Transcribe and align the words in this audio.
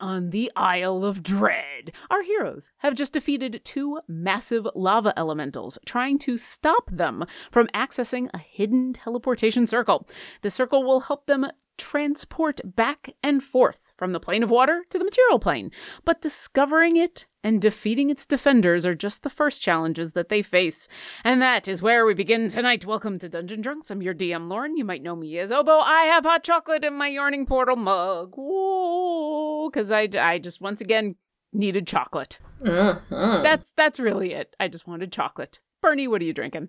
On 0.00 0.30
the 0.30 0.50
Isle 0.56 1.04
of 1.04 1.22
Dread, 1.22 1.92
our 2.10 2.22
heroes 2.22 2.72
have 2.78 2.94
just 2.94 3.12
defeated 3.12 3.60
two 3.64 4.00
massive 4.08 4.66
lava 4.74 5.12
elementals, 5.14 5.78
trying 5.84 6.18
to 6.20 6.38
stop 6.38 6.90
them 6.90 7.26
from 7.50 7.66
accessing 7.74 8.30
a 8.32 8.38
hidden 8.38 8.94
teleportation 8.94 9.66
circle. 9.66 10.08
The 10.40 10.48
circle 10.48 10.84
will 10.84 11.00
help 11.00 11.26
them 11.26 11.48
transport 11.76 12.62
back 12.64 13.14
and 13.22 13.42
forth 13.42 13.92
from 13.98 14.12
the 14.12 14.20
plane 14.20 14.42
of 14.42 14.50
water 14.50 14.84
to 14.88 14.98
the 14.98 15.04
material 15.04 15.38
plane. 15.38 15.70
But 16.06 16.22
discovering 16.22 16.96
it 16.96 17.26
and 17.42 17.60
defeating 17.60 18.10
its 18.10 18.26
defenders 18.26 18.84
are 18.84 18.94
just 18.94 19.22
the 19.22 19.30
first 19.30 19.62
challenges 19.62 20.12
that 20.12 20.28
they 20.28 20.42
face. 20.42 20.88
And 21.24 21.40
that 21.40 21.68
is 21.68 21.82
where 21.82 22.04
we 22.04 22.14
begin 22.14 22.48
tonight. 22.48 22.84
Welcome 22.84 23.18
to 23.18 23.28
Dungeon 23.28 23.60
Drunks. 23.60 23.90
I'm 23.90 24.02
your 24.02 24.14
DM, 24.14 24.48
Lauren. 24.48 24.76
You 24.76 24.84
might 24.84 25.02
know 25.02 25.16
me 25.16 25.38
as 25.38 25.50
Obo. 25.50 25.78
I 25.78 26.04
have 26.04 26.24
hot 26.24 26.42
chocolate 26.42 26.84
in 26.84 26.94
my 26.94 27.08
Yawning 27.08 27.46
Portal 27.46 27.76
mug. 27.76 28.34
Whoa! 28.36 29.70
Because 29.70 29.90
I, 29.90 30.08
I 30.18 30.38
just 30.38 30.60
once 30.60 30.80
again 30.80 31.16
needed 31.52 31.86
chocolate. 31.86 32.38
Mm-hmm. 32.60 33.42
That's 33.42 33.72
that's 33.76 33.98
really 33.98 34.32
it. 34.32 34.54
I 34.60 34.68
just 34.68 34.86
wanted 34.86 35.12
chocolate. 35.12 35.60
Bernie, 35.82 36.08
what 36.08 36.20
are 36.20 36.26
you 36.26 36.34
drinking? 36.34 36.68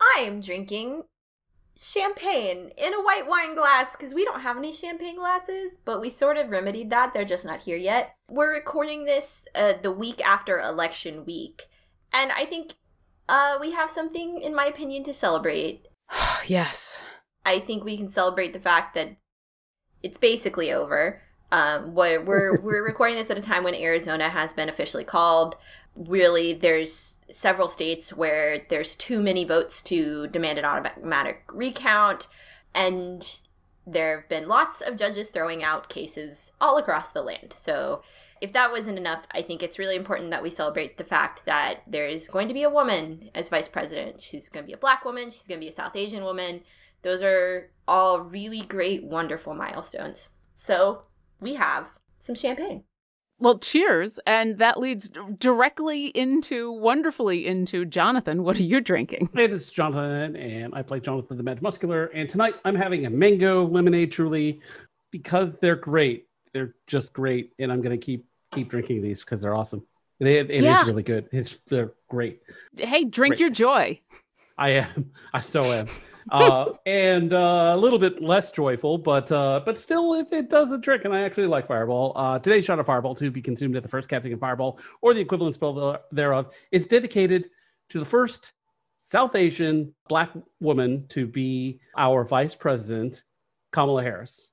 I 0.00 0.20
am 0.20 0.40
drinking 0.40 1.02
champagne 1.76 2.70
in 2.76 2.94
a 2.94 3.02
white 3.02 3.26
wine 3.26 3.54
glass 3.54 3.92
because 3.92 4.14
we 4.14 4.24
don't 4.24 4.40
have 4.40 4.56
any 4.56 4.72
champagne 4.72 5.16
glasses, 5.16 5.72
but 5.84 6.00
we 6.00 6.08
sort 6.08 6.36
of 6.36 6.50
remedied 6.50 6.90
that. 6.90 7.12
They're 7.12 7.24
just 7.24 7.44
not 7.44 7.60
here 7.60 7.76
yet. 7.76 8.14
We're 8.28 8.52
recording 8.52 9.04
this 9.04 9.44
uh, 9.54 9.74
the 9.80 9.92
week 9.92 10.26
after 10.26 10.58
election 10.58 11.24
week, 11.24 11.66
and 12.12 12.32
I 12.32 12.46
think 12.46 12.74
uh, 13.28 13.58
we 13.60 13.72
have 13.72 13.90
something, 13.90 14.40
in 14.40 14.54
my 14.54 14.66
opinion, 14.66 15.04
to 15.04 15.14
celebrate. 15.14 15.86
yes. 16.46 17.02
I 17.44 17.60
think 17.60 17.84
we 17.84 17.96
can 17.96 18.10
celebrate 18.10 18.52
the 18.52 18.60
fact 18.60 18.94
that 18.94 19.16
it's 20.02 20.18
basically 20.18 20.72
over. 20.72 21.22
Um, 21.52 21.94
we're 21.94 22.22
we're, 22.22 22.60
we're 22.62 22.84
recording 22.84 23.16
this 23.16 23.30
at 23.30 23.38
a 23.38 23.42
time 23.42 23.64
when 23.64 23.74
Arizona 23.74 24.30
has 24.30 24.52
been 24.52 24.68
officially 24.68 25.04
called 25.04 25.56
really 25.96 26.52
there's 26.52 27.18
several 27.30 27.68
states 27.68 28.12
where 28.12 28.66
there's 28.68 28.94
too 28.94 29.22
many 29.22 29.44
votes 29.44 29.82
to 29.82 30.26
demand 30.28 30.58
an 30.58 30.64
automatic 30.64 31.42
recount 31.48 32.28
and 32.74 33.40
there 33.86 34.20
have 34.20 34.28
been 34.28 34.48
lots 34.48 34.80
of 34.80 34.96
judges 34.96 35.30
throwing 35.30 35.62
out 35.62 35.88
cases 35.88 36.52
all 36.60 36.76
across 36.76 37.12
the 37.12 37.22
land. 37.22 37.54
So 37.56 38.02
if 38.40 38.52
that 38.52 38.70
wasn't 38.70 38.98
enough 38.98 39.26
i 39.32 39.40
think 39.40 39.62
it's 39.62 39.78
really 39.78 39.96
important 39.96 40.30
that 40.30 40.42
we 40.42 40.50
celebrate 40.50 40.98
the 40.98 41.04
fact 41.04 41.44
that 41.46 41.80
there 41.86 42.06
is 42.06 42.28
going 42.28 42.48
to 42.48 42.54
be 42.54 42.62
a 42.62 42.70
woman 42.70 43.30
as 43.34 43.48
vice 43.48 43.68
president. 43.68 44.20
She's 44.20 44.48
going 44.48 44.64
to 44.64 44.66
be 44.66 44.74
a 44.74 44.78
black 44.78 45.04
woman 45.04 45.30
she's 45.30 45.46
going 45.46 45.60
to 45.60 45.64
be 45.64 45.70
a 45.70 45.74
south 45.74 45.96
asian 45.96 46.24
woman. 46.24 46.60
Those 47.02 47.22
are 47.22 47.70
all 47.86 48.20
really 48.20 48.60
great 48.60 49.04
wonderful 49.04 49.54
milestones. 49.54 50.32
So 50.54 51.02
we 51.40 51.54
have 51.54 51.98
some 52.18 52.34
champagne 52.34 52.84
well, 53.38 53.58
cheers. 53.58 54.18
And 54.26 54.58
that 54.58 54.78
leads 54.78 55.10
directly 55.38 56.06
into, 56.08 56.72
wonderfully 56.72 57.46
into 57.46 57.84
Jonathan. 57.84 58.42
What 58.42 58.58
are 58.58 58.62
you 58.62 58.80
drinking? 58.80 59.30
Hey, 59.34 59.46
this 59.46 59.64
is 59.64 59.70
Jonathan, 59.70 60.36
and 60.36 60.74
I 60.74 60.82
play 60.82 61.00
Jonathan 61.00 61.36
the 61.36 61.42
Mad 61.42 61.62
Muscular. 61.62 62.06
And 62.06 62.28
tonight 62.28 62.54
I'm 62.64 62.74
having 62.74 63.06
a 63.06 63.10
mango 63.10 63.66
lemonade 63.66 64.12
truly 64.12 64.60
because 65.10 65.56
they're 65.56 65.76
great. 65.76 66.26
They're 66.52 66.74
just 66.86 67.12
great. 67.12 67.52
And 67.58 67.70
I'm 67.70 67.82
going 67.82 67.98
to 67.98 68.04
keep 68.04 68.26
keep 68.52 68.70
drinking 68.70 69.02
these 69.02 69.22
because 69.24 69.42
they're 69.42 69.54
awesome. 69.54 69.84
It, 70.18 70.50
it 70.50 70.62
yeah. 70.62 70.80
is 70.80 70.86
really 70.86 71.02
good. 71.02 71.28
It's 71.30 71.58
they're 71.66 71.92
great. 72.08 72.40
Hey, 72.76 73.04
drink 73.04 73.32
great. 73.32 73.40
your 73.40 73.50
joy. 73.50 74.00
I 74.56 74.70
am. 74.70 75.10
I 75.34 75.40
so 75.40 75.62
am 75.62 75.86
uh, 76.30 76.72
and 76.86 77.32
uh, 77.32 77.72
a 77.74 77.76
little 77.76 77.98
bit 77.98 78.22
less 78.22 78.50
joyful, 78.50 78.98
but 78.98 79.30
uh, 79.30 79.60
but 79.64 79.78
still, 79.78 80.14
it, 80.14 80.28
it 80.32 80.50
does 80.50 80.70
the 80.70 80.78
trick, 80.78 81.04
and 81.04 81.14
I 81.14 81.22
actually 81.22 81.46
like 81.46 81.68
Fireball. 81.68 82.12
Uh, 82.16 82.38
today's 82.38 82.64
shot 82.64 82.78
of 82.78 82.86
Fireball 82.86 83.14
to 83.16 83.30
be 83.30 83.42
consumed 83.42 83.76
at 83.76 83.82
the 83.82 83.88
first 83.88 84.08
casting 84.08 84.32
of 84.32 84.40
Fireball 84.40 84.78
or 85.02 85.14
the 85.14 85.20
equivalent 85.20 85.54
spell 85.54 86.00
thereof 86.12 86.52
is 86.72 86.86
dedicated 86.86 87.48
to 87.90 87.98
the 87.98 88.04
first 88.04 88.52
South 88.98 89.36
Asian 89.36 89.94
Black 90.08 90.30
woman 90.60 91.06
to 91.08 91.26
be 91.26 91.80
our 91.96 92.24
Vice 92.24 92.54
President, 92.54 93.22
Kamala 93.70 94.02
Harris. 94.02 94.50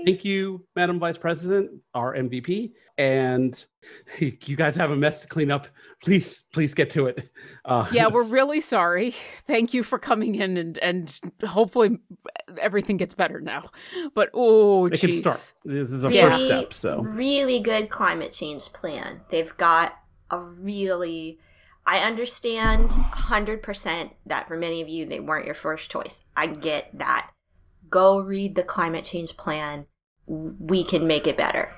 Yay! 0.00 0.12
Thank 0.12 0.24
you, 0.24 0.64
Madam 0.76 0.98
Vice 0.98 1.18
President, 1.18 1.70
our 1.94 2.14
MVP. 2.14 2.72
And 2.98 3.66
you 4.18 4.56
guys 4.56 4.76
have 4.76 4.90
a 4.90 4.96
mess 4.96 5.20
to 5.20 5.26
clean 5.26 5.50
up. 5.50 5.66
Please, 6.02 6.44
please 6.52 6.74
get 6.74 6.90
to 6.90 7.06
it. 7.06 7.30
Uh, 7.64 7.86
yeah, 7.92 8.08
we're 8.08 8.28
really 8.28 8.60
sorry. 8.60 9.10
Thank 9.46 9.72
you 9.74 9.82
for 9.82 9.98
coming 9.98 10.34
in, 10.34 10.56
and 10.56 10.78
and 10.78 11.20
hopefully 11.46 11.98
everything 12.60 12.96
gets 12.96 13.14
better 13.14 13.40
now. 13.40 13.70
But 14.14 14.30
oh, 14.34 14.86
it 14.86 15.00
can 15.00 15.12
start. 15.12 15.52
This 15.64 15.90
is 15.90 16.04
a 16.04 16.08
really, 16.08 16.30
first 16.30 16.46
step. 16.46 16.74
So 16.74 17.00
really 17.00 17.60
good 17.60 17.88
climate 17.88 18.32
change 18.32 18.72
plan. 18.72 19.22
They've 19.30 19.56
got 19.56 19.94
a 20.30 20.38
really. 20.38 21.38
I 21.86 22.00
understand 22.00 22.90
100% 22.90 24.10
that 24.26 24.46
for 24.46 24.56
many 24.56 24.82
of 24.82 24.88
you, 24.88 25.06
they 25.06 25.18
weren't 25.18 25.46
your 25.46 25.54
first 25.54 25.90
choice. 25.90 26.18
I 26.36 26.46
get 26.46 26.90
that. 26.98 27.30
Go 27.88 28.20
read 28.20 28.54
the 28.54 28.62
climate 28.62 29.04
change 29.06 29.36
plan. 29.36 29.86
We 30.30 30.84
can 30.84 31.06
make 31.06 31.26
it 31.26 31.36
better 31.36 31.72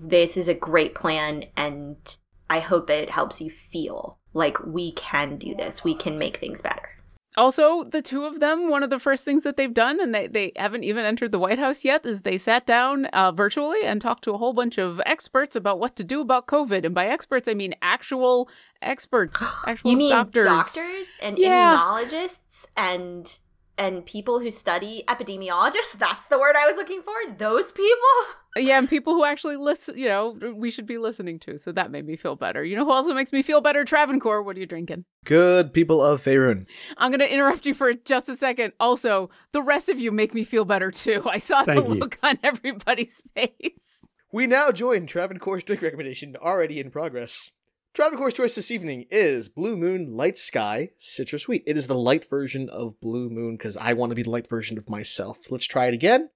this 0.00 0.36
is 0.36 0.48
a 0.48 0.54
great 0.54 0.94
plan 0.94 1.44
and 1.56 2.16
I 2.48 2.60
hope 2.60 2.90
it 2.90 3.10
helps 3.10 3.40
you 3.40 3.50
feel 3.50 4.18
like 4.32 4.64
we 4.64 4.92
can 4.92 5.36
do 5.36 5.54
this. 5.54 5.84
We 5.84 5.94
can 5.94 6.18
make 6.18 6.38
things 6.38 6.62
better. 6.62 6.88
Also, 7.36 7.84
the 7.84 8.02
two 8.02 8.24
of 8.24 8.40
them, 8.40 8.68
one 8.68 8.82
of 8.82 8.90
the 8.90 8.98
first 8.98 9.24
things 9.24 9.44
that 9.44 9.56
they've 9.56 9.72
done, 9.72 10.00
and 10.00 10.12
they, 10.12 10.26
they 10.26 10.50
haven't 10.56 10.82
even 10.82 11.04
entered 11.04 11.30
the 11.30 11.38
White 11.38 11.60
House 11.60 11.84
yet, 11.84 12.04
is 12.04 12.22
they 12.22 12.36
sat 12.36 12.66
down 12.66 13.04
uh, 13.06 13.30
virtually 13.30 13.84
and 13.84 14.00
talked 14.00 14.24
to 14.24 14.32
a 14.32 14.38
whole 14.38 14.52
bunch 14.52 14.78
of 14.78 15.00
experts 15.06 15.54
about 15.54 15.78
what 15.78 15.94
to 15.94 16.02
do 16.02 16.20
about 16.20 16.48
COVID. 16.48 16.84
And 16.84 16.92
by 16.92 17.06
experts, 17.06 17.46
I 17.46 17.54
mean 17.54 17.74
actual 17.82 18.48
experts, 18.82 19.40
actual 19.66 19.92
you 19.92 19.96
mean 19.96 20.10
doctors, 20.10 20.44
doctors 20.44 21.14
and 21.22 21.38
yeah. 21.38 21.76
immunologists 21.76 22.66
and 22.76 23.38
and 23.80 24.04
people 24.06 24.38
who 24.40 24.50
study 24.50 25.02
epidemiologists 25.08 25.98
that's 25.98 26.28
the 26.28 26.38
word 26.38 26.54
i 26.56 26.66
was 26.66 26.76
looking 26.76 27.02
for 27.02 27.14
those 27.36 27.72
people? 27.72 27.88
Yeah 28.56 28.78
and 28.78 28.88
people 28.90 29.14
who 29.14 29.24
actually 29.24 29.56
listen 29.56 29.96
you 29.96 30.08
know 30.08 30.36
we 30.56 30.72
should 30.72 30.84
be 30.86 30.98
listening 30.98 31.38
to 31.40 31.56
so 31.56 31.70
that 31.70 31.92
made 31.92 32.04
me 32.04 32.16
feel 32.16 32.34
better. 32.34 32.64
You 32.64 32.74
know 32.74 32.84
who 32.84 32.90
also 32.90 33.14
makes 33.14 33.32
me 33.32 33.42
feel 33.42 33.60
better? 33.60 33.84
Travancore. 33.84 34.42
What 34.42 34.56
are 34.56 34.58
you 34.58 34.66
drinking? 34.66 35.04
Good 35.24 35.72
people 35.72 36.02
of 36.02 36.20
Faerun. 36.20 36.66
i'm 36.98 37.12
going 37.12 37.20
to 37.20 37.32
interrupt 37.32 37.64
you 37.64 37.74
for 37.74 37.94
just 37.94 38.28
a 38.28 38.34
second. 38.34 38.72
Also 38.80 39.30
the 39.52 39.62
rest 39.62 39.88
of 39.88 40.00
you 40.00 40.10
make 40.10 40.34
me 40.34 40.42
feel 40.42 40.64
better 40.64 40.90
too. 40.90 41.22
I 41.30 41.38
saw 41.38 41.62
Thank 41.62 41.86
the 41.86 41.94
you. 41.94 42.00
look 42.00 42.18
on 42.24 42.40
everybody's 42.42 43.22
face. 43.36 44.00
We 44.32 44.48
now 44.48 44.72
join 44.72 45.06
Travancore's 45.06 45.62
drink 45.62 45.82
recommendation 45.82 46.34
already 46.34 46.80
in 46.80 46.90
progress 46.90 47.52
Travancore's 47.92 48.34
choice 48.34 48.54
this 48.54 48.70
evening 48.70 49.06
is 49.10 49.48
Blue 49.48 49.76
Moon 49.76 50.06
Light 50.06 50.38
Sky 50.38 50.90
Citrus 50.96 51.42
Sweet. 51.42 51.64
It 51.66 51.76
is 51.76 51.88
the 51.88 51.96
light 51.96 52.24
version 52.24 52.68
of 52.68 53.00
Blue 53.00 53.28
Moon 53.28 53.56
because 53.56 53.76
I 53.76 53.94
want 53.94 54.10
to 54.10 54.16
be 54.16 54.22
the 54.22 54.30
light 54.30 54.48
version 54.48 54.78
of 54.78 54.88
myself. 54.88 55.50
Let's 55.50 55.66
try 55.66 55.86
it 55.86 55.94
again. 55.94 56.30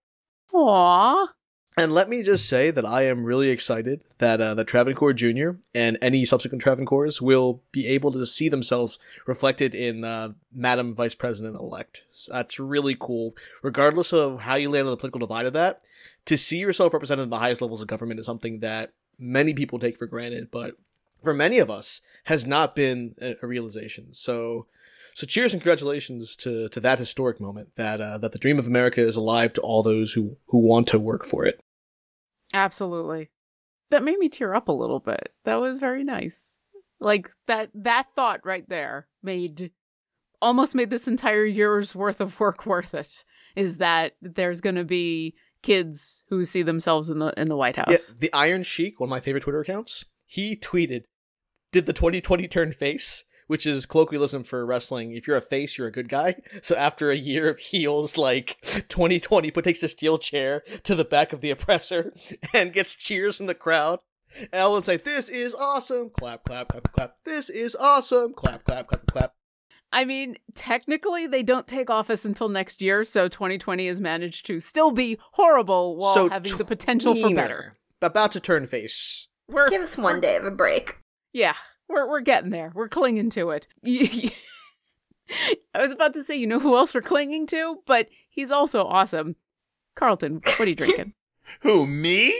Aww. 0.52 1.28
And 1.76 1.94
let 1.94 2.08
me 2.08 2.24
just 2.24 2.48
say 2.48 2.72
that 2.72 2.84
I 2.84 3.02
am 3.02 3.24
really 3.24 3.50
excited 3.50 4.02
that 4.18 4.40
uh, 4.40 4.54
the 4.54 4.64
Travancore 4.64 5.12
Jr. 5.12 5.50
and 5.72 5.96
any 6.02 6.24
subsequent 6.24 6.62
Travancores 6.62 7.20
will 7.20 7.62
be 7.70 7.86
able 7.86 8.10
to 8.12 8.26
see 8.26 8.48
themselves 8.48 8.98
reflected 9.24 9.76
in 9.76 10.02
uh, 10.02 10.32
Madam 10.52 10.92
Vice 10.92 11.14
President 11.14 11.54
elect. 11.54 12.02
So 12.10 12.32
that's 12.32 12.58
really 12.58 12.96
cool. 12.98 13.36
Regardless 13.62 14.12
of 14.12 14.40
how 14.40 14.56
you 14.56 14.70
land 14.70 14.88
on 14.88 14.90
the 14.90 14.96
political 14.96 15.20
divide 15.20 15.46
of 15.46 15.52
that, 15.52 15.82
to 16.26 16.36
see 16.36 16.58
yourself 16.58 16.92
represented 16.92 17.22
in 17.22 17.30
the 17.30 17.38
highest 17.38 17.62
levels 17.62 17.80
of 17.80 17.86
government 17.86 18.18
is 18.18 18.26
something 18.26 18.58
that 18.58 18.92
many 19.18 19.54
people 19.54 19.78
take 19.78 19.96
for 19.96 20.06
granted, 20.06 20.50
but 20.50 20.76
for 21.24 21.34
many 21.34 21.58
of 21.58 21.70
us 21.70 22.00
has 22.24 22.46
not 22.46 22.74
been 22.76 23.14
a, 23.20 23.34
a 23.42 23.46
realization. 23.46 24.14
So, 24.14 24.66
so 25.14 25.26
cheers 25.26 25.52
and 25.52 25.60
congratulations 25.62 26.36
to 26.36 26.68
to 26.68 26.80
that 26.80 26.98
historic 26.98 27.40
moment 27.40 27.74
that 27.76 28.00
uh, 28.00 28.18
that 28.18 28.32
the 28.32 28.38
dream 28.38 28.58
of 28.58 28.66
America 28.66 29.00
is 29.00 29.16
alive 29.16 29.52
to 29.54 29.60
all 29.60 29.82
those 29.82 30.12
who 30.12 30.36
who 30.46 30.58
want 30.58 30.86
to 30.88 30.98
work 30.98 31.24
for 31.24 31.44
it. 31.44 31.60
Absolutely. 32.52 33.30
That 33.90 34.02
made 34.04 34.18
me 34.18 34.28
tear 34.28 34.54
up 34.54 34.68
a 34.68 34.72
little 34.72 35.00
bit. 35.00 35.32
That 35.44 35.56
was 35.60 35.78
very 35.78 36.04
nice. 36.04 36.60
Like 37.00 37.28
that 37.46 37.70
that 37.74 38.06
thought 38.14 38.40
right 38.44 38.68
there 38.68 39.08
made 39.22 39.70
almost 40.40 40.74
made 40.74 40.90
this 40.90 41.08
entire 41.08 41.44
year's 41.44 41.94
worth 41.94 42.20
of 42.20 42.38
work 42.40 42.66
worth 42.66 42.94
it. 42.94 43.24
Is 43.56 43.78
that 43.78 44.12
there's 44.20 44.60
going 44.60 44.74
to 44.76 44.84
be 44.84 45.34
kids 45.62 46.24
who 46.28 46.44
see 46.44 46.62
themselves 46.62 47.08
in 47.10 47.18
the 47.18 47.32
in 47.36 47.48
the 47.48 47.56
White 47.56 47.76
Yeah, 47.76 47.84
House. 47.86 48.12
the 48.18 48.32
Iron 48.32 48.62
Sheik, 48.62 48.98
one 49.00 49.08
of 49.08 49.10
my 49.10 49.20
favorite 49.20 49.42
Twitter 49.44 49.60
accounts, 49.60 50.04
he 50.26 50.56
tweeted, 50.56 51.04
"Did 51.74 51.86
the 51.86 51.92
2020 51.92 52.46
turn 52.46 52.70
face?" 52.70 53.24
Which 53.48 53.66
is 53.66 53.84
colloquialism 53.84 54.44
for 54.44 54.64
wrestling. 54.64 55.12
If 55.16 55.26
you're 55.26 55.36
a 55.36 55.40
face, 55.42 55.76
you're 55.76 55.88
a 55.88 55.92
good 55.92 56.08
guy. 56.08 56.36
So 56.62 56.76
after 56.76 57.10
a 57.10 57.16
year 57.16 57.50
of 57.50 57.58
heels, 57.58 58.16
like 58.16 58.56
2020, 58.88 59.50
put 59.50 59.64
takes 59.64 59.82
a 59.82 59.88
steel 59.88 60.16
chair 60.18 60.62
to 60.84 60.94
the 60.94 61.04
back 61.04 61.32
of 61.32 61.40
the 61.40 61.50
oppressor 61.50 62.14
and 62.54 62.72
gets 62.72 62.94
cheers 62.94 63.36
from 63.36 63.46
the 63.48 63.54
crowd. 63.54 63.98
And 64.38 64.48
everyone's 64.54 64.86
like, 64.86 65.02
"This 65.02 65.28
is 65.28 65.52
awesome!" 65.52 66.10
Clap, 66.10 66.44
clap, 66.44 66.68
clap, 66.68 66.92
clap. 66.92 67.16
This 67.24 67.50
is 67.50 67.74
awesome! 67.74 68.34
Clap, 68.34 68.62
clap, 68.62 68.86
clap, 68.86 69.06
clap. 69.06 69.34
I 69.92 70.04
mean, 70.04 70.36
technically, 70.54 71.26
they 71.26 71.42
don't 71.42 71.66
take 71.66 71.90
office 71.90 72.24
until 72.24 72.48
next 72.48 72.80
year, 72.82 73.04
so 73.04 73.28
2020 73.28 73.86
has 73.88 74.00
managed 74.00 74.46
to 74.46 74.58
still 74.60 74.92
be 74.92 75.18
horrible 75.32 75.96
while 75.96 76.14
so 76.14 76.28
having 76.28 76.56
the 76.56 76.64
potential 76.64 77.14
for 77.14 77.34
better. 77.34 77.74
tweener, 78.00 78.06
About 78.06 78.32
to 78.32 78.40
turn 78.40 78.66
face. 78.66 79.28
We're 79.48 79.68
Give 79.68 79.82
us 79.82 79.98
one 79.98 80.20
day 80.20 80.36
of 80.36 80.44
a 80.44 80.50
break. 80.50 80.96
Yeah, 81.34 81.54
we're 81.88 82.08
we're 82.08 82.20
getting 82.20 82.50
there. 82.50 82.72
We're 82.74 82.88
clinging 82.88 83.28
to 83.30 83.50
it. 83.50 83.66
I 85.74 85.82
was 85.82 85.92
about 85.92 86.14
to 86.14 86.22
say, 86.22 86.36
you 86.36 86.46
know 86.46 86.60
who 86.60 86.76
else 86.76 86.94
we're 86.94 87.02
clinging 87.02 87.46
to, 87.48 87.78
but 87.86 88.08
he's 88.30 88.50
also 88.50 88.84
awesome. 88.84 89.36
Carlton, 89.94 90.40
what 90.44 90.60
are 90.60 90.68
you 90.68 90.74
drinking? 90.74 91.12
Who 91.60 91.86
me? 91.86 92.34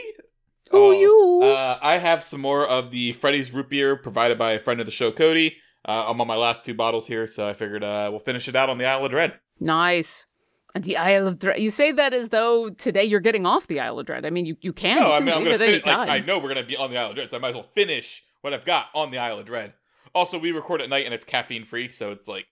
Who 0.71 0.93
you? 0.93 1.41
Uh, 1.43 1.77
I 1.81 1.99
have 1.99 2.23
some 2.23 2.41
more 2.41 2.65
of 2.65 2.91
the 2.91 3.13
Freddy's 3.13 3.53
root 3.53 3.69
beer 3.69 3.95
provided 3.95 4.37
by 4.37 4.53
a 4.53 4.59
friend 4.59 4.79
of 4.79 4.85
the 4.85 4.91
show, 4.91 5.11
Cody. 5.11 5.57
Uh, 5.87 6.05
I'm 6.07 6.19
on 6.19 6.27
my 6.27 6.35
last 6.35 6.65
two 6.65 6.73
bottles 6.73 7.05
here, 7.07 7.27
so 7.27 7.47
I 7.47 7.53
figured 7.53 7.83
uh, 7.83 8.07
we'll 8.09 8.19
finish 8.19 8.47
it 8.47 8.55
out 8.55 8.69
on 8.69 8.77
the 8.77 8.85
Isle 8.85 9.05
of 9.05 9.11
Dread. 9.11 9.39
Nice. 9.59 10.25
And 10.73 10.83
the 10.83 10.97
Isle 10.97 11.27
of 11.27 11.39
Dread. 11.39 11.61
You 11.61 11.69
say 11.69 11.91
that 11.91 12.13
as 12.13 12.29
though 12.29 12.71
today 12.71 13.03
you're 13.03 13.19
getting 13.19 13.45
off 13.45 13.67
the 13.67 13.79
Isle 13.79 13.99
of 13.99 14.07
Dread. 14.07 14.25
I 14.25 14.31
mean, 14.31 14.47
you, 14.47 14.57
you 14.61 14.73
can. 14.73 14.99
No, 14.99 15.13
I 15.13 15.19
mean, 15.19 15.33
I'm 15.33 15.43
gonna 15.43 15.55
at 15.55 15.59
finish. 15.59 15.85
Like. 15.85 16.09
I 16.09 16.19
know 16.19 16.39
we're 16.39 16.49
gonna 16.49 16.65
be 16.65 16.75
on 16.75 16.89
the 16.89 16.97
Isle 16.97 17.11
of 17.11 17.15
Dread, 17.15 17.29
so 17.29 17.37
I 17.37 17.39
might 17.39 17.49
as 17.49 17.55
well 17.55 17.69
finish 17.75 18.23
what 18.45 18.53
I've 18.53 18.63
got 18.63 18.89
on 18.93 19.09
the 19.09 19.17
Isle 19.17 19.39
of 19.39 19.47
Dread. 19.47 19.73
Also, 20.13 20.37
we 20.37 20.51
record 20.51 20.79
at 20.79 20.87
night 20.87 21.05
and 21.05 21.15
it's 21.15 21.25
caffeine 21.25 21.65
free, 21.65 21.89
so 21.89 22.11
it's 22.11 22.27
like 22.27 22.45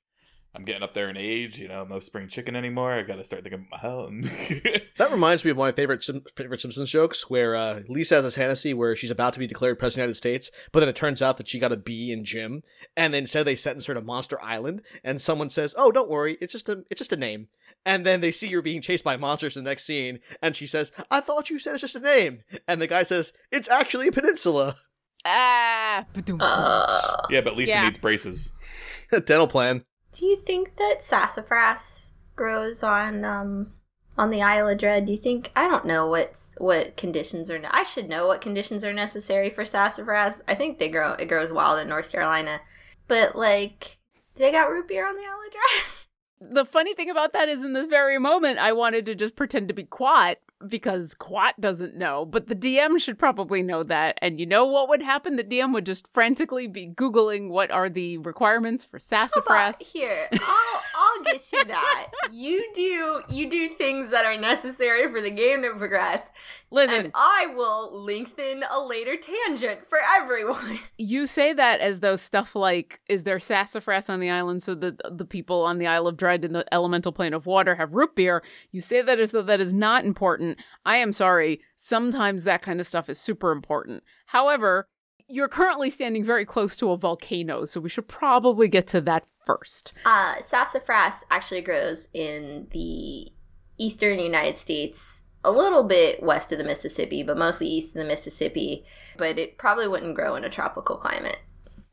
I'm 0.56 0.66
getting 0.66 0.82
up 0.82 0.96
there 0.96 1.08
in 1.08 1.18
age. 1.18 1.60
You 1.60 1.68
know, 1.68 1.84
no 1.84 2.00
spring 2.00 2.28
chicken 2.28 2.56
anymore. 2.56 2.92
I 2.92 3.04
got 3.04 3.18
to 3.18 3.24
start 3.24 3.44
thinking 3.44 3.68
about 3.68 3.84
my 3.84 3.90
health. 3.90 4.82
That 4.98 5.12
reminds 5.12 5.44
me 5.44 5.52
of 5.52 5.58
one 5.58 5.70
of 5.70 5.74
my 5.74 5.76
favorite 5.76 6.04
Sim- 6.04 6.24
favorite 6.36 6.62
Simpsons 6.62 6.90
jokes, 6.90 7.30
where 7.30 7.56
uh, 7.56 7.82
Lisa 7.88 8.16
has 8.16 8.24
this 8.24 8.36
fantasy 8.36 8.74
where 8.74 8.96
she's 8.96 9.10
about 9.10 9.34
to 9.34 9.40
be 9.40 9.48
declared 9.48 9.80
president 9.80 10.10
of 10.10 10.22
the 10.22 10.30
United 10.30 10.46
States, 10.46 10.52
but 10.72 10.82
then 10.82 10.90
it 10.90 10.96
turns 10.96 11.22
out 11.22 11.38
that 11.38 11.48
she 11.48 11.60
got 11.60 11.72
a 11.72 11.78
B 11.78 12.12
in 12.12 12.24
gym, 12.26 12.62
and 12.96 13.14
then 13.14 13.24
instead 13.24 13.46
they 13.46 13.56
sentence 13.56 13.86
her 13.88 13.94
to 13.94 14.02
Monster 14.02 14.40
Island, 14.42 14.82
and 15.04 15.22
someone 15.22 15.50
says, 15.50 15.74
"Oh, 15.78 15.92
don't 15.92 16.10
worry, 16.12 16.38
it's 16.42 16.54
just 16.54 16.70
a 16.70 16.84
it's 16.92 17.00
just 17.00 17.14
a 17.14 17.18
name," 17.18 17.48
and 17.86 18.06
then 18.06 18.22
they 18.22 18.32
see 18.32 18.50
her 18.50 18.62
being 18.62 18.82
chased 18.82 19.04
by 19.04 19.18
monsters 19.18 19.58
in 19.58 19.64
the 19.64 19.70
next 19.70 19.86
scene, 19.86 20.20
and 20.42 20.56
she 20.56 20.68
says, 20.68 20.92
"I 21.10 21.22
thought 21.22 21.50
you 21.50 21.58
said 21.58 21.74
it's 21.74 21.82
just 21.82 21.96
a 21.96 22.00
name," 22.00 22.42
and 22.68 22.80
the 22.80 22.88
guy 22.88 23.04
says, 23.04 23.34
"It's 23.52 23.70
actually 23.70 24.08
a 24.08 24.12
peninsula." 24.12 24.76
Ah. 25.26 26.06
Uh, 26.40 27.18
yeah, 27.30 27.42
but 27.42 27.56
Lisa 27.56 27.74
Yeah. 27.74 27.86
needs 27.86 27.98
braces. 27.98 28.52
Dental 29.12 29.48
plan. 29.48 29.86
do 30.12 30.26
you 30.26 30.38
think 30.38 30.76
that 30.78 31.04
sassafras 31.04 32.12
grows 32.36 32.84
on 32.84 33.24
um 33.24 33.72
on 34.18 34.30
the 34.30 34.42
Isle 34.42 34.70
of 34.70 34.78
Dread? 34.78 35.06
Do 35.06 35.12
you 35.12 35.18
think 35.18 35.52
I 35.56 35.68
don't 35.68 35.86
know 35.86 36.08
what 36.08 36.36
what 36.58 36.96
conditions 36.98 37.50
are. 37.50 37.58
Ne- 37.60 37.68
I 37.72 37.84
should 37.84 38.08
know 38.10 38.28
what 38.28 38.42
conditions 38.42 38.84
are 38.86 38.94
necessary 38.94 39.50
for 39.50 39.66
sassafras. 39.66 40.42
I 40.48 40.54
think 40.56 40.78
they 40.78 40.90
grow. 40.90 41.14
It 41.14 41.26
grows 41.28 41.52
wild 41.52 41.80
in 41.80 41.88
North 41.88 42.12
Carolina, 42.12 42.62
but 43.08 43.36
like 43.36 43.98
they 44.36 44.52
got 44.52 44.70
root 44.70 44.88
beer 44.88 45.08
on 45.08 45.16
the 45.16 45.24
Isle 45.24 45.40
of 45.48 45.52
Dread. 45.52 46.54
the 46.56 46.66
funny 46.66 46.94
thing 46.94 47.10
about 47.10 47.34
that 47.34 47.50
is 47.50 47.64
in 47.64 47.74
this 47.74 47.88
very 47.88 48.20
moment 48.20 48.60
I 48.60 48.74
wanted 48.74 49.06
to 49.08 49.16
just 49.16 49.36
pretend 49.36 49.68
to 49.70 49.74
be 49.74 49.84
Quat 49.84 50.38
because 50.68 51.14
Quat 51.14 51.60
doesn't 51.60 51.96
know, 51.96 52.26
but 52.26 52.48
the 52.48 52.56
DM 52.56 53.00
should 53.00 53.20
probably 53.20 53.62
know 53.62 53.84
that. 53.84 54.18
And 54.22 54.40
you 54.40 54.46
know 54.46 54.66
what 54.66 54.90
would 54.90 55.02
happen? 55.02 55.36
The 55.36 55.44
DM 55.44 55.74
would 55.74 55.86
just 55.86 56.12
frantically 56.14 56.68
be 56.68 56.88
googling 56.88 57.50
what 57.50 57.72
are 57.72 57.90
the 57.90 58.18
requirements 58.20 58.86
for 58.86 59.00
sassafras. 59.00 59.92
here? 59.92 60.28
I'll 60.34 60.82
I'll 60.96 61.24
get 61.24 61.52
you 61.52 61.64
that. 61.66 62.08
You 62.32 62.66
do 62.74 63.22
you 63.30 63.50
do 63.50 63.70
things 63.70 64.12
that 64.12 64.26
are 64.26 64.38
necessary 64.38 65.12
for 65.12 65.22
the 65.22 65.32
game 65.32 65.62
to 65.64 65.72
progress, 65.72 66.28
Listen, 66.72 67.06
and 67.06 67.12
I 67.14 67.54
will 67.56 68.04
lengthen 68.04 68.64
a 68.70 68.80
later 68.80 69.16
tangent 69.16 69.86
for 69.88 70.00
everyone. 70.18 70.80
you 70.98 71.28
say 71.28 71.54
that 71.54 71.82
as 71.82 72.00
though 72.00 72.16
stuff 72.16 72.56
like 72.56 73.00
is 73.08 73.24
there 73.24 73.40
sassafras 73.40 74.10
on 74.10 74.20
the 74.20 74.30
island 74.30 74.64
so 74.64 74.74
that 74.76 75.00
the 75.12 75.26
people 75.26 75.62
on 75.64 75.78
the 75.78 75.88
Isle 75.88 76.08
of 76.08 76.18
Dread 76.18 76.44
in 76.44 76.54
the 76.54 76.66
elemental 76.74 77.12
plane 77.12 77.34
of 77.34 77.46
water 77.46 77.76
have 77.76 77.94
root 77.94 78.16
beer. 78.16 78.44
You 78.72 78.82
say 78.82 79.02
that 79.02 79.20
as 79.20 79.32
though 79.32 79.44
that 79.44 79.62
is 79.62 79.74
not 79.74 80.06
important. 80.06 80.53
I 80.86 80.98
am 80.98 81.14
sorry. 81.14 81.62
Sometimes 81.76 82.44
that 82.44 82.62
kind 82.62 82.80
of 82.80 82.88
stuff 82.88 83.10
is 83.10 83.20
super 83.20 83.52
important. 83.52 84.04
However, 84.28 84.88
you're 85.28 85.48
currently 85.48 85.90
standing 85.90 86.24
very 86.24 86.46
close 86.46 86.76
to 86.78 86.92
a 86.92 86.98
volcano, 86.98 87.66
so 87.66 87.80
we 87.80 87.90
should 87.90 88.08
probably 88.08 88.68
get 88.68 88.88
to 88.88 89.02
that 89.02 89.26
first. 89.46 89.94
Uh, 90.06 90.36
sassafras 90.42 91.24
actually 91.32 91.62
grows 91.62 92.08
in 92.14 92.68
the 92.72 93.32
eastern 93.78 94.20
United 94.20 94.58
States, 94.58 95.24
a 95.44 95.52
little 95.52 95.84
bit 95.84 96.22
west 96.22 96.52
of 96.52 96.58
the 96.58 96.64
Mississippi, 96.64 97.24
but 97.24 97.38
mostly 97.38 97.68
east 97.68 97.96
of 97.96 98.02
the 98.02 98.08
Mississippi. 98.08 98.86
But 99.18 99.40
it 99.40 99.58
probably 99.58 99.88
wouldn't 99.88 100.16
grow 100.16 100.36
in 100.36 100.44
a 100.44 100.50
tropical 100.50 100.98
climate. 100.98 101.40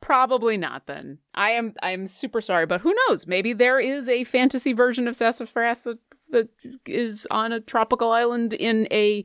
Probably 0.00 0.56
not 0.56 0.86
then. 0.86 1.18
I 1.34 1.50
am 1.50 1.74
I 1.82 1.90
am 1.90 2.06
super 2.06 2.40
sorry, 2.40 2.66
but 2.66 2.80
who 2.80 2.94
knows? 3.08 3.26
Maybe 3.26 3.52
there 3.52 3.78
is 3.78 4.08
a 4.08 4.24
fantasy 4.24 4.72
version 4.72 5.06
of 5.06 5.14
sassafras 5.14 5.84
that, 5.84 5.98
that 6.30 6.48
is 6.86 7.26
on 7.30 7.52
a 7.52 7.60
tropical 7.60 8.10
island 8.12 8.52
in 8.54 8.86
a 8.90 9.24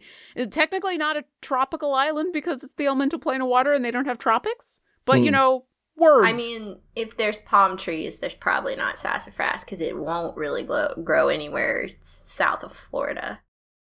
technically 0.51 0.97
not 0.97 1.17
a 1.17 1.25
tropical 1.41 1.93
island 1.93 2.33
because 2.33 2.63
it's 2.63 2.73
the 2.75 2.87
elemental 2.87 3.19
plane 3.19 3.41
of 3.41 3.47
water 3.47 3.73
and 3.73 3.83
they 3.83 3.91
don't 3.91 4.05
have 4.05 4.17
tropics. 4.17 4.81
But 5.05 5.19
you 5.21 5.27
Hmm. 5.27 5.33
know, 5.33 5.65
words. 5.95 6.27
I 6.27 6.33
mean, 6.33 6.79
if 6.95 7.15
there's 7.17 7.39
palm 7.39 7.77
trees, 7.77 8.19
there's 8.19 8.33
probably 8.33 8.75
not 8.75 8.97
sassafras 8.99 9.63
because 9.63 9.81
it 9.81 9.97
won't 9.97 10.35
really 10.35 10.63
grow, 10.63 10.89
grow 11.03 11.27
anywhere 11.29 11.89
south 12.01 12.63
of 12.63 12.73
Florida. 12.73 13.41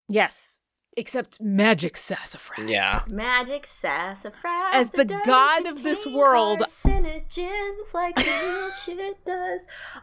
yes, 0.09 0.61
except 0.97 1.41
magic 1.41 1.97
sassafras. 1.97 2.71
Yeah. 2.71 3.01
Magic 3.11 3.67
sassafras. 3.67 4.71
As 4.73 4.91
that 4.91 5.09
the 5.09 5.21
god 5.27 5.67
of 5.67 5.83
this 5.83 6.07
world. 6.07 6.61
Carcinogens 6.61 7.95
like 7.95 8.15
the 8.17 8.23
real 8.25 8.71
shit 8.99 9.25
does. 9.25 9.63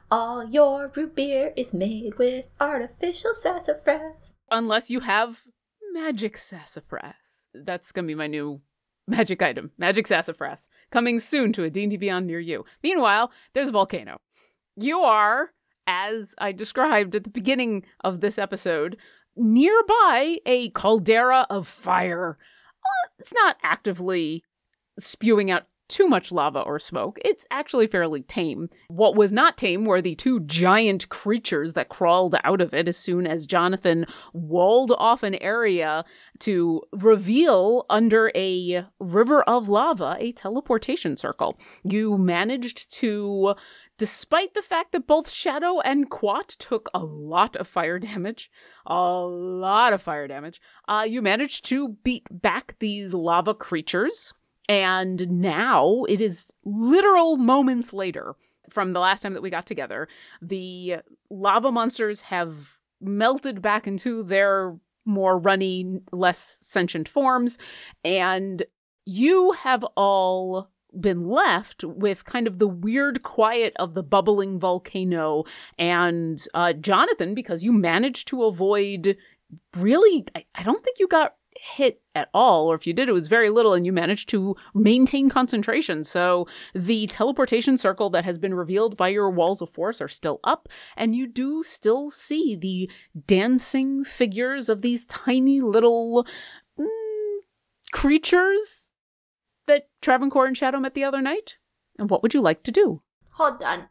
All 0.10 0.44
your 0.46 0.92
root 0.96 1.16
beer 1.16 1.54
is 1.56 1.74
made 1.74 2.18
with 2.18 2.48
artificial 2.60 3.34
sassafras. 3.34 4.34
Unless 4.52 4.90
you 4.90 5.02
have 5.02 5.42
magic 5.94 6.38
sassafras. 6.38 7.48
That's 7.54 7.92
gonna 7.92 8.08
be 8.08 8.16
my 8.16 8.28
new 8.28 8.62
magic 9.08 9.42
item. 9.42 9.72
Magic 9.78 10.08
sassafras. 10.08 10.70
Coming 10.92 11.20
soon 11.20 11.52
to 11.54 11.64
a 11.64 11.70
D&D 11.70 11.98
Beyond 11.98 12.28
near 12.28 12.40
you. 12.40 12.66
Meanwhile, 12.84 13.32
there's 13.54 13.70
a 13.70 13.72
volcano. 13.72 14.22
You 14.76 15.00
are, 15.00 15.52
as 15.88 16.36
I 16.38 16.52
described 16.52 17.16
at 17.16 17.24
the 17.24 17.30
beginning 17.30 17.84
of 18.04 18.22
this 18.22 18.38
episode, 18.38 18.98
nearby 19.40 20.38
a 20.46 20.70
caldera 20.70 21.48
of 21.50 21.68
fire. 21.68 22.38
Uh, 22.84 23.10
It's 23.20 23.34
not 23.34 23.58
actively 23.64 24.44
spewing 25.00 25.50
out 25.50 25.64
too 25.88 26.08
much 26.08 26.32
lava 26.32 26.60
or 26.60 26.78
smoke. 26.78 27.18
It's 27.26 27.48
actually 27.50 27.88
fairly 27.88 28.22
tame. 28.22 28.70
What 28.90 29.16
was 29.16 29.34
not 29.34 29.58
tame 29.58 29.86
were 29.86 30.02
the 30.04 30.14
two 30.14 30.40
giant 30.42 31.10
creatures 31.10 31.74
that 31.74 31.90
crawled 31.90 32.36
out 32.44 32.62
of 32.62 32.76
it 32.76 32.88
as 32.88 32.96
soon 32.96 33.26
as 33.26 33.48
Jonathan 33.48 34.06
walled 34.32 34.92
off 35.00 35.24
an 35.24 35.36
area 35.42 36.06
to 36.42 36.84
reveal 36.92 37.88
under 37.90 38.32
a 38.36 38.86
river 39.00 39.42
of 39.44 39.68
lava 39.68 40.16
a 40.20 40.32
teleportation 40.32 41.18
circle. 41.18 41.60
You 41.84 42.20
managed 42.20 42.94
to 43.00 43.56
Despite 44.00 44.54
the 44.54 44.62
fact 44.62 44.94
that 44.94 45.08
both 45.08 45.30
Shadow 45.30 45.82
and 45.82 46.10
Quat 46.10 46.48
took 46.58 46.90
a 46.94 47.00
lot 47.00 47.58
of 47.58 47.68
fire 47.68 48.00
damage, 48.00 48.50
a 48.86 48.96
lot 48.96 49.92
of 49.92 50.02
fire 50.02 50.26
damage, 50.26 50.62
uh, 50.88 51.06
you 51.06 51.22
managed 51.22 51.66
to 51.66 51.98
beat 52.06 52.26
back 52.32 52.78
these 52.80 53.14
lava 53.14 53.54
creatures. 53.54 54.34
And 54.70 55.30
now 55.30 56.06
it 56.08 56.22
is 56.22 56.50
literal 56.64 57.36
moments 57.36 57.92
later 57.92 58.36
from 58.70 58.94
the 58.94 59.02
last 59.02 59.20
time 59.20 59.34
that 59.34 59.42
we 59.42 59.50
got 59.50 59.66
together. 59.66 60.08
The 60.42 61.00
lava 61.30 61.70
monsters 61.70 62.22
have 62.22 62.80
melted 63.02 63.62
back 63.62 63.86
into 63.86 64.24
their 64.24 64.78
more 65.04 65.38
runny, 65.38 66.00
less 66.14 66.40
sentient 66.62 67.10
forms. 67.10 67.60
And 68.06 68.64
you 69.04 69.52
have 69.52 69.84
all 69.98 70.70
been 71.00 71.24
left 71.24 71.84
with 71.84 72.26
kind 72.26 72.48
of 72.48 72.60
the 72.60 72.68
weird 72.68 73.24
quiet 73.24 73.74
of 73.78 73.94
the 73.94 74.04
bubbling 74.04 74.60
volcano. 74.60 75.44
And 75.78 76.44
uh, 76.54 76.74
Jonathan, 76.74 77.36
because 77.36 77.64
you 77.64 77.72
managed 77.72 78.28
to 78.30 78.44
avoid 78.44 79.18
really, 79.78 80.26
I, 80.36 80.46
I 80.56 80.64
don't 80.64 80.84
think 80.84 81.00
you 81.00 81.08
got 81.08 81.36
hit 81.56 82.02
at 82.16 82.30
all, 82.34 82.72
or 82.72 82.76
if 82.76 82.88
you 82.88 82.94
did, 82.94 83.10
it 83.10 83.14
was 83.14 83.28
very 83.28 83.50
little, 83.50 83.74
and 83.74 83.86
you 83.86 83.92
managed 83.92 84.30
to 84.30 84.56
maintain 84.74 85.30
concentration. 85.30 86.04
So 86.04 86.48
the 86.74 87.08
teleportation 87.08 87.78
circle 87.78 88.10
that 88.12 88.26
has 88.26 88.38
been 88.38 88.54
revealed 88.54 88.96
by 88.96 89.10
your 89.10 89.30
walls 89.30 89.62
of 89.62 89.70
force 89.70 90.00
are 90.02 90.08
still 90.08 90.40
up, 90.44 90.70
and 90.96 91.16
you 91.16 91.28
do 91.28 91.64
still 91.64 92.10
see 92.10 92.56
the 92.56 92.90
dancing 93.28 94.04
figures 94.04 94.70
of 94.70 94.82
these 94.82 95.06
tiny 95.06 95.62
little 95.62 96.26
mm, 96.80 96.86
creatures 97.92 98.94
that 99.70 99.88
Travancore 100.02 100.48
and 100.48 100.58
Shadow 100.58 100.80
met 100.80 100.96
the 100.96 101.04
other 101.04 101.22
night. 101.22 101.58
And 101.98 102.10
what 102.10 102.22
would 102.22 102.34
you 102.34 102.42
like 102.42 102.64
to 102.64 102.72
do? 102.72 103.02
Hold 103.32 103.64
on. 103.64 103.88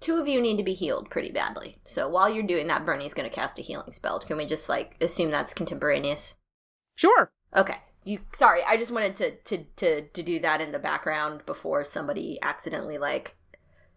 Two 0.00 0.18
of 0.18 0.28
you 0.28 0.40
need 0.40 0.58
to 0.58 0.62
be 0.62 0.74
healed 0.74 1.08
pretty 1.08 1.30
badly. 1.30 1.78
So 1.82 2.08
while 2.08 2.28
you're 2.28 2.42
doing 2.42 2.66
that, 2.66 2.84
Bernie's 2.84 3.14
going 3.14 3.28
to 3.28 3.34
cast 3.34 3.58
a 3.58 3.62
healing 3.62 3.92
spell. 3.92 4.20
Can 4.20 4.36
we 4.36 4.44
just 4.44 4.68
like 4.68 4.96
assume 5.00 5.30
that's 5.30 5.54
contemporaneous? 5.54 6.36
Sure. 6.94 7.32
Okay. 7.56 7.76
You 8.04 8.20
sorry, 8.34 8.60
I 8.68 8.76
just 8.76 8.90
wanted 8.90 9.16
to 9.16 9.30
to 9.36 9.64
to 9.76 10.02
to 10.02 10.22
do 10.22 10.38
that 10.40 10.60
in 10.60 10.72
the 10.72 10.78
background 10.78 11.46
before 11.46 11.84
somebody 11.84 12.38
accidentally 12.42 12.98
like 12.98 13.36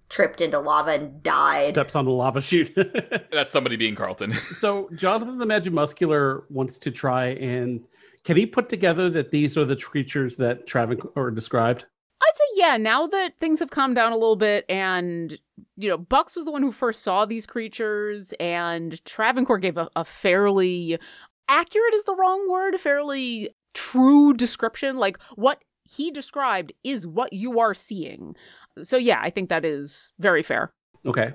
tripped 0.08 0.40
into 0.40 0.60
lava 0.60 0.92
and 0.92 1.22
died. 1.22 1.66
Steps 1.66 1.94
on 1.94 2.06
the 2.06 2.12
lava 2.12 2.40
chute. 2.40 2.74
That's 3.34 3.52
somebody 3.52 3.76
being 3.76 3.96
Carlton. 3.96 4.34
so 4.34 4.90
Jonathan 4.96 5.40
the 5.40 5.46
Magic 5.46 5.74
Muscular 5.74 6.46
wants 6.50 6.78
to 6.80 6.92
try 6.92 7.32
and 7.32 7.84
can 8.28 8.36
he 8.36 8.46
put 8.46 8.68
together 8.68 9.10
that 9.10 9.32
these 9.32 9.58
are 9.58 9.64
the 9.64 9.78
creatures 9.78 10.36
that 10.36 10.68
Travancore 10.68 11.32
described? 11.32 11.86
I'd 12.22 12.36
say 12.36 12.44
yeah. 12.56 12.76
Now 12.76 13.08
that 13.08 13.38
things 13.38 13.62
have 13.62 13.70
calmed 13.70 13.96
down 13.96 14.12
a 14.12 14.18
little 14.18 14.36
bit, 14.36 14.66
and 14.68 15.40
you 15.78 15.88
know, 15.88 15.98
Bucks 15.98 16.36
was 16.36 16.44
the 16.44 16.52
one 16.52 16.62
who 16.62 16.74
first 16.74 17.04
saw 17.04 17.24
these 17.24 17.46
creatures, 17.46 18.34
and 18.38 19.04
Travancore 19.06 19.60
gave 19.60 19.78
a, 19.78 19.88
a 19.96 20.04
fairly 20.04 21.00
accurate 21.48 21.94
is 21.94 22.04
the 22.04 22.16
wrong 22.16 22.52
word, 22.52 22.76
a 22.76 22.78
fairly 22.78 23.52
true 23.74 24.34
description. 24.34 24.98
Like 24.98 25.18
what 25.36 25.64
he 25.86 26.12
described 26.12 26.74
is 26.84 27.08
what 27.08 27.32
you 27.32 27.62
are 27.62 27.74
seeing. 27.74 28.36
So 28.84 28.98
yeah, 28.98 29.22
I 29.22 29.30
think 29.30 29.48
that 29.48 29.64
is 29.64 30.12
very 30.20 30.44
fair. 30.44 30.74
Okay. 31.06 31.32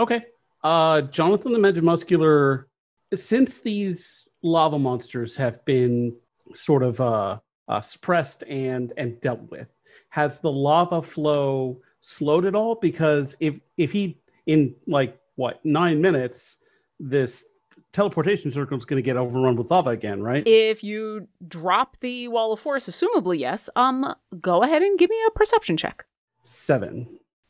Okay. 0.00 0.24
Uh 0.64 1.02
Jonathan 1.02 1.52
the 1.52 1.60
Magic 1.60 1.84
Muscular, 1.84 2.66
since 3.14 3.60
these 3.60 4.25
lava 4.46 4.78
monsters 4.78 5.36
have 5.36 5.64
been 5.64 6.14
sort 6.54 6.82
of 6.82 7.00
uh, 7.00 7.38
uh 7.68 7.80
suppressed 7.80 8.44
and 8.44 8.92
and 8.96 9.20
dealt 9.20 9.42
with, 9.50 9.68
has 10.10 10.40
the 10.40 10.50
lava 10.50 11.02
flow 11.02 11.80
slowed 12.00 12.44
at 12.44 12.54
all? 12.54 12.76
Because 12.76 13.36
if 13.40 13.58
if 13.76 13.92
he 13.92 14.18
in 14.46 14.74
like 14.86 15.18
what 15.34 15.64
nine 15.64 16.00
minutes, 16.00 16.56
this 16.98 17.44
teleportation 17.92 18.50
circle 18.50 18.76
is 18.76 18.84
going 18.84 18.98
to 18.98 19.02
get 19.02 19.16
overrun 19.16 19.56
with 19.56 19.70
lava 19.70 19.90
again, 19.90 20.22
right? 20.22 20.46
If 20.46 20.84
you 20.84 21.28
drop 21.48 21.98
the 22.00 22.28
wall 22.28 22.52
of 22.52 22.60
force, 22.60 22.88
assumably 22.88 23.38
yes. 23.38 23.70
Um, 23.74 24.14
go 24.40 24.62
ahead 24.62 24.82
and 24.82 24.98
give 24.98 25.10
me 25.10 25.16
a 25.26 25.30
perception 25.30 25.76
check. 25.76 26.04
Seven. 26.44 27.08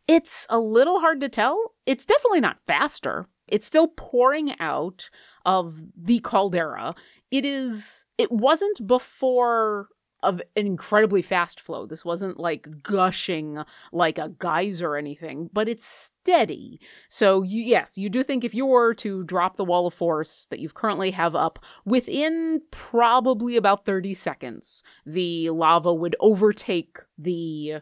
It's 0.08 0.46
a 0.48 0.60
little 0.60 1.00
hard 1.00 1.20
to 1.22 1.28
tell. 1.28 1.74
It's 1.84 2.06
definitely 2.06 2.40
not 2.40 2.58
faster. 2.66 3.26
It's 3.48 3.66
still 3.66 3.88
pouring 3.88 4.58
out 4.60 5.10
of 5.44 5.82
the 5.96 6.20
caldera. 6.20 6.94
It 7.30 7.44
is. 7.44 8.06
It 8.18 8.30
wasn't 8.30 8.86
before 8.86 9.88
of 10.22 10.40
an 10.56 10.66
incredibly 10.66 11.22
fast 11.22 11.60
flow. 11.60 11.86
This 11.86 12.04
wasn't 12.04 12.38
like 12.38 12.82
gushing 12.82 13.62
like 13.92 14.18
a 14.18 14.30
geyser 14.40 14.88
or 14.88 14.96
anything, 14.96 15.50
but 15.52 15.68
it's 15.68 15.84
steady. 15.84 16.80
So 17.08 17.42
you, 17.42 17.62
yes, 17.62 17.96
you 17.96 18.08
do 18.08 18.22
think 18.22 18.42
if 18.42 18.54
you 18.54 18.66
were 18.66 18.94
to 18.94 19.22
drop 19.24 19.56
the 19.56 19.64
wall 19.64 19.86
of 19.86 19.94
force 19.94 20.46
that 20.50 20.58
you 20.58 20.68
currently 20.68 21.12
have 21.12 21.36
up 21.36 21.58
within 21.84 22.60
probably 22.70 23.56
about 23.56 23.84
30 23.84 24.14
seconds, 24.14 24.82
the 25.04 25.50
lava 25.50 25.94
would 25.94 26.16
overtake 26.20 26.98
the 27.16 27.74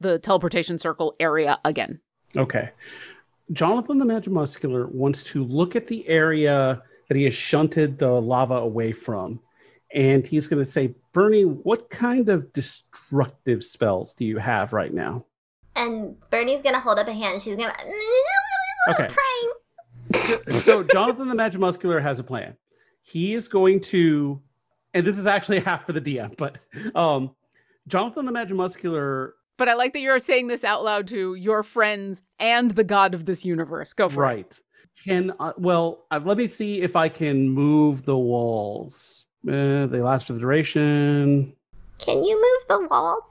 the 0.00 0.18
teleportation 0.18 0.78
circle 0.78 1.14
area 1.20 1.58
again. 1.64 2.00
Okay. 2.34 2.70
Jonathan 3.52 3.98
the 3.98 4.04
Magic 4.04 4.32
Muscular 4.32 4.86
wants 4.88 5.24
to 5.24 5.44
look 5.44 5.76
at 5.76 5.86
the 5.86 6.06
area 6.08 6.82
that 7.08 7.16
he 7.16 7.24
has 7.24 7.34
shunted 7.34 7.98
the 7.98 8.08
lava 8.08 8.54
away 8.54 8.92
from 8.92 9.40
and 9.92 10.26
he's 10.26 10.46
going 10.46 10.62
to 10.62 10.70
say, 10.70 10.94
Bernie, 11.12 11.44
what 11.44 11.90
kind 11.90 12.28
of 12.28 12.52
destructive 12.52 13.64
spells 13.64 14.14
do 14.14 14.24
you 14.24 14.38
have 14.38 14.72
right 14.72 14.92
now? 14.92 15.24
And 15.74 16.16
Bernie's 16.30 16.62
going 16.62 16.74
to 16.74 16.80
hold 16.80 16.98
up 16.98 17.08
a 17.08 17.12
hand 17.12 17.34
and 17.34 17.42
she's 17.42 17.56
going 17.56 17.70
to. 17.70 18.92
Okay. 18.92 19.08
Praying. 19.08 20.60
so 20.60 20.82
Jonathan 20.82 21.28
the 21.28 21.34
Magic 21.34 21.60
Muscular 21.60 22.00
has 22.00 22.18
a 22.18 22.24
plan. 22.24 22.56
He 23.02 23.34
is 23.34 23.48
going 23.48 23.80
to, 23.80 24.40
and 24.94 25.06
this 25.06 25.18
is 25.18 25.26
actually 25.26 25.60
half 25.60 25.86
for 25.86 25.92
the 25.92 26.00
DM, 26.00 26.36
but 26.36 26.58
um, 26.94 27.34
Jonathan 27.88 28.26
the 28.26 28.32
Magic 28.32 28.56
Muscular. 28.56 29.34
But 29.60 29.68
I 29.68 29.74
like 29.74 29.92
that 29.92 30.00
you're 30.00 30.18
saying 30.18 30.46
this 30.46 30.64
out 30.64 30.84
loud 30.84 31.06
to 31.08 31.34
your 31.34 31.62
friends 31.62 32.22
and 32.38 32.70
the 32.70 32.82
god 32.82 33.12
of 33.12 33.26
this 33.26 33.44
universe. 33.44 33.92
Go 33.92 34.08
for 34.08 34.22
right. 34.22 34.38
it. 34.38 34.42
Right. 34.42 35.04
Can 35.04 35.32
uh, 35.38 35.52
well, 35.58 36.06
uh, 36.10 36.18
let 36.24 36.38
me 36.38 36.46
see 36.46 36.80
if 36.80 36.96
I 36.96 37.10
can 37.10 37.50
move 37.50 38.06
the 38.06 38.16
walls. 38.16 39.26
Uh, 39.46 39.84
they 39.84 40.00
last 40.00 40.26
for 40.26 40.32
the 40.32 40.38
duration. 40.38 41.52
Can 41.98 42.22
you 42.22 42.36
move 42.36 42.68
the 42.80 42.88
walls 42.88 43.24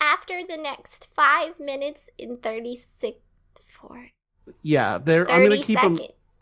after 0.00 0.40
the 0.42 0.56
next 0.56 1.08
five 1.14 1.60
minutes 1.60 2.00
in 2.16 2.38
thirty 2.38 2.82
six 2.98 3.18
four? 3.66 4.08
Yeah, 4.62 4.96
they're. 4.96 5.30
I'm 5.30 5.42
gonna 5.42 5.62
keep 5.62 5.82
them. 5.82 5.98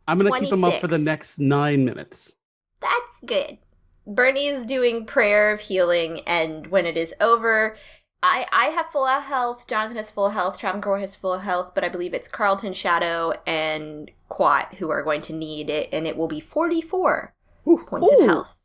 I'm 0.06 0.18
gonna 0.18 0.30
26. 0.30 0.40
keep 0.40 0.50
them 0.50 0.62
up 0.62 0.80
for 0.80 0.86
the 0.86 0.98
next 0.98 1.40
nine 1.40 1.84
minutes. 1.84 2.36
That's 2.80 3.20
good. 3.26 3.58
Bernie 4.06 4.46
is 4.46 4.66
doing 4.66 5.04
prayer 5.04 5.52
of 5.52 5.60
healing, 5.60 6.20
and 6.28 6.68
when 6.68 6.86
it 6.86 6.96
is 6.96 7.12
over, 7.20 7.76
I 8.22 8.46
I 8.52 8.66
have 8.66 8.86
full 8.90 9.06
health. 9.06 9.66
Jonathan 9.66 9.96
has 9.96 10.10
full 10.10 10.30
health. 10.30 10.58
Travancore 10.58 11.00
has 11.00 11.16
full 11.16 11.38
health, 11.38 11.72
but 11.74 11.84
I 11.84 11.88
believe 11.88 12.14
it's 12.14 12.28
Carlton, 12.28 12.72
Shadow, 12.72 13.32
and 13.46 14.10
Quat 14.28 14.74
who 14.74 14.90
are 14.90 15.02
going 15.02 15.22
to 15.22 15.32
need 15.32 15.68
it, 15.68 15.88
and 15.92 16.06
it 16.06 16.16
will 16.16 16.28
be 16.28 16.40
forty 16.40 16.80
four 16.80 17.34
points 17.64 18.12
Ooh. 18.12 18.18
of 18.18 18.24
health. 18.24 18.58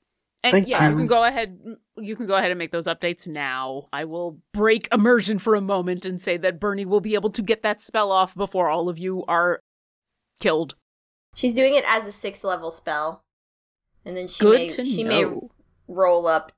And 0.44 0.52
Thank 0.52 0.68
yeah, 0.68 0.84
you. 0.86 0.92
you 0.92 0.98
can 0.98 1.08
go 1.08 1.24
ahead 1.24 1.60
you 1.98 2.16
can 2.16 2.28
go 2.28 2.36
ahead 2.36 2.52
and 2.52 2.60
make 2.60 2.72
those 2.72 2.86
updates 2.86 3.28
now. 3.28 3.88
I 3.92 4.06
will 4.06 4.40
break 4.54 4.88
immersion 4.94 5.40
for 5.40 5.56
a 5.56 5.62
moment 5.62 6.06
and 6.06 6.22
say 6.22 6.38
that 6.38 6.60
Bernie 6.60 6.86
will 6.86 7.02
be 7.02 7.16
able 7.16 7.32
to 7.32 7.42
get 7.42 7.64
that 7.64 7.82
spell 7.82 8.12
off 8.12 8.36
before 8.36 8.70
all 8.70 8.88
of 8.88 9.00
you 9.00 9.26
are 9.28 9.62
killed. 10.40 10.76
She's 11.34 11.56
doing 11.56 11.74
it 11.74 11.84
as 11.88 12.06
a 12.06 12.12
sixth 12.12 12.44
level 12.44 12.70
spell. 12.70 13.24
And 14.06 14.16
then 14.16 14.28
she 14.28 14.44
Good 14.44 14.78
may 14.78 14.86
she 14.86 15.04
know. 15.04 15.10
may 15.10 15.48
roll 15.88 16.28
up 16.28 16.52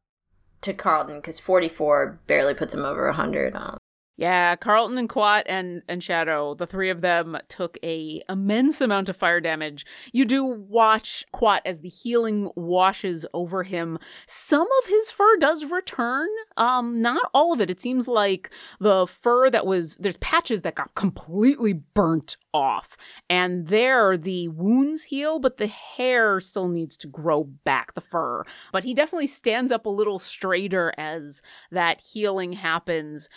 to 0.62 0.74
Carlton 0.74 1.18
because 1.18 1.40
44 1.40 2.20
barely 2.28 2.54
puts 2.54 2.74
him 2.74 2.86
over 2.86 3.06
100. 3.06 3.56
Um, 3.56 3.78
yeah, 4.20 4.58
Carlton 4.58 4.98
and 4.98 5.08
Quat 5.08 5.46
and 5.48 5.82
and 5.88 6.04
Shadow, 6.04 6.54
the 6.54 6.68
three 6.68 6.90
of 6.90 7.00
them 7.00 7.38
took 7.48 7.78
a 7.82 8.22
immense 8.28 8.82
amount 8.82 9.08
of 9.08 9.16
fire 9.16 9.40
damage. 9.40 9.86
You 10.12 10.26
do 10.26 10.44
watch 10.44 11.24
Quat 11.32 11.62
as 11.64 11.80
the 11.80 11.88
healing 11.88 12.52
washes 12.54 13.26
over 13.34 13.64
him. 13.64 13.98
Some 14.28 14.68
of 14.84 14.90
his 14.90 15.10
fur 15.10 15.38
does 15.38 15.64
return. 15.64 16.28
Um, 16.58 17.02
not 17.02 17.32
all 17.34 17.54
of 17.54 17.62
it. 17.62 17.70
It 17.70 17.80
seems 17.80 18.10
like 18.10 18.50
the 18.82 19.08
fur 19.08 19.50
that 19.52 19.66
was 19.66 19.96
there's 19.96 20.18
patches 20.18 20.64
that 20.64 20.76
got 20.76 20.96
completely 20.96 21.72
burnt 21.72 22.36
off. 22.54 22.98
And 23.30 23.68
there 23.68 24.18
the 24.18 24.50
wounds 24.50 25.06
heal, 25.06 25.40
but 25.40 25.56
the 25.56 25.68
hair 25.68 26.42
still 26.42 26.68
needs 26.68 26.98
to 26.98 27.08
grow 27.08 27.46
back, 27.46 27.94
the 27.94 28.02
fur. 28.02 28.44
But 28.74 28.84
he 28.84 28.94
definitely 28.94 29.28
stands 29.28 29.72
up 29.72 29.86
a 29.86 29.90
little 29.90 30.20
straighter 30.20 30.94
as 30.98 31.42
that 31.72 32.02
healing 32.02 32.54
happens. 32.54 33.30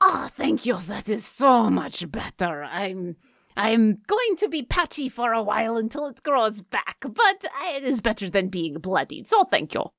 Oh, 0.00 0.28
thank 0.36 0.64
you. 0.64 0.76
That 0.76 1.08
is 1.08 1.24
so 1.24 1.70
much 1.70 2.10
better. 2.10 2.64
I'm 2.64 3.16
I'm 3.56 3.98
going 4.06 4.36
to 4.36 4.48
be 4.48 4.62
patchy 4.62 5.08
for 5.08 5.32
a 5.32 5.42
while 5.42 5.76
until 5.76 6.06
it 6.06 6.22
grows 6.22 6.60
back, 6.60 6.98
but 7.00 7.44
it 7.74 7.82
is 7.82 8.00
better 8.00 8.30
than 8.30 8.48
being 8.48 8.74
bloodied. 8.74 9.26
So 9.26 9.42
thank 9.44 9.74
you. 9.74 9.90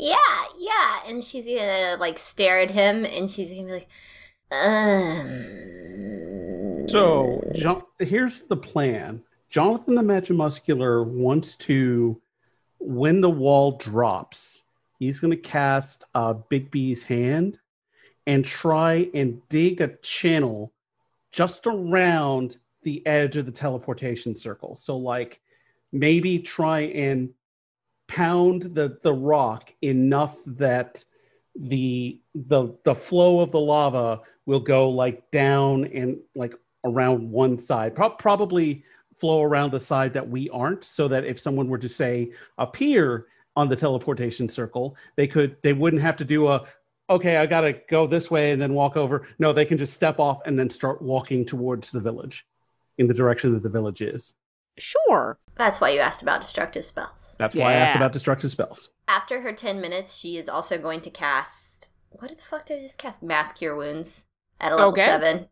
Yeah, 0.00 0.16
yeah. 0.58 1.02
And 1.06 1.22
she's 1.22 1.46
gonna 1.46 1.96
like 2.00 2.18
stare 2.18 2.60
at 2.60 2.72
him, 2.72 3.04
and 3.04 3.30
she's 3.30 3.50
gonna 3.54 3.66
be 3.66 3.72
like, 3.72 3.88
um. 4.50 5.62
So, 6.88 7.40
John, 7.54 7.82
here's 8.00 8.42
the 8.42 8.56
plan. 8.56 9.22
Jonathan 9.48 9.94
the 9.94 10.02
Magic 10.02 10.36
Muscular 10.36 11.04
wants 11.04 11.56
to, 11.58 12.20
when 12.80 13.20
the 13.20 13.30
wall 13.30 13.78
drops, 13.78 14.64
he's 14.98 15.20
going 15.20 15.30
to 15.30 15.36
cast 15.36 16.04
uh, 16.14 16.34
Bigby's 16.34 17.02
hand 17.02 17.58
and 18.26 18.44
try 18.44 19.08
and 19.14 19.40
dig 19.48 19.80
a 19.80 19.96
channel 19.98 20.72
just 21.32 21.66
around 21.66 22.58
the 22.82 23.04
edge 23.06 23.36
of 23.36 23.46
the 23.46 23.52
teleportation 23.52 24.34
circle. 24.36 24.76
So 24.76 24.96
like 24.96 25.40
maybe 25.92 26.38
try 26.38 26.80
and 26.80 27.30
pound 28.08 28.62
the 28.74 28.98
the 29.02 29.12
rock 29.12 29.72
enough 29.82 30.36
that 30.46 31.04
the 31.56 32.20
the 32.34 32.74
the 32.84 32.94
flow 32.94 33.40
of 33.40 33.50
the 33.50 33.60
lava 33.60 34.20
will 34.46 34.60
go 34.60 34.90
like 34.90 35.30
down 35.30 35.84
and 35.86 36.18
like 36.34 36.54
around 36.84 37.30
one 37.30 37.58
side 37.58 37.94
Pro- 37.94 38.10
probably 38.10 38.84
flow 39.18 39.42
around 39.42 39.70
the 39.70 39.80
side 39.80 40.12
that 40.12 40.28
we 40.28 40.50
aren't 40.50 40.82
so 40.82 41.06
that 41.08 41.24
if 41.24 41.38
someone 41.38 41.68
were 41.68 41.78
to 41.78 41.88
say 41.88 42.32
appear 42.58 43.26
on 43.56 43.68
the 43.68 43.76
teleportation 43.76 44.48
circle. 44.48 44.96
They 45.16 45.26
could 45.26 45.56
they 45.62 45.72
wouldn't 45.72 46.02
have 46.02 46.16
to 46.16 46.24
do 46.24 46.48
a 46.48 46.64
okay, 47.10 47.36
I 47.36 47.46
got 47.46 47.62
to 47.62 47.72
go 47.88 48.06
this 48.06 48.30
way 48.30 48.52
and 48.52 48.60
then 48.60 48.74
walk 48.74 48.96
over. 48.96 49.26
No, 49.38 49.52
they 49.52 49.64
can 49.64 49.78
just 49.78 49.94
step 49.94 50.18
off 50.18 50.40
and 50.46 50.58
then 50.58 50.70
start 50.70 51.02
walking 51.02 51.44
towards 51.44 51.90
the 51.90 52.00
village 52.00 52.46
in 52.98 53.06
the 53.06 53.14
direction 53.14 53.52
that 53.52 53.62
the 53.62 53.68
village 53.68 54.00
is. 54.00 54.34
Sure. 54.78 55.38
That's 55.56 55.80
why 55.80 55.90
you 55.90 56.00
asked 56.00 56.22
about 56.22 56.40
destructive 56.40 56.84
spells. 56.84 57.36
That's 57.38 57.54
why 57.54 57.72
I 57.72 57.76
asked 57.76 57.96
about 57.96 58.12
destructive 58.12 58.50
spells. 58.50 58.90
After 59.06 59.42
her 59.42 59.52
10 59.52 59.80
minutes, 59.80 60.16
she 60.16 60.36
is 60.36 60.48
also 60.48 60.78
going 60.78 61.00
to 61.02 61.10
cast. 61.10 61.90
What 62.10 62.30
the 62.36 62.42
fuck 62.42 62.66
did 62.66 62.78
I 62.78 62.82
just 62.82 62.98
cast? 62.98 63.22
Mass 63.22 63.52
Cure 63.52 63.76
Wounds 63.76 64.26
at 64.60 64.72
a 64.72 64.76
level 64.76 64.92
Okay. 64.92 65.04
7. 65.04 65.48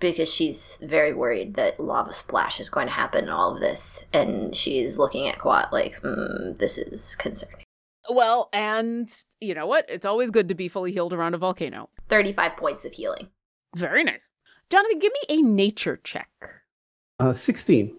Because 0.00 0.32
she's 0.32 0.78
very 0.82 1.12
worried 1.12 1.54
that 1.54 1.80
lava 1.80 2.12
splash 2.12 2.60
is 2.60 2.68
going 2.68 2.86
to 2.88 2.92
happen 2.92 3.24
in 3.24 3.30
all 3.30 3.54
of 3.54 3.60
this. 3.60 4.04
And 4.12 4.54
she's 4.54 4.98
looking 4.98 5.28
at 5.28 5.38
Quat 5.38 5.72
like, 5.72 5.94
hmm, 5.94 6.52
this 6.58 6.78
is 6.78 7.16
concerning. 7.16 7.63
Well, 8.08 8.48
and 8.52 9.08
you 9.40 9.54
know 9.54 9.66
what? 9.66 9.86
It's 9.88 10.06
always 10.06 10.30
good 10.30 10.48
to 10.48 10.54
be 10.54 10.68
fully 10.68 10.92
healed 10.92 11.12
around 11.12 11.34
a 11.34 11.38
volcano. 11.38 11.88
35 12.08 12.56
points 12.56 12.84
of 12.84 12.92
healing. 12.92 13.28
Very 13.76 14.04
nice. 14.04 14.30
Jonathan, 14.70 14.98
give 14.98 15.12
me 15.12 15.38
a 15.38 15.42
nature 15.42 16.00
check. 16.02 16.28
Uh, 17.18 17.32
16. 17.32 17.96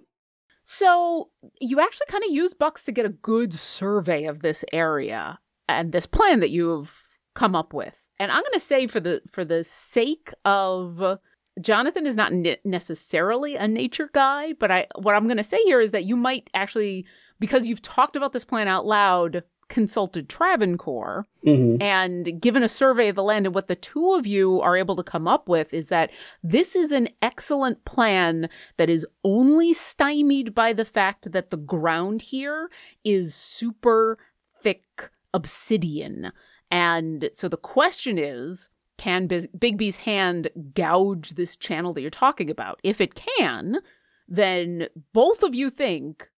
So 0.64 1.30
you 1.60 1.80
actually 1.80 2.08
kind 2.10 2.24
of 2.24 2.32
use 2.32 2.54
Bucks 2.54 2.84
to 2.86 2.92
get 2.92 3.06
a 3.06 3.10
good 3.10 3.54
survey 3.54 4.26
of 4.26 4.42
this 4.42 4.66
area 4.74 5.40
and 5.68 5.92
this 5.92 6.08
plan 6.08 6.40
that 6.40 6.50
you've 6.50 7.02
come 7.36 7.56
up 7.56 7.74
with. 7.74 7.96
And 8.18 8.32
I'm 8.32 8.42
going 8.42 8.54
to 8.54 8.60
say 8.60 8.88
for 8.88 9.00
the 9.00 9.22
for 9.32 9.46
the 9.46 9.64
sake 9.64 10.32
of 10.44 11.20
Jonathan 11.62 12.08
is 12.08 12.16
not 12.16 12.34
ne- 12.34 12.58
necessarily 12.64 13.56
a 13.56 13.68
nature 13.68 14.10
guy, 14.14 14.54
but 14.54 14.72
I 14.72 14.88
what 14.98 15.16
I'm 15.16 15.26
going 15.26 15.38
to 15.38 15.44
say 15.44 15.62
here 15.64 15.82
is 15.82 15.92
that 15.92 16.06
you 16.06 16.16
might 16.16 16.50
actually 16.54 17.06
because 17.40 17.68
you've 17.68 17.82
talked 17.82 18.16
about 18.16 18.34
this 18.34 18.46
plan 18.46 18.68
out 18.68 18.86
loud, 18.86 19.44
consulted 19.68 20.30
Travancore 20.30 21.28
hmm 21.44 21.78
and 21.82 22.40
given 22.42 22.64
a 22.64 22.70
survey 22.70 23.10
of 23.10 23.16
the 23.16 23.24
land. 23.24 23.46
And 23.46 23.56
what 23.56 23.68
the 23.68 23.76
two 23.76 24.14
of 24.14 24.26
you 24.26 24.62
are 24.62 24.78
able 24.78 24.96
to 24.96 25.04
come 25.04 25.28
up 25.28 25.50
with 25.50 25.74
is 25.74 25.90
that 25.90 26.12
this 26.44 26.76
is 26.76 26.92
an 26.92 27.10
excellent 27.22 27.84
plan 27.86 28.50
that 28.78 28.90
is 28.90 29.06
only 29.24 29.74
stymied 29.74 30.54
by 30.54 30.74
the 30.74 30.86
fact 30.86 31.32
that 31.32 31.50
the 31.50 31.58
ground 31.58 32.22
here 32.22 32.70
is 33.04 33.34
super 33.34 34.18
thick 34.62 35.10
obsidian. 35.34 36.32
And 36.72 37.30
so 37.34 37.48
the 37.48 37.58
question 37.58 38.18
is 38.18 38.70
can 38.98 39.28
Biz- 39.28 39.50
Bigby's 39.58 39.98
hand 39.98 40.50
gouge 40.74 41.32
this 41.32 41.58
channel 41.58 41.94
that 41.94 42.02
you're 42.02 42.10
talking 42.10 42.50
about? 42.50 42.80
If 42.84 43.02
it 43.02 43.16
can 43.16 43.80
then 44.28 44.88
both 45.14 45.44
of 45.44 45.54
you 45.54 45.70
think 45.70 46.30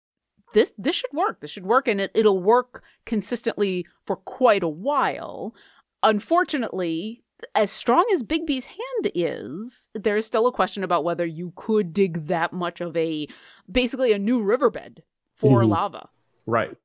this 0.55 0.73
this 0.79 0.97
should 0.97 1.13
work 1.13 1.41
this 1.41 1.51
should 1.51 1.67
work 1.67 1.89
and 1.89 2.01
it, 2.01 2.11
it'll 2.15 2.43
work 2.43 2.83
consistently 3.05 3.87
for 4.05 4.17
quite 4.17 4.63
a 4.63 4.69
while. 4.69 5.55
Unfortunately, 6.03 7.23
as 7.55 7.71
strong 7.71 8.05
as 8.15 8.23
Bigby's 8.23 8.65
hand 8.65 9.13
is, 9.15 9.89
there 9.95 10.17
is 10.17 10.25
still 10.27 10.47
a 10.47 10.53
question 10.53 10.83
about 10.83 11.05
whether 11.05 11.27
you 11.27 11.53
could 11.57 11.93
dig 11.93 12.27
that 12.27 12.53
much 12.53 12.81
of 12.81 12.97
a 12.97 13.29
basically 13.71 14.13
a 14.13 14.19
new 14.19 14.43
riverbed 14.43 15.03
for 15.35 15.63
Mhm. 15.63 15.69
lava. 15.69 16.09
Right. 16.47 16.77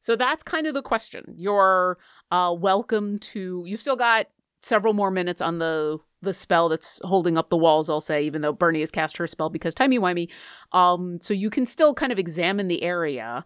So 0.00 0.14
that's 0.14 0.42
kind 0.44 0.66
of 0.68 0.74
the 0.74 0.82
question. 0.82 1.34
You're 1.36 1.98
uh, 2.30 2.54
welcome 2.56 3.18
to. 3.18 3.64
You've 3.66 3.80
still 3.80 3.96
got 3.96 4.28
several 4.60 4.92
more 4.94 5.10
minutes 5.10 5.40
on 5.40 5.58
the 5.58 5.98
the 6.26 6.34
spell 6.34 6.68
that's 6.68 7.00
holding 7.04 7.38
up 7.38 7.48
the 7.48 7.56
walls. 7.56 7.88
I'll 7.88 8.00
say, 8.00 8.24
even 8.24 8.42
though 8.42 8.52
Bernie 8.52 8.80
has 8.80 8.90
cast 8.90 9.16
her 9.16 9.26
spell 9.26 9.48
because 9.48 9.74
timey 9.74 9.98
wimey. 9.98 10.28
Um, 10.72 11.18
so 11.22 11.32
you 11.32 11.48
can 11.48 11.64
still 11.64 11.94
kind 11.94 12.12
of 12.12 12.18
examine 12.18 12.68
the 12.68 12.82
area 12.82 13.44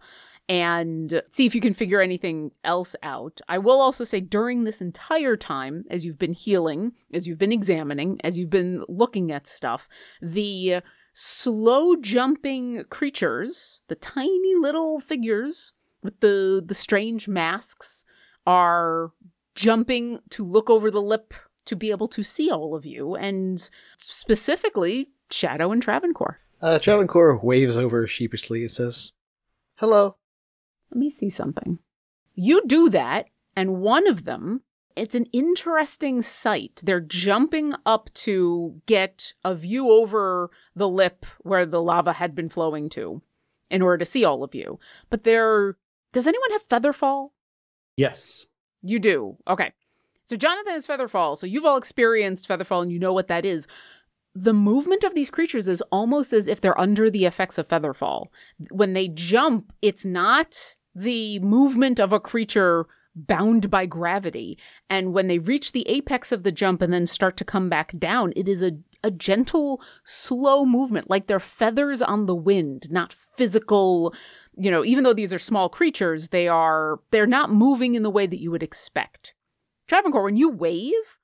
and 0.49 1.21
see 1.31 1.45
if 1.45 1.55
you 1.55 1.61
can 1.61 1.73
figure 1.73 2.01
anything 2.01 2.51
else 2.65 2.93
out. 3.03 3.39
I 3.47 3.57
will 3.57 3.79
also 3.79 4.03
say 4.03 4.19
during 4.19 4.63
this 4.63 4.81
entire 4.81 5.37
time, 5.37 5.85
as 5.89 6.05
you've 6.05 6.19
been 6.19 6.33
healing, 6.33 6.91
as 7.13 7.27
you've 7.27 7.37
been 7.37 7.53
examining, 7.53 8.19
as 8.23 8.37
you've 8.37 8.49
been 8.49 8.83
looking 8.89 9.31
at 9.31 9.47
stuff, 9.47 9.87
the 10.21 10.81
slow 11.13 11.95
jumping 11.95 12.83
creatures, 12.89 13.81
the 13.87 13.95
tiny 13.95 14.55
little 14.55 14.99
figures 14.99 15.71
with 16.03 16.19
the 16.19 16.61
the 16.65 16.75
strange 16.75 17.27
masks 17.27 18.03
are 18.45 19.11
jumping 19.55 20.19
to 20.31 20.45
look 20.45 20.69
over 20.69 20.89
the 20.89 21.01
lip 21.01 21.33
to 21.65 21.75
be 21.75 21.91
able 21.91 22.07
to 22.09 22.23
see 22.23 22.49
all 22.49 22.75
of 22.75 22.85
you 22.85 23.15
and 23.15 23.69
specifically 23.97 25.09
Shadow 25.29 25.71
and 25.71 25.81
Travancore. 25.81 26.39
Uh, 26.61 26.79
Travancore 26.79 27.39
waves 27.41 27.77
over 27.77 28.05
sheepishly 28.07 28.61
and 28.61 28.71
says, 28.71 29.13
Hello. 29.77 30.17
Let 30.91 30.99
me 30.99 31.09
see 31.09 31.29
something. 31.29 31.79
You 32.35 32.61
do 32.65 32.89
that, 32.89 33.27
and 33.55 33.81
one 33.81 34.07
of 34.07 34.25
them, 34.25 34.61
it's 34.95 35.15
an 35.15 35.25
interesting 35.31 36.21
sight. 36.21 36.81
They're 36.83 36.99
jumping 36.99 37.73
up 37.85 38.13
to 38.15 38.81
get 38.85 39.33
a 39.43 39.55
view 39.55 39.89
over 39.91 40.51
the 40.75 40.89
lip 40.89 41.25
where 41.39 41.65
the 41.65 41.81
lava 41.81 42.13
had 42.13 42.35
been 42.35 42.49
flowing 42.49 42.89
to 42.89 43.21
in 43.69 43.81
order 43.81 43.97
to 43.99 44.05
see 44.05 44.25
all 44.25 44.43
of 44.43 44.53
you. 44.53 44.79
But 45.09 45.23
they're. 45.23 45.77
Does 46.13 46.27
anyone 46.27 46.51
have 46.51 46.67
Featherfall? 46.67 47.29
Yes. 47.95 48.47
You 48.81 48.99
do. 48.99 49.37
Okay. 49.47 49.71
So 50.31 50.37
Jonathan 50.37 50.75
is 50.75 50.87
Featherfall. 50.87 51.37
So 51.37 51.45
you've 51.45 51.65
all 51.65 51.75
experienced 51.75 52.47
Featherfall 52.47 52.83
and 52.83 52.89
you 52.89 52.99
know 52.99 53.11
what 53.11 53.27
that 53.27 53.43
is. 53.43 53.67
The 54.33 54.53
movement 54.53 55.03
of 55.03 55.13
these 55.13 55.29
creatures 55.29 55.67
is 55.67 55.83
almost 55.91 56.31
as 56.31 56.47
if 56.47 56.61
they're 56.61 56.79
under 56.79 57.09
the 57.09 57.25
effects 57.25 57.57
of 57.57 57.67
Featherfall. 57.67 58.27
When 58.69 58.93
they 58.93 59.09
jump, 59.09 59.73
it's 59.81 60.05
not 60.05 60.77
the 60.95 61.39
movement 61.39 61.99
of 61.99 62.13
a 62.13 62.19
creature 62.21 62.85
bound 63.13 63.69
by 63.69 63.85
gravity. 63.85 64.57
And 64.89 65.13
when 65.13 65.27
they 65.27 65.37
reach 65.37 65.73
the 65.73 65.85
apex 65.89 66.31
of 66.31 66.43
the 66.43 66.51
jump 66.53 66.81
and 66.81 66.93
then 66.93 67.07
start 67.07 67.35
to 67.35 67.43
come 67.43 67.67
back 67.67 67.91
down, 67.99 68.31
it 68.37 68.47
is 68.47 68.63
a, 68.63 68.71
a 69.03 69.11
gentle, 69.11 69.81
slow 70.05 70.63
movement, 70.63 71.09
like 71.09 71.27
they're 71.27 71.41
feathers 71.41 72.01
on 72.01 72.25
the 72.25 72.35
wind, 72.35 72.89
not 72.89 73.11
physical 73.11 74.15
you 74.57 74.69
know, 74.69 74.83
even 74.83 75.03
though 75.03 75.13
these 75.13 75.33
are 75.33 75.39
small 75.39 75.69
creatures, 75.69 76.27
they 76.27 76.47
are 76.47 76.99
they're 77.11 77.25
not 77.25 77.51
moving 77.51 77.95
in 77.95 78.03
the 78.03 78.09
way 78.09 78.27
that 78.27 78.41
you 78.41 78.51
would 78.51 78.63
expect. 78.63 79.33
Travancore, 79.91 80.23
when 80.23 80.37
you 80.37 80.47
wave, 80.47 81.17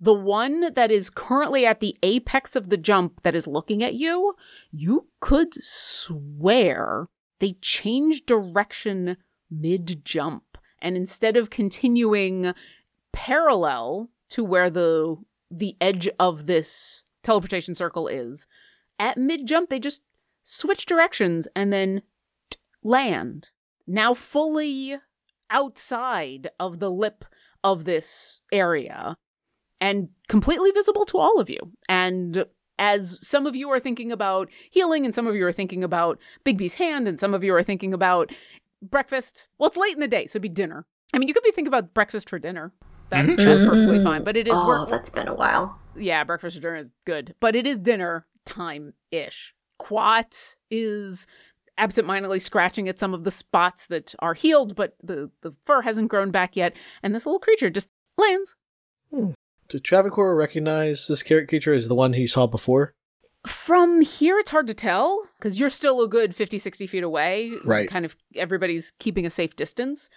the 0.00 0.12
one 0.12 0.74
that 0.74 0.90
is 0.90 1.08
currently 1.08 1.64
at 1.64 1.78
the 1.78 1.96
apex 2.02 2.56
of 2.56 2.68
the 2.68 2.76
jump 2.76 3.22
that 3.22 3.36
is 3.36 3.46
looking 3.46 3.80
at 3.80 3.94
you, 3.94 4.34
you 4.72 5.06
could 5.20 5.54
swear 5.54 7.06
they 7.38 7.52
change 7.60 8.26
direction 8.26 9.18
mid 9.48 10.04
jump. 10.04 10.58
And 10.82 10.96
instead 10.96 11.36
of 11.36 11.50
continuing 11.50 12.54
parallel 13.12 14.10
to 14.30 14.42
where 14.42 14.68
the 14.68 15.14
the 15.48 15.76
edge 15.80 16.08
of 16.18 16.46
this 16.46 17.04
teleportation 17.22 17.76
circle 17.76 18.08
is, 18.08 18.48
at 18.98 19.16
mid 19.16 19.46
jump 19.46 19.70
they 19.70 19.78
just 19.78 20.02
switch 20.42 20.86
directions 20.86 21.46
and 21.54 21.72
then 21.72 22.02
land, 22.82 23.50
now 23.86 24.12
fully 24.12 24.96
outside 25.50 26.48
of 26.58 26.80
the 26.80 26.90
lip 26.90 27.24
of 27.64 27.84
this 27.84 28.40
area 28.52 29.16
and 29.80 30.08
completely 30.28 30.70
visible 30.70 31.04
to 31.06 31.18
all 31.18 31.40
of 31.40 31.48
you. 31.48 31.58
And 31.88 32.44
as 32.78 33.18
some 33.26 33.46
of 33.46 33.56
you 33.56 33.70
are 33.70 33.80
thinking 33.80 34.12
about 34.12 34.48
healing, 34.70 35.04
and 35.04 35.14
some 35.14 35.26
of 35.26 35.34
you 35.34 35.44
are 35.46 35.52
thinking 35.52 35.82
about 35.82 36.18
Bigby's 36.44 36.74
hand, 36.74 37.08
and 37.08 37.18
some 37.18 37.34
of 37.34 37.42
you 37.42 37.54
are 37.54 37.62
thinking 37.62 37.92
about 37.92 38.32
breakfast, 38.82 39.48
well, 39.58 39.68
it's 39.68 39.76
late 39.76 39.94
in 39.94 40.00
the 40.00 40.08
day, 40.08 40.26
so 40.26 40.32
it'd 40.36 40.42
be 40.42 40.48
dinner. 40.48 40.86
I 41.12 41.18
mean, 41.18 41.28
you 41.28 41.34
could 41.34 41.42
be 41.42 41.50
thinking 41.50 41.68
about 41.68 41.94
breakfast 41.94 42.28
for 42.28 42.38
dinner. 42.38 42.72
That's, 43.10 43.28
mm-hmm. 43.28 43.44
that's 43.44 43.62
perfectly 43.62 44.04
fine, 44.04 44.22
but 44.22 44.36
it 44.36 44.46
is 44.46 44.54
oh, 44.56 44.68
work- 44.68 44.90
that's 44.90 45.10
been 45.10 45.28
a 45.28 45.34
while. 45.34 45.78
yeah, 45.96 46.22
breakfast 46.24 46.56
for 46.56 46.62
dinner 46.62 46.76
is 46.76 46.92
good, 47.04 47.34
but 47.40 47.56
it 47.56 47.66
is 47.66 47.78
dinner 47.78 48.26
time 48.44 48.92
ish. 49.10 49.54
Quat 49.78 50.56
is 50.70 51.26
absentmindedly 51.78 52.40
scratching 52.40 52.88
at 52.88 52.98
some 52.98 53.14
of 53.14 53.24
the 53.24 53.30
spots 53.30 53.86
that 53.86 54.14
are 54.18 54.34
healed, 54.34 54.74
but 54.74 54.96
the, 55.02 55.30
the 55.42 55.54
fur 55.64 55.82
hasn't 55.82 56.08
grown 56.08 56.30
back 56.30 56.56
yet, 56.56 56.76
and 57.02 57.14
this 57.14 57.24
little 57.24 57.40
creature 57.40 57.70
just 57.70 57.88
lands. 58.18 58.56
Hmm. 59.10 59.30
Did 59.68 59.84
Travancore 59.84 60.34
recognize 60.34 61.06
this 61.06 61.22
creature 61.22 61.74
as 61.74 61.88
the 61.88 61.94
one 61.94 62.14
he 62.14 62.26
saw 62.26 62.46
before? 62.46 62.94
From 63.46 64.00
here, 64.00 64.38
it's 64.38 64.50
hard 64.50 64.66
to 64.66 64.74
tell 64.74 65.28
because 65.38 65.60
you're 65.60 65.70
still 65.70 66.02
a 66.02 66.08
good 66.08 66.34
50, 66.34 66.58
60 66.58 66.86
feet 66.86 67.04
away. 67.04 67.52
Right. 67.64 67.88
Kind 67.88 68.04
of 68.04 68.16
everybody's 68.34 68.92
keeping 68.98 69.26
a 69.26 69.30
safe 69.30 69.56
distance. 69.56 70.10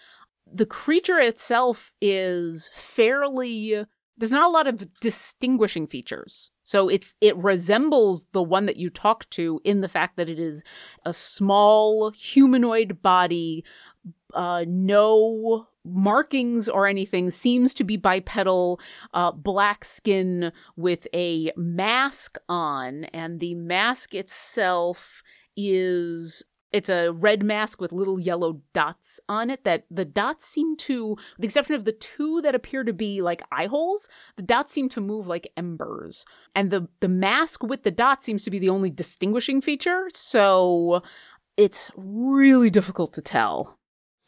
The 0.51 0.65
creature 0.65 1.19
itself 1.19 1.91
is 2.01 2.69
fairly. 2.73 3.85
There's 4.21 4.31
not 4.31 4.47
a 4.47 4.53
lot 4.53 4.67
of 4.67 4.87
distinguishing 4.99 5.87
features. 5.87 6.51
So 6.63 6.89
it's 6.89 7.15
it 7.21 7.35
resembles 7.37 8.27
the 8.33 8.43
one 8.43 8.67
that 8.67 8.77
you 8.77 8.91
talk 8.91 9.27
to 9.31 9.59
in 9.63 9.81
the 9.81 9.87
fact 9.87 10.15
that 10.17 10.29
it 10.29 10.37
is 10.37 10.63
a 11.03 11.11
small 11.11 12.11
humanoid 12.11 13.01
body, 13.01 13.65
uh, 14.35 14.63
no 14.67 15.65
markings 15.83 16.69
or 16.69 16.85
anything, 16.85 17.31
seems 17.31 17.73
to 17.73 17.83
be 17.83 17.97
bipedal, 17.97 18.79
uh, 19.15 19.31
black 19.31 19.83
skin 19.83 20.51
with 20.75 21.07
a 21.15 21.51
mask 21.57 22.37
on, 22.47 23.05
and 23.05 23.39
the 23.39 23.55
mask 23.55 24.13
itself 24.13 25.23
is 25.57 26.43
It's 26.71 26.89
a 26.89 27.11
red 27.11 27.43
mask 27.43 27.81
with 27.81 27.91
little 27.91 28.19
yellow 28.19 28.61
dots 28.73 29.19
on 29.27 29.49
it 29.49 29.63
that 29.65 29.85
the 29.91 30.05
dots 30.05 30.45
seem 30.45 30.77
to, 30.77 31.09
with 31.09 31.39
the 31.39 31.45
exception 31.45 31.75
of 31.75 31.85
the 31.85 31.91
two 31.91 32.41
that 32.41 32.55
appear 32.55 32.83
to 32.83 32.93
be 32.93 33.21
like 33.21 33.43
eye 33.51 33.65
holes, 33.65 34.07
the 34.37 34.43
dots 34.43 34.71
seem 34.71 34.87
to 34.89 35.01
move 35.01 35.27
like 35.27 35.51
embers. 35.57 36.25
And 36.55 36.71
the, 36.71 36.87
the 37.01 37.09
mask 37.09 37.63
with 37.63 37.83
the 37.83 37.91
dots 37.91 38.23
seems 38.25 38.43
to 38.45 38.51
be 38.51 38.59
the 38.59 38.69
only 38.69 38.89
distinguishing 38.89 39.61
feature. 39.61 40.07
So 40.13 41.03
it's 41.57 41.91
really 41.95 42.69
difficult 42.69 43.13
to 43.13 43.21
tell. 43.21 43.77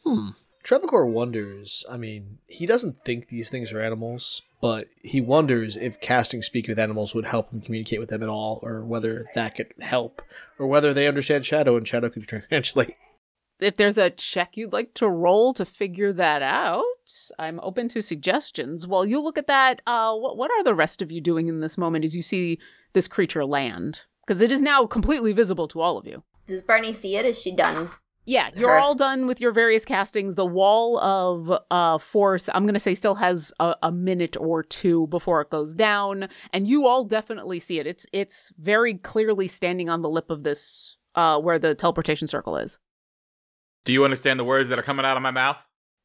Hmm. 0.04 0.30
Travancore 0.64 1.04
wonders. 1.04 1.84
I 1.90 1.98
mean, 1.98 2.38
he 2.48 2.64
doesn't 2.64 3.04
think 3.04 3.28
these 3.28 3.50
things 3.50 3.70
are 3.70 3.80
animals, 3.80 4.40
but 4.62 4.88
he 5.02 5.20
wonders 5.20 5.76
if 5.76 6.00
casting 6.00 6.40
speak 6.40 6.66
with 6.66 6.78
animals 6.78 7.14
would 7.14 7.26
help 7.26 7.52
him 7.52 7.60
communicate 7.60 8.00
with 8.00 8.08
them 8.08 8.22
at 8.22 8.30
all, 8.30 8.60
or 8.62 8.82
whether 8.82 9.26
that 9.34 9.54
could 9.54 9.74
help, 9.80 10.22
or 10.58 10.66
whether 10.66 10.94
they 10.94 11.06
understand 11.06 11.44
Shadow 11.44 11.76
and 11.76 11.86
Shadow 11.86 12.08
could 12.08 12.26
translate. 12.48 12.96
If 13.60 13.76
there's 13.76 13.98
a 13.98 14.10
check 14.10 14.56
you'd 14.56 14.72
like 14.72 14.94
to 14.94 15.08
roll 15.08 15.52
to 15.52 15.66
figure 15.66 16.12
that 16.14 16.40
out, 16.42 16.82
I'm 17.38 17.60
open 17.60 17.88
to 17.90 18.00
suggestions. 18.00 18.86
While 18.86 19.04
you 19.04 19.20
look 19.20 19.36
at 19.36 19.46
that, 19.46 19.82
uh, 19.86 20.14
what 20.14 20.36
what 20.38 20.50
are 20.50 20.64
the 20.64 20.74
rest 20.74 21.02
of 21.02 21.12
you 21.12 21.20
doing 21.20 21.46
in 21.46 21.60
this 21.60 21.78
moment 21.78 22.04
as 22.06 22.16
you 22.16 22.22
see 22.22 22.58
this 22.94 23.06
creature 23.06 23.44
land? 23.44 24.02
Because 24.26 24.40
it 24.40 24.50
is 24.50 24.62
now 24.62 24.86
completely 24.86 25.32
visible 25.32 25.68
to 25.68 25.82
all 25.82 25.98
of 25.98 26.06
you. 26.06 26.22
Does 26.46 26.62
Barney 26.62 26.94
see 26.94 27.16
it? 27.16 27.26
Is 27.26 27.40
she 27.40 27.54
done? 27.54 27.90
Yeah, 28.26 28.48
you're 28.56 28.70
Her. 28.70 28.78
all 28.78 28.94
done 28.94 29.26
with 29.26 29.40
your 29.40 29.52
various 29.52 29.84
castings. 29.84 30.34
The 30.34 30.46
wall 30.46 30.98
of 30.98 31.52
uh, 31.70 31.98
force, 31.98 32.48
I'm 32.54 32.62
going 32.64 32.74
to 32.74 32.80
say, 32.80 32.94
still 32.94 33.16
has 33.16 33.52
a, 33.60 33.74
a 33.82 33.92
minute 33.92 34.36
or 34.38 34.62
two 34.62 35.06
before 35.08 35.42
it 35.42 35.50
goes 35.50 35.74
down, 35.74 36.28
and 36.52 36.66
you 36.66 36.86
all 36.86 37.04
definitely 37.04 37.60
see 37.60 37.78
it. 37.78 37.86
It's 37.86 38.06
it's 38.12 38.50
very 38.58 38.94
clearly 38.94 39.46
standing 39.46 39.90
on 39.90 40.00
the 40.00 40.08
lip 40.08 40.30
of 40.30 40.42
this, 40.42 40.96
uh, 41.14 41.38
where 41.38 41.58
the 41.58 41.74
teleportation 41.74 42.26
circle 42.26 42.56
is. 42.56 42.78
Do 43.84 43.92
you 43.92 44.04
understand 44.04 44.40
the 44.40 44.44
words 44.44 44.70
that 44.70 44.78
are 44.78 44.82
coming 44.82 45.04
out 45.04 45.18
of 45.18 45.22
my 45.22 45.30
mouth? 45.30 45.62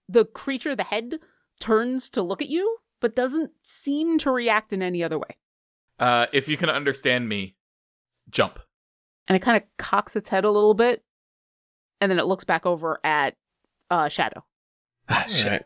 The 0.09 0.25
creature, 0.25 0.75
the 0.75 0.83
head, 0.83 1.19
turns 1.61 2.09
to 2.09 2.21
look 2.21 2.41
at 2.41 2.49
you, 2.49 2.79
but 2.99 3.15
doesn't 3.15 3.51
seem 3.63 4.17
to 4.19 4.31
react 4.31 4.73
in 4.73 4.81
any 4.81 5.01
other 5.03 5.17
way. 5.17 5.37
Uh, 5.97 6.25
if 6.33 6.49
you 6.49 6.57
can 6.57 6.69
understand 6.69 7.29
me, 7.29 7.55
jump. 8.29 8.59
And 9.27 9.35
it 9.37 9.41
kind 9.41 9.55
of 9.55 9.63
cocks 9.77 10.15
its 10.15 10.27
head 10.29 10.43
a 10.43 10.51
little 10.51 10.73
bit, 10.73 11.03
and 12.01 12.11
then 12.11 12.19
it 12.19 12.25
looks 12.25 12.43
back 12.43 12.65
over 12.65 12.99
at 13.03 13.35
uh, 13.89 14.09
Shadow. 14.09 14.43
Ah, 15.09 15.25
shit. 15.29 15.65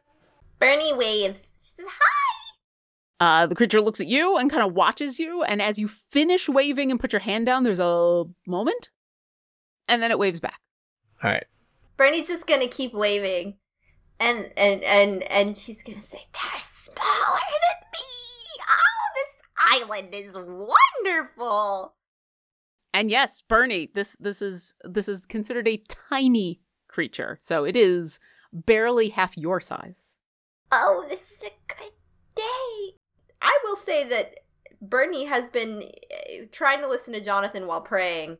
Bernie 0.60 0.93
waves. 0.93 1.39
She 1.62 1.72
says, 1.76 1.86
Hi! 1.89 2.24
Uh, 3.19 3.46
the 3.46 3.56
creature 3.56 3.82
looks 3.82 4.00
at 4.02 4.08
you 4.08 4.38
and 4.38 4.50
kind 4.50 4.63
of 4.63 4.74
watches 4.74 5.19
you, 5.19 5.43
and 5.43 5.62
as 5.62 5.80
you 5.80 5.88
finish 5.88 6.50
waving 6.50 6.91
and 6.91 7.00
put 7.00 7.13
your 7.13 7.22
hand 7.22 7.46
down, 7.46 7.63
there's 7.63 7.80
a 7.80 8.24
moment, 8.48 8.89
and 9.88 10.02
then 10.02 10.12
it 10.12 10.19
waves 10.19 10.39
back. 10.39 10.60
All 11.24 11.32
right. 11.32 11.46
Bernie's 11.96 12.28
just 12.28 12.48
gonna 12.48 12.67
keep 12.67 12.93
waving. 12.93 13.56
And 14.19 14.52
and 14.58 14.84
and 14.84 15.24
and 15.24 15.58
she's 15.58 15.84
gonna 15.84 16.04
say, 16.04 16.28
They're 16.34 16.60
smaller 16.60 17.39
than 17.50 17.89
me! 17.93 18.62
Oh, 18.69 19.10
this 19.15 19.82
island 19.82 20.10
is 20.13 20.38
wonderful! 20.38 21.96
And 22.94 23.10
yes, 23.10 23.42
Bernie, 23.42 23.90
this 23.96 24.16
this 24.20 24.42
is 24.42 24.76
this 24.84 25.10
is 25.10 25.26
considered 25.26 25.68
a 25.68 25.82
tiny 26.10 26.62
creature, 26.88 27.40
so 27.42 27.64
it 27.64 27.76
is 27.76 28.20
barely 28.52 29.10
half 29.10 29.36
your 29.36 29.60
size. 29.60 30.20
Oh, 30.72 31.06
this 31.10 31.22
is 31.22 31.42
a 31.42 31.52
good 31.68 31.94
day. 32.36 32.98
I 33.42 33.58
will 33.64 33.76
say 33.76 34.04
that 34.08 34.36
Bernie 34.82 35.26
has 35.26 35.50
been 35.50 35.84
uh, 35.84 36.46
trying 36.52 36.82
to 36.82 36.88
listen 36.88 37.14
to 37.14 37.22
Jonathan 37.22 37.68
while 37.68 37.82
praying. 37.82 38.38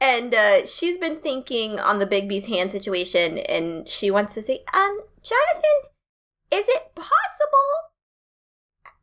And 0.00 0.34
uh, 0.34 0.66
she's 0.66 0.98
been 0.98 1.18
thinking 1.18 1.80
on 1.80 1.98
the 1.98 2.06
Bigby's 2.06 2.46
hand 2.46 2.72
situation, 2.72 3.38
and 3.38 3.88
she 3.88 4.10
wants 4.10 4.34
to 4.34 4.42
say, 4.42 4.64
um, 4.74 5.00
Jonathan, 5.22 5.90
is 6.50 6.64
it 6.68 6.94
possible? 6.94 7.10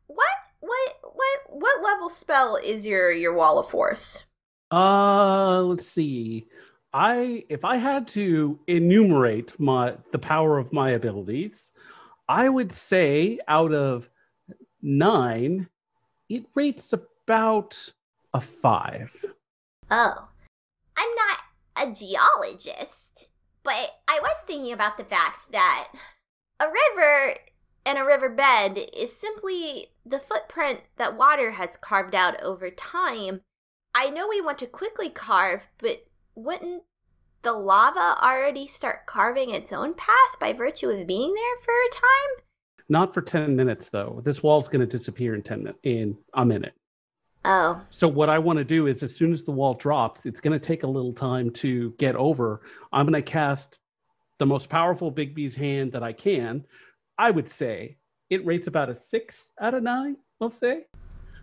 What, 0.06 0.28
what, 0.60 0.98
what, 1.02 1.38
what 1.48 1.82
level 1.82 2.08
spell 2.08 2.56
is 2.56 2.86
your 2.86 3.10
your 3.10 3.34
wall 3.34 3.58
of 3.58 3.68
force? 3.70 4.24
Uh, 4.72 5.60
let's 5.62 5.86
see. 5.86 6.46
I 6.94 7.44
if 7.48 7.64
I 7.64 7.76
had 7.76 8.08
to 8.08 8.58
enumerate 8.66 9.58
my 9.60 9.94
the 10.12 10.18
power 10.18 10.58
of 10.58 10.72
my 10.72 10.90
abilities, 10.90 11.72
I 12.28 12.48
would 12.48 12.72
say 12.72 13.38
out 13.48 13.72
of 13.72 14.08
nine, 14.80 15.68
it 16.30 16.46
rates 16.54 16.92
about 16.92 17.92
a 18.32 18.40
five. 18.40 19.24
Oh, 19.90 20.28
I'm 20.96 21.14
not 21.16 21.88
a 21.88 21.94
geologist, 21.94 23.28
but 23.62 24.00
I 24.08 24.20
was 24.22 24.36
thinking 24.46 24.72
about 24.72 24.96
the 24.96 25.04
fact 25.04 25.52
that 25.52 25.88
a 26.58 26.66
river 26.66 27.34
and 27.84 27.98
a 27.98 28.04
riverbed 28.04 28.78
is 28.96 29.14
simply 29.14 29.88
the 30.06 30.18
footprint 30.18 30.80
that 30.96 31.16
water 31.16 31.52
has 31.52 31.76
carved 31.76 32.14
out 32.14 32.40
over 32.40 32.70
time. 32.70 33.42
I 33.94 34.10
know 34.10 34.28
we 34.28 34.40
want 34.40 34.58
to 34.58 34.66
quickly 34.66 35.10
carve, 35.10 35.66
but 35.78 36.06
wouldn't 36.34 36.82
the 37.42 37.52
lava 37.52 38.16
already 38.22 38.66
start 38.66 39.06
carving 39.06 39.50
its 39.50 39.72
own 39.72 39.94
path 39.94 40.38
by 40.40 40.52
virtue 40.52 40.88
of 40.90 41.06
being 41.06 41.34
there 41.34 41.56
for 41.64 41.72
a 41.72 41.92
time? 41.92 42.44
Not 42.88 43.12
for 43.12 43.22
ten 43.22 43.54
minutes 43.56 43.90
though. 43.90 44.20
This 44.24 44.42
wall's 44.42 44.68
going 44.68 44.80
to 44.80 44.86
disappear 44.86 45.34
in 45.34 45.42
ten 45.42 45.64
min- 45.64 45.74
in 45.82 46.18
a 46.34 46.44
minute. 46.44 46.74
Oh, 47.44 47.82
So 47.90 48.06
what 48.06 48.30
I 48.30 48.38
want 48.38 48.58
to 48.58 48.64
do 48.64 48.86
is, 48.86 49.02
as 49.02 49.16
soon 49.16 49.32
as 49.32 49.42
the 49.42 49.50
wall 49.50 49.74
drops, 49.74 50.26
it's 50.26 50.40
going 50.40 50.58
to 50.58 50.64
take 50.64 50.84
a 50.84 50.86
little 50.86 51.12
time 51.12 51.50
to 51.54 51.90
get 51.98 52.14
over. 52.14 52.62
I'm 52.92 53.04
going 53.04 53.20
to 53.20 53.30
cast 53.30 53.80
the 54.38 54.46
most 54.46 54.68
powerful 54.68 55.10
Bigby's 55.10 55.56
hand 55.56 55.90
that 55.92 56.04
I 56.04 56.12
can. 56.12 56.64
I 57.18 57.32
would 57.32 57.50
say 57.50 57.96
it 58.30 58.46
rates 58.46 58.68
about 58.68 58.90
a 58.90 58.94
six 58.94 59.50
out 59.60 59.74
of 59.74 59.82
nine. 59.82 60.16
Let's 60.38 60.56
say. 60.56 60.84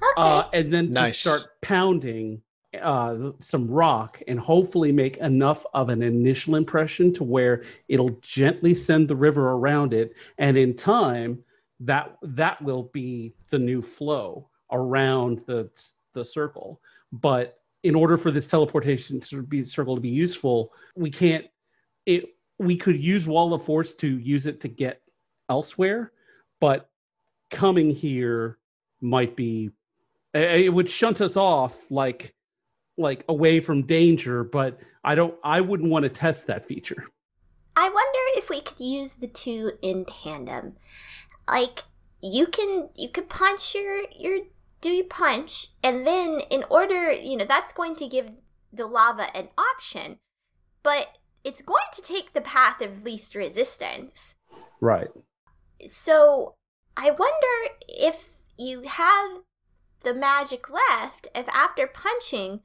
Okay. 0.02 0.14
uh, 0.18 0.44
and 0.54 0.74
then 0.74 0.92
Nice. 0.92 1.22
to 1.24 1.30
start 1.30 1.62
pounding 1.62 2.42
uh, 2.82 3.32
some 3.40 3.68
rock 3.68 4.22
and 4.28 4.40
hopefully 4.40 4.92
make 4.92 5.18
enough 5.18 5.66
of 5.74 5.90
an 5.90 6.04
initial 6.04 6.56
impression 6.56 7.12
to 7.14 7.24
where 7.24 7.64
it'll 7.88 8.18
gently 8.22 8.76
send 8.76 9.08
the 9.08 9.16
river 9.16 9.52
around 9.52 9.94
it, 9.94 10.14
and 10.38 10.58
in 10.58 10.76
time 10.76 11.44
that 11.80 12.16
that 12.22 12.62
will 12.62 12.84
be 12.94 13.34
the 13.50 13.60
new 13.60 13.82
flow 13.82 14.48
around 14.72 15.42
the 15.48 15.70
the 16.14 16.24
circle. 16.24 16.82
But 17.12 17.60
in 17.84 17.96
order 17.96 18.18
for 18.18 18.30
this 18.30 18.48
teleportation 18.48 19.20
to 19.22 19.42
be 19.42 19.64
circle 19.64 19.96
to 19.96 20.02
be 20.02 20.10
useful, 20.10 20.74
we 20.96 21.10
can't. 21.10 21.46
It 22.06 22.36
we 22.60 22.76
could 22.76 23.02
use 23.02 23.28
wall 23.28 23.54
of 23.54 23.64
force 23.64 23.96
to 23.96 24.20
use 24.20 24.46
it 24.46 24.60
to 24.62 24.68
get 24.68 25.02
elsewhere, 25.50 26.12
but 26.60 26.90
coming 27.50 27.90
here 27.90 28.58
might 29.02 29.36
be 29.36 29.72
it 30.34 30.74
would 30.74 30.90
shunt 30.90 31.22
us 31.22 31.36
off 31.36 31.90
like 31.90 32.34
like 32.98 33.24
away 33.30 33.60
from 33.60 33.86
danger 33.86 34.44
but 34.44 34.80
i 35.04 35.16
don't 35.16 35.34
i 35.44 35.62
wouldn't 35.62 35.90
want 35.90 36.04
to 36.04 36.10
test 36.10 36.48
that 36.48 36.66
feature 36.66 37.06
I 37.80 37.88
wonder 37.88 38.20
if 38.36 38.50
we 38.50 38.60
could 38.60 38.82
use 38.82 39.16
the 39.16 39.28
two 39.30 39.72
in 39.82 40.04
tandem. 40.04 40.76
Like 41.48 41.84
you 42.22 42.46
can 42.46 42.90
you 42.94 43.08
could 43.08 43.30
punch 43.30 43.74
your 43.74 44.02
your 44.14 44.40
do 44.82 44.90
your 44.90 45.06
punch 45.06 45.68
and 45.82 46.06
then 46.06 46.42
in 46.50 46.66
order, 46.70 47.14
you 47.14 47.38
know, 47.38 47.46
that's 47.46 47.72
going 47.72 47.96
to 47.96 48.08
give 48.08 48.32
the 48.74 48.86
lava 48.86 49.34
an 49.36 49.48
option, 49.58 50.18
but 50.84 51.20
it's 51.46 51.62
going 51.62 51.88
to 51.94 52.02
take 52.02 52.34
the 52.34 52.42
path 52.42 52.82
of 52.82 53.04
least 53.04 53.34
resistance. 53.34 54.36
right 54.82 55.08
So, 55.90 56.56
I 56.98 57.12
wonder 57.12 57.76
if 57.88 58.40
you 58.58 58.82
have 58.82 59.40
the 60.02 60.14
magic 60.14 60.70
left 60.70 61.28
if 61.36 61.48
after 61.50 61.88
punching 61.88 62.62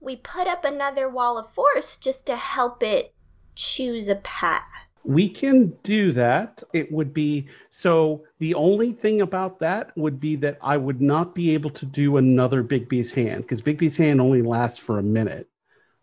we 0.00 0.16
put 0.16 0.48
up 0.48 0.64
another 0.64 1.08
wall 1.08 1.38
of 1.38 1.52
force 1.52 1.96
just 1.96 2.26
to 2.26 2.36
help 2.36 2.82
it 2.82 3.14
choose 3.54 4.08
a 4.08 4.16
path. 4.16 4.88
we 5.04 5.28
can 5.28 5.72
do 5.82 6.12
that 6.12 6.62
it 6.72 6.90
would 6.90 7.12
be 7.12 7.46
so 7.70 8.24
the 8.38 8.54
only 8.54 8.92
thing 8.92 9.20
about 9.20 9.58
that 9.58 9.96
would 9.96 10.18
be 10.20 10.36
that 10.36 10.58
i 10.62 10.76
would 10.76 11.00
not 11.00 11.34
be 11.34 11.52
able 11.54 11.70
to 11.70 11.86
do 11.86 12.16
another 12.16 12.62
Bigby's 12.62 13.10
hand 13.10 13.42
because 13.42 13.60
Bigby's 13.62 13.96
hand 13.96 14.20
only 14.20 14.42
lasts 14.42 14.78
for 14.78 14.98
a 14.98 15.02
minute 15.02 15.48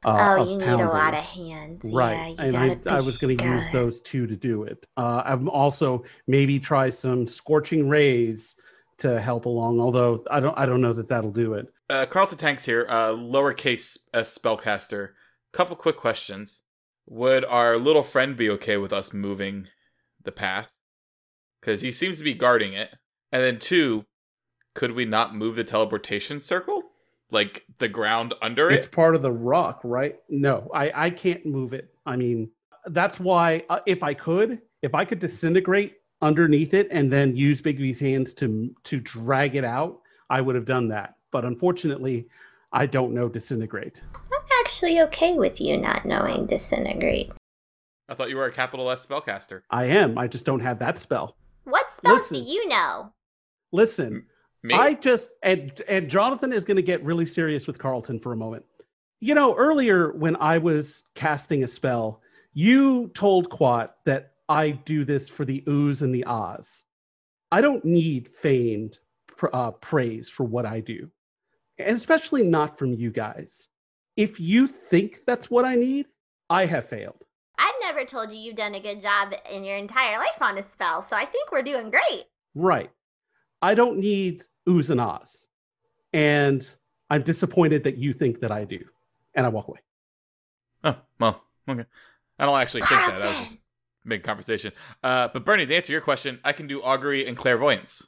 uh, 0.06 0.38
oh, 0.40 0.50
you 0.50 0.58
need 0.58 0.66
pounding. 0.66 0.88
a 0.88 0.92
lot 0.92 1.14
of 1.14 1.20
hands. 1.20 1.82
right 1.94 2.36
Yeah, 2.38 2.46
you 2.46 2.56
and 2.56 2.82
I, 2.88 2.98
I 2.98 3.02
was 3.02 3.18
going 3.18 3.38
to 3.38 3.44
use 3.44 3.66
those 3.74 4.00
two 4.02 4.28
to 4.28 4.36
do 4.36 4.64
it 4.64 4.86
uh, 4.98 5.24
i'm 5.26 5.50
also 5.50 6.04
maybe 6.28 6.60
try 6.60 6.90
some 6.90 7.26
scorching 7.28 7.88
rays 7.90 8.56
to 9.00 9.20
help 9.20 9.46
along 9.46 9.80
although 9.80 10.24
i 10.30 10.40
don't 10.40 10.58
i 10.58 10.66
don't 10.66 10.82
know 10.82 10.94
that 10.94 11.08
that'll 11.10 11.32
do 11.32 11.54
it 11.54 11.68
Uh, 11.90 12.06
Carlton 12.06 12.38
Tanks 12.38 12.64
here, 12.66 12.86
uh, 12.88 13.10
lowercase 13.14 13.98
s 14.14 14.38
spellcaster. 14.38 15.10
Couple 15.54 15.76
quick 15.76 15.98
questions. 15.98 16.62
Would 17.08 17.44
our 17.46 17.78
little 17.78 18.04
friend 18.04 18.36
be 18.38 18.48
okay 18.52 18.78
with 18.78 18.94
us 18.94 19.12
moving 19.12 19.68
the 20.24 20.32
path? 20.32 20.68
Because 21.60 21.82
he 21.82 21.92
seems 21.92 22.20
to 22.20 22.24
be 22.24 22.36
guarding 22.36 22.74
it. 22.74 22.94
And 23.32 23.42
then 23.42 23.58
two, 23.58 24.06
could 24.76 24.92
we 24.92 25.06
not 25.06 25.36
move 25.36 25.56
the 25.56 25.64
teleportation 25.64 26.40
circle? 26.40 26.84
like 27.32 27.64
the 27.78 27.88
ground 27.88 28.34
under 28.42 28.70
it? 28.70 28.80
It's 28.80 28.88
part 28.88 29.16
of 29.16 29.22
the 29.22 29.32
rock, 29.32 29.82
right? 29.84 30.16
No, 30.30 30.70
I 30.74 30.92
I 31.08 31.10
can't 31.10 31.46
move 31.46 31.74
it. 31.74 31.94
I 32.06 32.16
mean, 32.16 32.50
that's 32.88 33.20
why 33.20 33.64
uh, 33.70 33.80
if 33.86 34.02
I 34.04 34.14
could, 34.14 34.60
if 34.82 34.94
I 34.96 35.06
could 35.06 35.20
disintegrate 35.20 35.94
underneath 36.22 36.74
it 36.74 36.88
and 36.92 37.12
then 37.12 37.36
use 37.36 37.62
Bigby's 37.62 38.00
hands 38.00 38.34
to 38.36 38.74
to 38.84 39.00
drag 39.00 39.56
it 39.56 39.64
out, 39.64 40.02
I 40.30 40.42
would 40.42 40.56
have 40.56 40.66
done 40.66 40.88
that. 40.90 41.16
But 41.32 41.46
unfortunately, 41.46 42.28
I 42.72 42.86
don't 42.86 43.14
know 43.14 43.30
disintegrate. 43.30 44.02
I'm 44.14 44.42
actually 44.62 45.02
okay 45.02 45.38
with 45.38 45.60
you 45.60 45.78
not 45.78 46.06
knowing 46.06 46.46
disintegrate. 46.46 47.32
I 48.08 48.16
thought 48.16 48.30
you 48.30 48.38
were 48.38 48.46
a 48.46 48.52
capital 48.52 48.90
S 48.90 49.06
spellcaster. 49.06 49.62
I 49.70 49.86
am. 49.86 50.18
I 50.18 50.28
just 50.28 50.46
don't 50.46 50.60
have 50.60 50.80
that 50.80 50.98
spell. 50.98 51.36
What 51.64 51.92
spells 51.92 52.32
Listen. 52.32 52.44
do 52.44 52.52
you 52.52 52.68
know? 52.68 53.14
Listen, 53.72 54.26
Me? 54.64 54.74
I 54.74 54.96
just 54.96 55.30
and 55.44 55.82
and 55.88 56.10
Jonathan 56.10 56.52
is 56.52 56.66
going 56.66 56.78
to 56.78 56.84
get 56.84 57.04
really 57.04 57.26
serious 57.26 57.68
with 57.68 57.78
Carlton 57.78 58.20
for 58.20 58.34
a 58.34 58.38
moment. 58.38 58.66
You 59.22 59.36
know, 59.36 59.56
earlier 59.56 60.14
when 60.14 60.36
I 60.38 60.58
was 60.58 61.04
casting 61.14 61.64
a 61.64 61.68
spell, 61.68 62.22
you 62.54 63.10
told 63.10 63.50
Quat 63.50 63.98
that 64.06 64.34
I 64.50 64.72
do 64.72 65.06
this 65.06 65.30
for 65.30 65.46
the 65.46 65.62
oohs 65.68 66.02
and 66.02 66.14
the 66.14 66.26
ahs. 66.26 66.84
I 67.52 67.62
don't 67.62 67.86
need 67.86 68.28
feigned 68.28 68.98
pr- 69.28 69.48
uh, 69.54 69.72
praise 69.72 70.30
for 70.30 70.44
what 70.44 70.66
I 70.66 70.80
do, 70.80 71.10
especially 71.78 72.44
not 72.44 72.78
from 72.78 72.94
you 72.94 73.12
guys. 73.12 73.70
If 74.18 74.40
you 74.40 74.68
think 74.68 75.22
that's 75.26 75.50
what 75.50 75.66
I 75.66 75.76
need, 75.76 76.08
I 76.50 76.66
have 76.66 76.86
failed. 76.86 77.24
I've 77.60 77.76
never 77.82 78.06
told 78.06 78.32
you 78.32 78.38
you've 78.38 78.56
done 78.56 78.74
a 78.74 78.80
good 78.80 79.02
job 79.02 79.34
in 79.52 79.64
your 79.64 79.78
entire 79.78 80.18
life 80.18 80.42
on 80.42 80.58
a 80.58 80.72
spell, 80.72 81.06
so 81.08 81.16
I 81.16 81.26
think 81.26 81.52
we're 81.52 81.62
doing 81.62 81.92
great. 81.92 82.26
Right. 82.56 82.90
I 83.62 83.76
don't 83.76 84.00
need 84.00 84.44
oohs 84.68 84.90
and 84.90 85.00
ahs. 85.00 85.48
And 86.12 86.68
I'm 87.10 87.22
disappointed 87.22 87.84
that 87.84 87.98
you 87.98 88.14
think 88.14 88.40
that 88.40 88.52
I 88.52 88.66
do. 88.66 88.84
And 89.36 89.46
I 89.46 89.50
walk 89.50 89.68
away. 89.68 89.80
Oh, 90.84 90.96
well, 91.20 91.44
okay. 91.68 91.86
I 92.40 92.46
don't 92.46 92.60
actually 92.60 92.82
think 92.82 93.00
that. 93.00 93.22
I 93.22 93.40
was 93.40 93.48
just 93.48 93.60
making 94.06 94.24
conversation. 94.24 94.72
Uh, 95.04 95.28
but 95.32 95.46
Bernie, 95.46 95.66
to 95.66 95.76
answer 95.76 95.92
your 95.92 96.02
question, 96.02 96.40
I 96.44 96.54
can 96.54 96.68
do 96.68 96.82
augury 96.82 97.26
and 97.26 97.36
clairvoyance. 97.38 98.08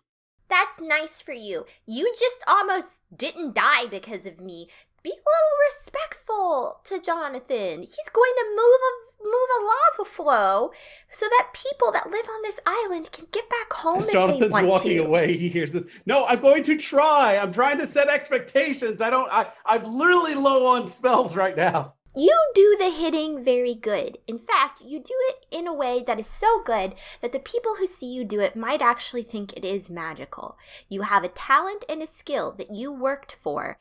That's 0.49 0.79
nice 0.81 1.21
for 1.21 1.33
you. 1.33 1.65
You 1.85 2.11
just 2.19 2.43
almost 2.47 2.97
didn't 3.15 3.55
die 3.55 3.85
because 3.89 4.25
of 4.25 4.41
me. 4.41 4.67
Be 5.03 5.09
a 5.09 5.13
little 5.13 5.57
respectful 5.69 6.81
to 6.83 7.01
Jonathan. 7.01 7.81
He's 7.81 8.09
going 8.13 8.33
to 8.37 8.45
move 8.49 8.57
a 8.59 9.23
move 9.23 9.49
a 9.59 9.63
lava 9.63 10.09
flow 10.09 10.71
so 11.11 11.25
that 11.27 11.53
people 11.53 11.91
that 11.91 12.09
live 12.09 12.25
on 12.27 12.41
this 12.43 12.59
island 12.65 13.11
can 13.11 13.27
get 13.31 13.49
back 13.49 13.71
home 13.71 13.97
As 13.99 14.03
if 14.07 14.07
they 14.09 14.13
Jonathan's 14.13 14.51
want 14.51 14.67
walking 14.67 14.97
to. 14.97 15.05
away, 15.05 15.37
he 15.37 15.47
hears 15.47 15.71
this. 15.71 15.85
No, 16.05 16.25
I'm 16.25 16.41
going 16.41 16.63
to 16.63 16.77
try. 16.77 17.37
I'm 17.37 17.53
trying 17.53 17.77
to 17.79 17.87
set 17.87 18.09
expectations. 18.09 19.01
I 19.01 19.09
don't 19.09 19.29
I, 19.31 19.47
I'm 19.65 19.83
literally 19.85 20.35
low 20.35 20.67
on 20.75 20.87
spells 20.87 21.35
right 21.35 21.55
now. 21.55 21.93
You 22.15 22.37
do 22.53 22.75
the 22.77 22.89
hitting 22.89 23.41
very 23.41 23.73
good. 23.73 24.17
In 24.27 24.37
fact, 24.37 24.81
you 24.81 24.99
do 24.99 25.13
it 25.29 25.45
in 25.49 25.65
a 25.65 25.73
way 25.73 26.03
that 26.05 26.19
is 26.19 26.27
so 26.27 26.61
good 26.61 26.93
that 27.21 27.31
the 27.31 27.39
people 27.39 27.75
who 27.75 27.87
see 27.87 28.13
you 28.13 28.25
do 28.25 28.41
it 28.41 28.53
might 28.53 28.81
actually 28.81 29.23
think 29.23 29.53
it 29.53 29.63
is 29.63 29.89
magical. 29.89 30.57
You 30.89 31.03
have 31.03 31.23
a 31.23 31.29
talent 31.29 31.85
and 31.87 32.03
a 32.03 32.07
skill 32.07 32.51
that 32.57 32.75
you 32.75 32.91
worked 32.91 33.37
for 33.41 33.79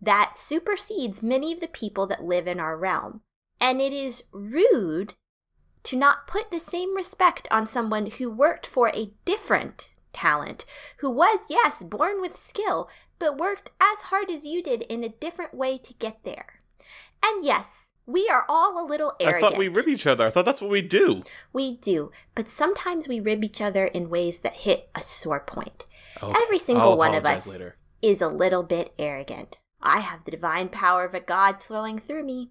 that 0.00 0.34
supersedes 0.36 1.24
many 1.24 1.52
of 1.52 1.60
the 1.60 1.66
people 1.66 2.06
that 2.06 2.22
live 2.22 2.46
in 2.46 2.60
our 2.60 2.76
realm. 2.76 3.22
And 3.60 3.80
it 3.80 3.92
is 3.92 4.22
rude 4.30 5.14
to 5.82 5.96
not 5.96 6.28
put 6.28 6.52
the 6.52 6.60
same 6.60 6.94
respect 6.96 7.48
on 7.50 7.66
someone 7.66 8.06
who 8.06 8.30
worked 8.30 8.66
for 8.66 8.90
a 8.90 9.10
different 9.24 9.90
talent, 10.12 10.64
who 10.98 11.10
was, 11.10 11.46
yes, 11.50 11.82
born 11.82 12.20
with 12.20 12.36
skill, 12.36 12.88
but 13.18 13.36
worked 13.36 13.72
as 13.80 14.02
hard 14.02 14.30
as 14.30 14.46
you 14.46 14.62
did 14.62 14.82
in 14.82 15.02
a 15.02 15.08
different 15.08 15.52
way 15.52 15.78
to 15.78 15.94
get 15.94 16.22
there. 16.22 16.61
And 17.24 17.44
yes, 17.44 17.86
we 18.06 18.28
are 18.28 18.44
all 18.48 18.84
a 18.84 18.86
little 18.86 19.12
arrogant. 19.20 19.44
I 19.44 19.48
thought 19.50 19.58
we 19.58 19.68
rib 19.68 19.88
each 19.88 20.06
other. 20.06 20.26
I 20.26 20.30
thought 20.30 20.44
that's 20.44 20.60
what 20.60 20.70
we 20.70 20.82
do. 20.82 21.22
We 21.52 21.76
do, 21.76 22.10
but 22.34 22.48
sometimes 22.48 23.08
we 23.08 23.20
rib 23.20 23.44
each 23.44 23.60
other 23.60 23.86
in 23.86 24.10
ways 24.10 24.40
that 24.40 24.54
hit 24.54 24.90
a 24.94 25.00
sore 25.00 25.40
point. 25.40 25.86
Oh, 26.20 26.32
Every 26.42 26.58
single 26.58 26.90
I'll 26.90 26.98
one 26.98 27.14
of 27.14 27.24
us 27.24 27.46
later. 27.46 27.76
is 28.00 28.20
a 28.20 28.28
little 28.28 28.62
bit 28.62 28.92
arrogant. 28.98 29.58
I 29.80 30.00
have 30.00 30.24
the 30.24 30.30
divine 30.30 30.68
power 30.68 31.04
of 31.04 31.14
a 31.14 31.20
god 31.20 31.62
flowing 31.62 31.98
through 31.98 32.24
me. 32.24 32.50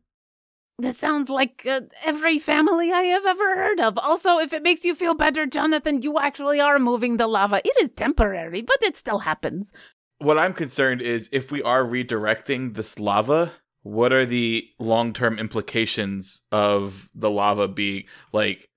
This 0.79 0.97
sounds 0.97 1.29
like 1.29 1.65
uh, 1.69 1.81
every 2.03 2.39
family 2.39 2.91
I 2.91 3.01
have 3.01 3.25
ever 3.25 3.55
heard 3.55 3.79
of. 3.79 3.97
Also, 3.99 4.39
if 4.39 4.51
it 4.51 4.63
makes 4.63 4.84
you 4.84 4.95
feel 4.95 5.13
better, 5.13 5.45
Jonathan, 5.45 6.01
you 6.01 6.17
actually 6.17 6.60
are 6.60 6.79
moving 6.79 7.17
the 7.17 7.27
lava. 7.27 7.62
It 7.63 7.73
is 7.81 7.91
temporary, 7.91 8.62
but 8.62 8.77
it 8.81 8.97
still 8.97 9.19
happens. 9.19 9.73
What 10.17 10.39
I'm 10.39 10.53
concerned 10.53 11.01
is 11.01 11.29
if 11.31 11.51
we 11.51 11.62
are 11.62 11.84
redirecting 11.84 12.73
this 12.73 12.99
lava, 12.99 13.51
what 13.84 14.13
are 14.13 14.26
the 14.26 14.67
long 14.80 15.13
term 15.13 15.39
implications 15.39 16.44
of 16.52 17.10
the 17.15 17.30
lava 17.30 17.67
being 17.67 18.04
like? 18.34 18.67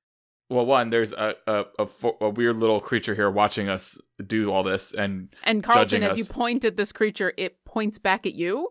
Well, 0.51 0.67
one, 0.67 0.91
there's 0.91 1.13
a 1.13 1.35
a, 1.47 1.65
a 1.81 1.87
fo- 1.87 2.17
a 2.21 2.29
weird 2.29 2.57
little 2.59 2.81
creature 2.81 3.15
here 3.15 3.31
watching 3.31 3.69
us 3.69 3.99
do 4.27 4.53
all 4.53 4.63
this, 4.63 4.93
and 4.93 5.31
And 5.43 5.65
Carlton, 5.65 6.03
Judging 6.03 6.03
as 6.05 6.19
you 6.19 6.25
point 6.27 6.65
at 6.65 6.77
this 6.77 6.93
creature, 6.93 7.33
it 7.37 7.65
points 7.65 7.99
back 7.99 8.27
at 8.27 8.35
you. 8.35 8.69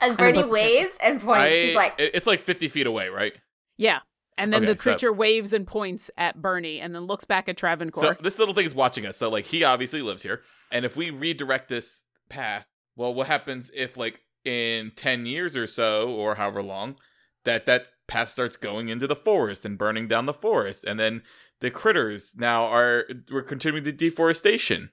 And 0.00 0.16
Bernie 0.16 0.42
waves 0.44 0.94
and 1.02 1.20
points. 1.20 1.44
I, 1.44 1.52
She's 1.52 1.76
like, 1.76 1.94
it's 1.98 2.26
like 2.26 2.40
50 2.40 2.68
feet 2.68 2.88
away, 2.88 3.08
right? 3.08 3.32
Yeah. 3.78 4.00
And 4.36 4.52
then 4.52 4.64
Okay, 4.64 4.72
the 4.72 4.78
so- 4.78 4.90
creature 4.90 5.12
waves 5.12 5.52
and 5.52 5.64
points 5.64 6.10
at 6.16 6.42
Bernie 6.42 6.80
and 6.80 6.92
then 6.92 7.02
looks 7.02 7.24
back 7.24 7.48
at 7.48 7.56
Travancore. 7.56 8.02
So 8.02 8.22
this 8.22 8.38
little 8.38 8.52
thing 8.54 8.66
is 8.66 8.74
watching 8.74 9.06
us. 9.06 9.16
So 9.16 9.28
like 9.30 9.44
he 9.46 9.62
obviously 9.62 10.02
lives 10.02 10.22
here, 10.24 10.42
and 10.72 10.84
if 10.84 10.96
we 10.96 11.10
redirect 11.10 11.68
this 11.68 12.02
path, 12.28 12.66
well, 12.96 13.14
what 13.14 13.28
happens 13.28 13.70
if 13.72 13.96
like 13.96 14.20
in 14.44 14.92
ten 14.96 15.26
years 15.26 15.56
or 15.56 15.66
so, 15.66 16.10
or 16.10 16.36
however 16.36 16.62
long, 16.62 16.96
that 17.44 17.66
that 17.66 17.88
path 18.06 18.30
starts 18.30 18.56
going 18.56 18.88
into 18.88 19.06
the 19.06 19.16
forest 19.16 19.64
and 19.64 19.78
burning 19.78 20.08
down 20.08 20.26
the 20.26 20.34
forest, 20.34 20.84
and 20.84 20.98
then 20.98 21.22
the 21.60 21.70
critters 21.70 22.34
now 22.36 22.64
are 22.64 23.04
we're 23.30 23.42
continuing 23.42 23.84
the 23.84 23.92
deforestation. 23.92 24.90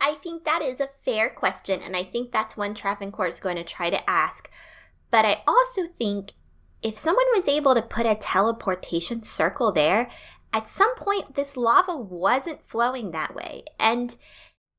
I 0.00 0.14
think 0.14 0.44
that 0.44 0.62
is 0.62 0.80
a 0.80 0.90
fair 1.04 1.30
question, 1.30 1.80
and 1.82 1.96
I 1.96 2.04
think 2.04 2.32
that's 2.32 2.56
one 2.56 2.74
Travancore 2.74 3.26
is 3.26 3.40
going 3.40 3.56
to 3.56 3.64
try 3.64 3.90
to 3.90 4.08
ask. 4.08 4.50
But 5.10 5.24
I 5.24 5.42
also 5.46 5.86
think 5.86 6.32
if 6.82 6.96
someone 6.96 7.26
was 7.34 7.48
able 7.48 7.74
to 7.74 7.82
put 7.82 8.06
a 8.06 8.14
teleportation 8.14 9.22
circle 9.24 9.72
there, 9.72 10.08
at 10.52 10.68
some 10.68 10.94
point 10.96 11.34
this 11.34 11.56
lava 11.56 11.96
wasn't 11.96 12.66
flowing 12.66 13.10
that 13.10 13.34
way. 13.34 13.64
And 13.78 14.16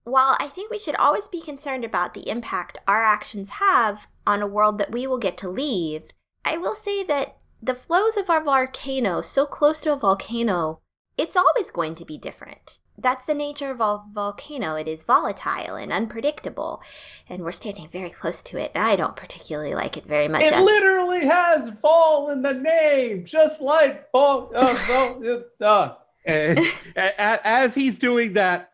while 0.09 0.35
I 0.39 0.47
think 0.47 0.71
we 0.71 0.79
should 0.79 0.95
always 0.95 1.27
be 1.27 1.41
concerned 1.41 1.85
about 1.85 2.13
the 2.13 2.29
impact 2.29 2.77
our 2.87 3.03
actions 3.03 3.49
have 3.49 4.07
on 4.25 4.41
a 4.41 4.47
world 4.47 4.77
that 4.79 4.91
we 4.91 5.07
will 5.07 5.17
get 5.17 5.37
to 5.39 5.49
leave, 5.49 6.03
I 6.43 6.57
will 6.57 6.75
say 6.75 7.03
that 7.03 7.37
the 7.61 7.75
flows 7.75 8.17
of 8.17 8.29
our 8.29 8.43
volcano, 8.43 9.21
so 9.21 9.45
close 9.45 9.79
to 9.81 9.93
a 9.93 9.97
volcano, 9.97 10.79
it's 11.17 11.35
always 11.35 11.71
going 11.71 11.95
to 11.95 12.05
be 12.05 12.17
different. 12.17 12.79
That's 12.97 13.25
the 13.25 13.33
nature 13.33 13.71
of 13.71 13.81
a 13.81 14.01
volcano. 14.13 14.75
It 14.75 14.87
is 14.87 15.03
volatile 15.03 15.75
and 15.75 15.91
unpredictable, 15.91 16.81
and 17.27 17.43
we're 17.43 17.51
standing 17.51 17.89
very 17.89 18.09
close 18.09 18.41
to 18.43 18.57
it, 18.57 18.71
and 18.73 18.83
I 18.83 18.95
don't 18.95 19.15
particularly 19.15 19.73
like 19.73 19.97
it 19.97 20.05
very 20.05 20.27
much. 20.27 20.43
It 20.43 20.59
literally 20.59 21.25
has 21.25 21.71
fall 21.81 22.29
in 22.29 22.41
the 22.41 22.53
name, 22.53 23.25
just 23.25 23.61
like 23.61 24.09
fall. 24.11 24.51
Uh, 24.55 25.15
uh, 25.61 25.93
uh. 26.25 26.57
As 26.95 27.75
he's 27.75 27.97
doing 27.97 28.33
that, 28.33 28.71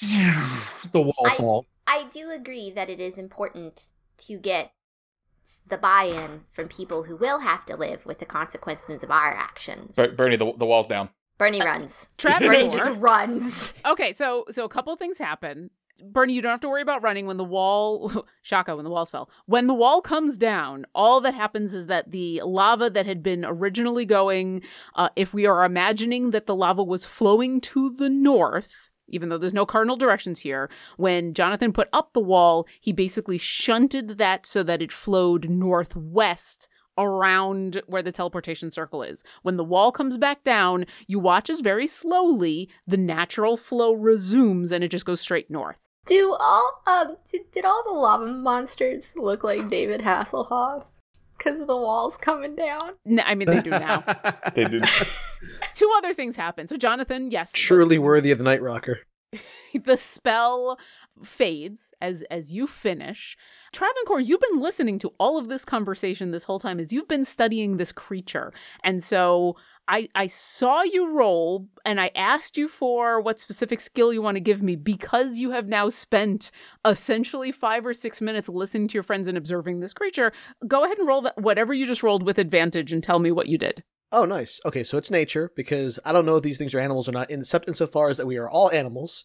the 0.00 1.00
wall 1.00 1.26
I- 1.26 1.36
fall. 1.36 1.66
I 1.86 2.04
do 2.04 2.30
agree 2.30 2.70
that 2.70 2.88
it 2.88 3.00
is 3.00 3.18
important 3.18 3.88
to 4.18 4.38
get 4.38 4.72
the 5.66 5.76
buy-in 5.76 6.42
from 6.52 6.68
people 6.68 7.04
who 7.04 7.16
will 7.16 7.40
have 7.40 7.66
to 7.66 7.76
live 7.76 8.06
with 8.06 8.18
the 8.18 8.24
consequences 8.24 9.02
of 9.02 9.10
our 9.10 9.34
actions. 9.34 9.96
Ber- 9.96 10.12
Bernie, 10.12 10.36
the, 10.36 10.52
the 10.56 10.64
wall's 10.64 10.86
down. 10.86 11.10
Bernie 11.38 11.60
runs. 11.60 12.08
Travancore. 12.18 12.52
Bernie 12.54 12.68
just 12.68 13.00
runs. 13.00 13.74
Okay, 13.84 14.12
so 14.12 14.44
so 14.50 14.64
a 14.64 14.68
couple 14.68 14.94
things 14.96 15.18
happen. 15.18 15.70
Bernie, 16.02 16.34
you 16.34 16.40
don't 16.40 16.50
have 16.52 16.60
to 16.60 16.68
worry 16.68 16.82
about 16.82 17.02
running 17.02 17.26
when 17.26 17.36
the 17.36 17.44
wall 17.44 18.24
Shaka, 18.42 18.76
when 18.76 18.84
the 18.84 18.90
walls 18.90 19.10
fell. 19.10 19.28
When 19.46 19.66
the 19.66 19.74
wall 19.74 20.00
comes 20.00 20.38
down, 20.38 20.86
all 20.94 21.20
that 21.20 21.34
happens 21.34 21.74
is 21.74 21.86
that 21.86 22.12
the 22.12 22.40
lava 22.44 22.90
that 22.90 23.06
had 23.06 23.22
been 23.22 23.44
originally 23.44 24.04
going, 24.04 24.62
uh, 24.94 25.10
if 25.16 25.34
we 25.34 25.46
are 25.46 25.64
imagining 25.64 26.30
that 26.30 26.46
the 26.46 26.54
lava 26.54 26.82
was 26.82 27.04
flowing 27.04 27.60
to 27.62 27.90
the 27.90 28.08
north, 28.08 28.88
even 29.12 29.28
though 29.28 29.38
there's 29.38 29.54
no 29.54 29.66
cardinal 29.66 29.96
directions 29.96 30.40
here, 30.40 30.68
when 30.96 31.34
Jonathan 31.34 31.72
put 31.72 31.88
up 31.92 32.12
the 32.12 32.20
wall, 32.20 32.66
he 32.80 32.92
basically 32.92 33.38
shunted 33.38 34.18
that 34.18 34.44
so 34.44 34.62
that 34.62 34.82
it 34.82 34.90
flowed 34.90 35.48
northwest 35.48 36.68
around 36.98 37.80
where 37.86 38.02
the 38.02 38.12
teleportation 38.12 38.70
circle 38.70 39.02
is. 39.02 39.24
When 39.42 39.56
the 39.56 39.64
wall 39.64 39.92
comes 39.92 40.16
back 40.16 40.44
down, 40.44 40.86
you 41.06 41.18
watch 41.18 41.48
as 41.48 41.60
very 41.60 41.86
slowly 41.86 42.68
the 42.86 42.96
natural 42.96 43.56
flow 43.56 43.92
resumes 43.92 44.72
and 44.72 44.82
it 44.84 44.88
just 44.88 45.06
goes 45.06 45.20
straight 45.20 45.50
north. 45.50 45.76
Do 46.04 46.36
all 46.38 46.82
um 46.86 47.16
did, 47.30 47.50
did 47.52 47.64
all 47.64 47.84
the 47.84 47.92
lava 47.92 48.26
monsters 48.26 49.14
look 49.16 49.44
like 49.44 49.68
David 49.68 50.00
Hasselhoff? 50.00 50.84
Because 51.42 51.60
of 51.60 51.66
the 51.66 51.76
walls 51.76 52.16
coming 52.16 52.54
down. 52.54 52.92
I 53.24 53.34
mean, 53.34 53.46
they 53.46 53.60
do 53.60 53.70
now. 53.70 54.04
They 54.54 54.64
do. 54.64 54.80
Two 55.74 55.90
other 55.96 56.12
things 56.12 56.36
happen. 56.36 56.68
So, 56.68 56.76
Jonathan, 56.76 57.30
yes. 57.30 57.52
Truly 57.52 57.98
worthy 57.98 58.30
of 58.30 58.38
the 58.38 58.44
Night 58.44 58.62
Rocker. 58.62 59.00
the 59.84 59.96
spell 59.96 60.78
fades 61.22 61.92
as 62.00 62.22
as 62.30 62.52
you 62.52 62.66
finish. 62.66 63.36
Travancore, 63.72 64.20
you've 64.20 64.40
been 64.40 64.60
listening 64.60 64.98
to 65.00 65.12
all 65.18 65.38
of 65.38 65.48
this 65.48 65.64
conversation 65.64 66.30
this 66.30 66.44
whole 66.44 66.58
time 66.58 66.78
as 66.78 66.92
you've 66.92 67.08
been 67.08 67.24
studying 67.24 67.76
this 67.76 67.92
creature. 67.92 68.52
And 68.84 69.02
so 69.02 69.56
I 69.88 70.08
I 70.14 70.26
saw 70.26 70.82
you 70.82 71.12
roll 71.12 71.68
and 71.84 72.00
I 72.00 72.10
asked 72.14 72.56
you 72.56 72.68
for 72.68 73.20
what 73.20 73.40
specific 73.40 73.80
skill 73.80 74.12
you 74.12 74.22
want 74.22 74.36
to 74.36 74.40
give 74.40 74.62
me 74.62 74.76
because 74.76 75.38
you 75.38 75.50
have 75.50 75.66
now 75.66 75.88
spent 75.88 76.50
essentially 76.84 77.52
5 77.52 77.86
or 77.86 77.94
6 77.94 78.20
minutes 78.20 78.48
listening 78.48 78.88
to 78.88 78.94
your 78.94 79.02
friends 79.02 79.28
and 79.28 79.36
observing 79.36 79.80
this 79.80 79.92
creature. 79.92 80.32
Go 80.66 80.84
ahead 80.84 80.98
and 80.98 81.08
roll 81.08 81.22
that 81.22 81.38
whatever 81.38 81.74
you 81.74 81.86
just 81.86 82.02
rolled 82.02 82.22
with 82.22 82.38
advantage 82.38 82.92
and 82.92 83.02
tell 83.02 83.18
me 83.18 83.30
what 83.30 83.48
you 83.48 83.58
did. 83.58 83.82
Oh, 84.12 84.26
nice. 84.26 84.60
Okay, 84.66 84.84
so 84.84 84.98
it's 84.98 85.10
nature 85.10 85.50
because 85.56 85.98
I 86.04 86.12
don't 86.12 86.26
know 86.26 86.36
if 86.36 86.42
these 86.42 86.58
things 86.58 86.74
are 86.74 86.80
animals 86.80 87.08
or 87.08 87.12
not, 87.12 87.30
except 87.30 87.66
insofar 87.66 88.10
as 88.10 88.18
that 88.18 88.26
we 88.26 88.36
are 88.36 88.48
all 88.48 88.70
animals. 88.70 89.24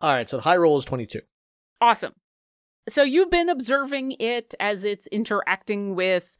All 0.00 0.12
right, 0.12 0.30
so 0.30 0.36
the 0.36 0.44
high 0.44 0.56
roll 0.56 0.78
is 0.78 0.84
22. 0.84 1.20
Awesome. 1.80 2.12
So 2.88 3.02
you've 3.02 3.30
been 3.30 3.48
observing 3.48 4.16
it 4.18 4.54
as 4.58 4.84
it's 4.84 5.06
interacting 5.08 5.94
with 5.94 6.36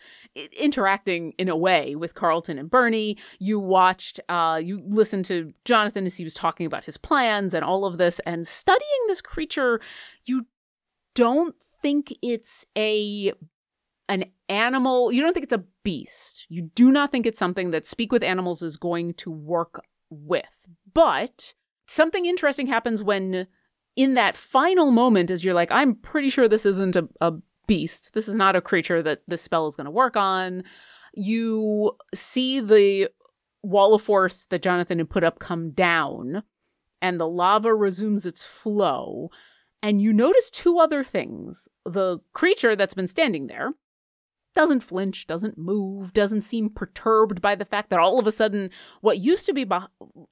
interacting 0.58 1.32
in 1.38 1.48
a 1.48 1.56
way 1.56 1.94
with 1.94 2.14
Carlton 2.14 2.58
and 2.58 2.70
Bernie. 2.70 3.18
You 3.38 3.60
watched 3.60 4.20
uh 4.28 4.60
you 4.62 4.82
listened 4.86 5.26
to 5.26 5.52
Jonathan 5.64 6.06
as 6.06 6.16
he 6.16 6.24
was 6.24 6.34
talking 6.34 6.66
about 6.66 6.84
his 6.84 6.96
plans 6.96 7.54
and 7.54 7.64
all 7.64 7.84
of 7.84 7.98
this 7.98 8.20
and 8.20 8.46
studying 8.46 9.06
this 9.06 9.20
creature 9.20 9.80
you 10.24 10.46
don't 11.14 11.56
think 11.82 12.14
it's 12.22 12.66
a 12.76 13.32
an 14.08 14.24
animal. 14.48 15.12
You 15.12 15.22
don't 15.22 15.32
think 15.32 15.44
it's 15.44 15.52
a 15.52 15.64
beast. 15.84 16.46
You 16.48 16.70
do 16.74 16.90
not 16.90 17.12
think 17.12 17.26
it's 17.26 17.38
something 17.38 17.70
that 17.70 17.86
Speak 17.86 18.10
with 18.10 18.24
Animals 18.24 18.60
is 18.60 18.76
going 18.76 19.14
to 19.14 19.30
work 19.30 19.84
with. 20.10 20.66
But 20.92 21.54
something 21.86 22.26
interesting 22.26 22.66
happens 22.66 23.02
when 23.02 23.46
in 24.00 24.14
that 24.14 24.34
final 24.34 24.90
moment 24.90 25.30
as 25.30 25.44
you're 25.44 25.52
like, 25.52 25.70
I'm 25.70 25.94
pretty 25.94 26.30
sure 26.30 26.48
this 26.48 26.64
isn't 26.64 26.96
a, 26.96 27.06
a 27.20 27.34
beast. 27.66 28.14
This 28.14 28.28
is 28.28 28.34
not 28.34 28.56
a 28.56 28.62
creature 28.62 29.02
that 29.02 29.20
this 29.28 29.42
spell 29.42 29.66
is 29.66 29.76
going 29.76 29.84
to 29.84 29.90
work 29.90 30.16
on. 30.16 30.64
You 31.12 31.92
see 32.14 32.60
the 32.60 33.10
wall 33.62 33.92
of 33.92 34.00
force 34.00 34.46
that 34.46 34.62
Jonathan 34.62 34.98
had 34.98 35.10
put 35.10 35.22
up 35.22 35.38
come 35.38 35.72
down, 35.72 36.44
and 37.02 37.20
the 37.20 37.28
lava 37.28 37.74
resumes 37.74 38.24
its 38.24 38.42
flow. 38.42 39.30
And 39.82 40.00
you 40.00 40.14
notice 40.14 40.50
two 40.50 40.78
other 40.78 41.04
things. 41.04 41.68
The 41.84 42.20
creature 42.32 42.76
that's 42.76 42.94
been 42.94 43.06
standing 43.06 43.48
there 43.48 43.74
doesn't 44.54 44.80
flinch, 44.80 45.26
doesn't 45.26 45.56
move, 45.56 46.12
doesn't 46.12 46.42
seem 46.42 46.70
perturbed 46.70 47.40
by 47.40 47.54
the 47.54 47.64
fact 47.64 47.90
that 47.90 48.00
all 48.00 48.18
of 48.18 48.26
a 48.26 48.32
sudden 48.32 48.70
what 49.00 49.18
used 49.18 49.46
to 49.46 49.52
be 49.52 49.64
be- 49.64 49.78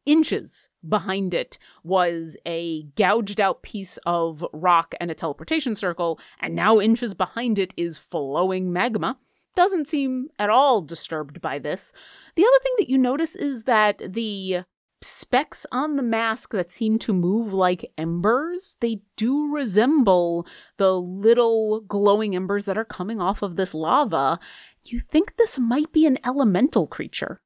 inches 0.06 0.70
behind 0.86 1.34
it 1.34 1.58
was 1.84 2.36
a 2.46 2.82
gouged 2.96 3.40
out 3.40 3.62
piece 3.62 3.96
of 4.06 4.44
rock 4.52 4.94
and 5.00 5.10
a 5.10 5.14
teleportation 5.14 5.74
circle, 5.74 6.18
and 6.40 6.54
now 6.54 6.80
inches 6.80 7.14
behind 7.14 7.58
it 7.58 7.72
is 7.76 7.98
flowing 7.98 8.72
magma. 8.72 9.18
Doesn't 9.54 9.88
seem 9.88 10.28
at 10.38 10.50
all 10.50 10.82
disturbed 10.82 11.40
by 11.40 11.58
this. 11.58 11.92
The 12.36 12.44
other 12.44 12.62
thing 12.62 12.74
that 12.78 12.88
you 12.88 12.98
notice 12.98 13.34
is 13.34 13.64
that 13.64 14.00
the 14.12 14.64
specks 15.00 15.66
on 15.70 15.96
the 15.96 16.02
mask 16.02 16.52
that 16.52 16.70
seem 16.70 16.98
to 17.00 17.12
move 17.12 17.52
like 17.52 17.92
embers, 17.96 18.76
they 18.80 19.00
do 19.16 19.52
resemble 19.52 20.46
the 20.76 21.00
little 21.00 21.80
glowing 21.82 22.34
embers 22.34 22.66
that 22.66 22.78
are 22.78 22.84
coming 22.84 23.20
off 23.20 23.42
of 23.42 23.56
this 23.56 23.74
lava. 23.74 24.38
You 24.84 25.00
think 25.00 25.36
this 25.36 25.58
might 25.58 25.92
be 25.92 26.06
an 26.06 26.18
elemental 26.24 26.86
creature. 26.86 27.40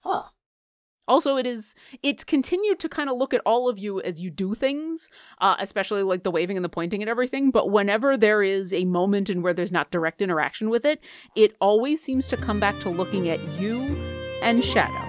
Huh. 0.00 0.24
Also, 1.08 1.36
it 1.36 1.46
is 1.46 1.76
it's 2.02 2.24
continued 2.24 2.80
to 2.80 2.88
kind 2.88 3.08
of 3.08 3.16
look 3.16 3.32
at 3.32 3.42
all 3.46 3.68
of 3.68 3.78
you 3.78 4.00
as 4.00 4.20
you 4.20 4.30
do 4.30 4.54
things, 4.54 5.08
uh, 5.40 5.54
especially 5.60 6.02
like 6.02 6.24
the 6.24 6.32
waving 6.32 6.56
and 6.56 6.64
the 6.64 6.68
pointing 6.68 7.00
and 7.00 7.08
everything. 7.08 7.52
But 7.52 7.70
whenever 7.70 8.16
there 8.16 8.42
is 8.42 8.72
a 8.72 8.84
moment 8.86 9.30
in 9.30 9.40
where 9.40 9.54
there's 9.54 9.70
not 9.70 9.92
direct 9.92 10.20
interaction 10.20 10.68
with 10.68 10.84
it, 10.84 11.00
it 11.36 11.54
always 11.60 12.02
seems 12.02 12.28
to 12.28 12.36
come 12.36 12.58
back 12.58 12.80
to 12.80 12.90
looking 12.90 13.28
at 13.28 13.40
you 13.60 13.82
and 14.42 14.64
Shadow. 14.64 15.05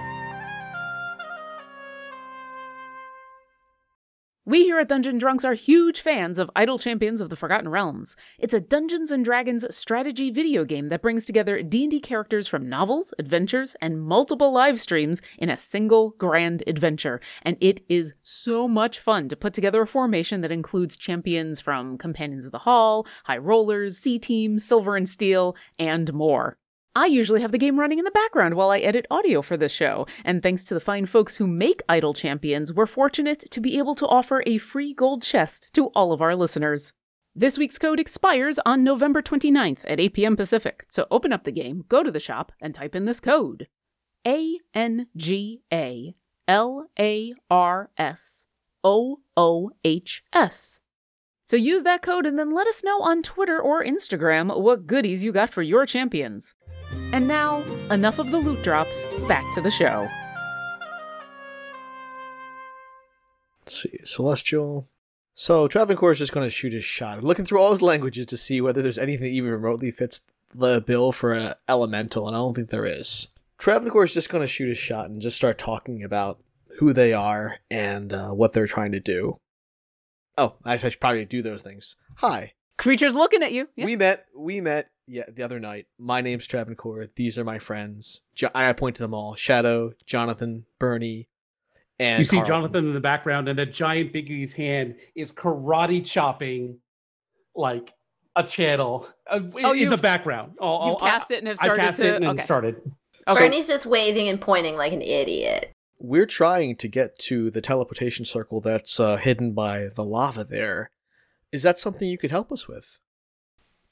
We 4.48 4.62
here 4.62 4.78
at 4.78 4.88
Dungeon 4.88 5.18
Drunks 5.18 5.44
are 5.44 5.52
huge 5.52 6.00
fans 6.00 6.38
of 6.38 6.50
Idle 6.56 6.78
Champions 6.78 7.20
of 7.20 7.28
the 7.28 7.36
Forgotten 7.36 7.68
Realms. 7.68 8.16
It's 8.38 8.54
a 8.54 8.62
Dungeons 8.62 9.10
and 9.10 9.22
Dragons 9.22 9.66
strategy 9.76 10.30
video 10.30 10.64
game 10.64 10.88
that 10.88 11.02
brings 11.02 11.26
together 11.26 11.62
D&D 11.62 12.00
characters 12.00 12.48
from 12.48 12.66
novels, 12.66 13.12
adventures, 13.18 13.76
and 13.82 14.00
multiple 14.00 14.50
live 14.50 14.80
streams 14.80 15.20
in 15.36 15.50
a 15.50 15.58
single 15.58 16.12
grand 16.16 16.64
adventure. 16.66 17.20
And 17.42 17.58
it 17.60 17.82
is 17.90 18.14
so 18.22 18.66
much 18.66 18.98
fun 18.98 19.28
to 19.28 19.36
put 19.36 19.52
together 19.52 19.82
a 19.82 19.86
formation 19.86 20.40
that 20.40 20.50
includes 20.50 20.96
champions 20.96 21.60
from 21.60 21.98
Companions 21.98 22.46
of 22.46 22.52
the 22.52 22.60
Hall, 22.60 23.06
High 23.24 23.36
Rollers, 23.36 23.98
C 23.98 24.18
Team, 24.18 24.58
Silver 24.58 24.96
and 24.96 25.06
Steel, 25.06 25.56
and 25.78 26.10
more. 26.14 26.56
I 26.98 27.06
usually 27.06 27.42
have 27.42 27.52
the 27.52 27.58
game 27.58 27.78
running 27.78 28.00
in 28.00 28.04
the 28.04 28.10
background 28.10 28.54
while 28.54 28.72
I 28.72 28.80
edit 28.80 29.06
audio 29.08 29.40
for 29.40 29.56
this 29.56 29.70
show, 29.70 30.04
and 30.24 30.42
thanks 30.42 30.64
to 30.64 30.74
the 30.74 30.80
fine 30.80 31.06
folks 31.06 31.36
who 31.36 31.46
make 31.46 31.80
Idle 31.88 32.12
Champions, 32.12 32.72
we're 32.72 32.86
fortunate 32.86 33.38
to 33.38 33.60
be 33.60 33.78
able 33.78 33.94
to 33.94 34.06
offer 34.08 34.42
a 34.46 34.58
free 34.58 34.94
gold 34.94 35.22
chest 35.22 35.72
to 35.74 35.90
all 35.90 36.10
of 36.10 36.20
our 36.20 36.34
listeners. 36.34 36.92
This 37.36 37.56
week's 37.56 37.78
code 37.78 38.00
expires 38.00 38.58
on 38.66 38.82
November 38.82 39.22
29th 39.22 39.84
at 39.86 40.00
8 40.00 40.12
p.m. 40.12 40.36
Pacific, 40.36 40.86
so 40.88 41.06
open 41.08 41.32
up 41.32 41.44
the 41.44 41.52
game, 41.52 41.84
go 41.88 42.02
to 42.02 42.10
the 42.10 42.18
shop, 42.18 42.50
and 42.60 42.74
type 42.74 42.96
in 42.96 43.04
this 43.04 43.20
code 43.20 43.68
A 44.26 44.58
N 44.74 45.06
G 45.16 45.62
A 45.72 46.16
L 46.48 46.88
A 46.98 47.32
R 47.48 47.90
S 47.96 48.48
O 48.82 49.20
O 49.36 49.70
H 49.84 50.24
S. 50.32 50.80
So 51.44 51.56
use 51.56 51.84
that 51.84 52.02
code 52.02 52.26
and 52.26 52.36
then 52.36 52.52
let 52.52 52.66
us 52.66 52.82
know 52.82 53.00
on 53.02 53.22
Twitter 53.22 53.58
or 53.58 53.84
Instagram 53.84 54.60
what 54.60 54.88
goodies 54.88 55.24
you 55.24 55.30
got 55.30 55.48
for 55.48 55.62
your 55.62 55.86
champions. 55.86 56.56
And 57.12 57.26
now, 57.26 57.62
enough 57.90 58.18
of 58.18 58.30
the 58.30 58.38
loot 58.38 58.62
drops, 58.62 59.06
back 59.26 59.44
to 59.54 59.60
the 59.60 59.70
show. 59.70 60.08
Let's 63.60 63.82
see. 63.82 63.98
Celestial. 64.04 64.88
So 65.34 65.68
Travancore 65.68 66.12
is 66.12 66.18
just 66.18 66.32
going 66.32 66.46
to 66.46 66.50
shoot 66.50 66.72
his 66.72 66.84
shot, 66.84 67.22
looking 67.22 67.44
through 67.44 67.60
all 67.60 67.72
his 67.72 67.82
languages 67.82 68.26
to 68.26 68.36
see 68.36 68.60
whether 68.60 68.82
there's 68.82 68.98
anything 68.98 69.26
that 69.26 69.34
even 69.34 69.50
remotely 69.50 69.90
fits 69.90 70.20
the 70.54 70.80
bill 70.80 71.12
for 71.12 71.32
an 71.32 71.54
elemental, 71.68 72.26
and 72.26 72.34
I 72.36 72.40
don't 72.40 72.54
think 72.54 72.70
there 72.70 72.86
is. 72.86 73.28
Travancore 73.58 74.04
is 74.04 74.14
just 74.14 74.30
going 74.30 74.42
to 74.42 74.48
shoot 74.48 74.68
his 74.68 74.78
shot 74.78 75.10
and 75.10 75.20
just 75.20 75.36
start 75.36 75.58
talking 75.58 76.02
about 76.02 76.40
who 76.78 76.92
they 76.92 77.12
are 77.12 77.58
and 77.70 78.12
uh, 78.12 78.30
what 78.30 78.52
they're 78.52 78.66
trying 78.66 78.92
to 78.92 79.00
do. 79.00 79.38
Oh, 80.36 80.56
I 80.64 80.76
should 80.76 81.00
probably 81.00 81.24
do 81.24 81.42
those 81.42 81.62
things. 81.62 81.96
Hi, 82.16 82.52
Creatures 82.78 83.14
looking 83.14 83.42
at 83.42 83.52
you. 83.52 83.68
Yeah. 83.76 83.84
we 83.84 83.96
met. 83.96 84.24
We 84.36 84.60
met. 84.60 84.90
Yeah, 85.10 85.24
the 85.32 85.42
other 85.42 85.58
night. 85.58 85.86
My 85.98 86.20
name's 86.20 86.46
Travancore. 86.46 87.06
These 87.16 87.38
are 87.38 87.44
my 87.44 87.58
friends. 87.58 88.22
Jo- 88.34 88.50
I 88.54 88.70
point 88.74 88.96
to 88.96 89.02
them 89.02 89.14
all: 89.14 89.34
Shadow, 89.34 89.92
Jonathan, 90.04 90.66
Bernie, 90.78 91.28
and 91.98 92.18
you 92.18 92.24
see 92.24 92.36
Carlton. 92.36 92.48
Jonathan 92.54 92.86
in 92.88 92.94
the 92.94 93.00
background, 93.00 93.48
and 93.48 93.58
a 93.58 93.64
giant 93.66 94.12
Bigby's 94.12 94.52
hand 94.52 94.96
is 95.14 95.32
karate 95.32 96.04
chopping 96.04 96.78
like 97.56 97.94
a 98.36 98.44
channel 98.44 99.08
uh, 99.32 99.36
in- 99.36 99.64
Oh, 99.64 99.72
in 99.72 99.88
the 99.88 99.96
background. 99.96 100.52
Oh, 100.60 100.88
You've 100.90 100.96
oh, 101.00 101.04
I- 101.06 101.10
cast 101.10 101.30
it 101.30 101.38
and 101.38 101.48
have 101.48 101.58
I 101.60 101.64
started 101.64 101.82
cast 101.82 102.00
to. 102.00 102.06
it 102.06 102.14
and 102.16 102.26
okay. 102.26 102.44
started. 102.44 102.76
Okay. 103.26 103.38
Bernie's 103.40 103.66
just 103.66 103.86
waving 103.86 104.28
and 104.28 104.40
pointing 104.40 104.76
like 104.76 104.92
an 104.92 105.02
idiot. 105.02 105.72
We're 105.98 106.26
trying 106.26 106.76
to 106.76 106.86
get 106.88 107.18
to 107.20 107.50
the 107.50 107.60
teleportation 107.60 108.24
circle 108.24 108.60
that's 108.60 109.00
uh, 109.00 109.16
hidden 109.16 109.52
by 109.54 109.88
the 109.94 110.04
lava. 110.04 110.44
There, 110.44 110.90
is 111.50 111.62
that 111.64 111.78
something 111.78 112.08
you 112.08 112.16
could 112.18 112.30
help 112.30 112.52
us 112.52 112.68
with? 112.68 113.00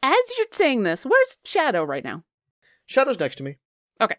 As 0.03 0.17
you're 0.37 0.47
saying 0.51 0.83
this, 0.83 1.05
where's 1.05 1.39
Shadow 1.45 1.85
right 1.85 2.05
now? 2.05 2.23
Shadow's 2.87 3.19
next 3.19 3.37
to 3.37 3.43
me. 3.43 3.57
Okay. 4.01 4.17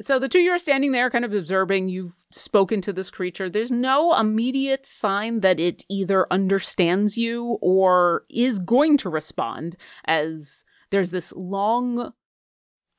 So 0.00 0.18
the 0.18 0.28
two 0.28 0.38
of 0.38 0.44
you 0.44 0.50
are 0.52 0.58
standing 0.58 0.92
there, 0.92 1.10
kind 1.10 1.24
of 1.24 1.34
observing. 1.34 1.88
You've 1.88 2.14
spoken 2.30 2.80
to 2.82 2.92
this 2.92 3.10
creature. 3.10 3.50
There's 3.50 3.70
no 3.70 4.14
immediate 4.14 4.86
sign 4.86 5.40
that 5.40 5.58
it 5.58 5.84
either 5.88 6.26
understands 6.30 7.16
you 7.16 7.58
or 7.60 8.24
is 8.30 8.58
going 8.58 8.96
to 8.98 9.08
respond. 9.08 9.76
As 10.04 10.64
there's 10.90 11.10
this 11.10 11.32
long. 11.34 12.12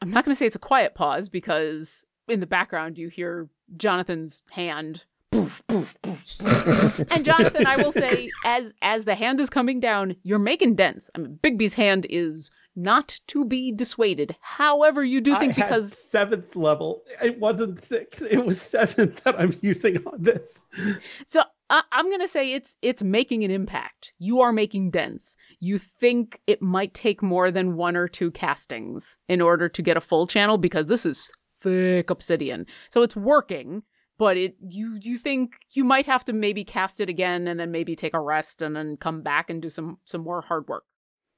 I'm 0.02 0.12
not 0.12 0.24
going 0.24 0.34
to 0.34 0.40
say 0.40 0.46
it's 0.46 0.56
a 0.56 0.60
quiet 0.60 0.96
pause 0.96 1.28
because 1.28 2.06
in 2.28 2.40
the 2.40 2.48
background 2.48 2.98
you 2.98 3.10
hear 3.10 3.50
Jonathan's 3.76 4.44
hand. 4.52 5.06
Poof, 5.32 5.62
poof, 5.68 5.96
poof. 6.02 6.40
and 7.12 7.24
Jonathan, 7.24 7.68
I 7.68 7.78
will 7.78 7.92
say, 7.92 8.32
as 8.44 8.74
as 8.82 9.06
the 9.06 9.16
hand 9.16 9.40
is 9.40 9.50
coming 9.50 9.80
down, 9.80 10.16
you're 10.24 10.40
making 10.40 10.76
dents. 10.76 11.12
I 11.14 11.20
mean, 11.20 11.40
Bigby's 11.42 11.76
hand 11.76 12.08
is 12.10 12.50
not 12.76 13.20
to 13.28 13.46
be 13.46 13.72
dissuaded. 13.72 14.36
However, 14.42 15.04
you 15.04 15.22
do 15.22 15.38
think 15.38 15.58
I 15.58 15.62
had 15.62 15.70
because 15.70 15.98
seventh 15.98 16.56
level, 16.56 17.04
it 17.22 17.40
wasn't 17.40 17.84
six. 17.84 18.22
It 18.22 18.44
was 18.44 18.60
seventh 18.62 19.24
that 19.24 19.40
I'm 19.40 19.54
using 19.62 19.98
on 20.08 20.24
this. 20.24 20.64
So 21.26 21.44
I 21.70 21.84
I'm 21.92 22.10
gonna 22.10 22.28
say 22.28 22.54
it's 22.54 22.78
it's 22.82 23.04
making 23.04 23.44
an 23.44 23.52
impact. 23.52 24.14
You 24.18 24.42
are 24.42 24.52
making 24.52 24.92
dents. 24.92 25.36
You 25.60 25.78
think 25.78 26.42
it 26.48 26.62
might 26.62 26.94
take 26.94 27.22
more 27.22 27.52
than 27.52 27.76
one 27.76 27.96
or 27.96 28.08
two 28.08 28.32
castings 28.32 29.18
in 29.28 29.42
order 29.42 29.70
to 29.70 29.82
get 29.82 29.98
a 29.98 30.02
full 30.02 30.26
channel 30.26 30.58
because 30.58 30.88
this 30.88 31.06
is 31.06 31.32
thick 31.60 32.10
obsidian. 32.10 32.66
So 32.90 33.04
it's 33.04 33.16
working, 33.16 33.84
but 34.20 34.38
it 34.38 34.56
you 34.60 35.00
you 35.02 35.18
think 35.18 35.54
you 35.72 35.84
might 35.84 36.06
have 36.06 36.24
to 36.26 36.34
maybe 36.34 36.64
cast 36.64 37.00
it 37.00 37.10
again 37.10 37.48
and 37.48 37.60
then 37.60 37.72
maybe 37.72 37.96
take 37.96 38.14
a 38.14 38.20
rest 38.20 38.62
and 38.62 38.76
then 38.76 38.98
come 38.98 39.24
back 39.24 39.50
and 39.50 39.62
do 39.62 39.70
some 39.70 39.98
some 40.06 40.22
more 40.22 40.42
hard 40.42 40.68
work. 40.68 40.84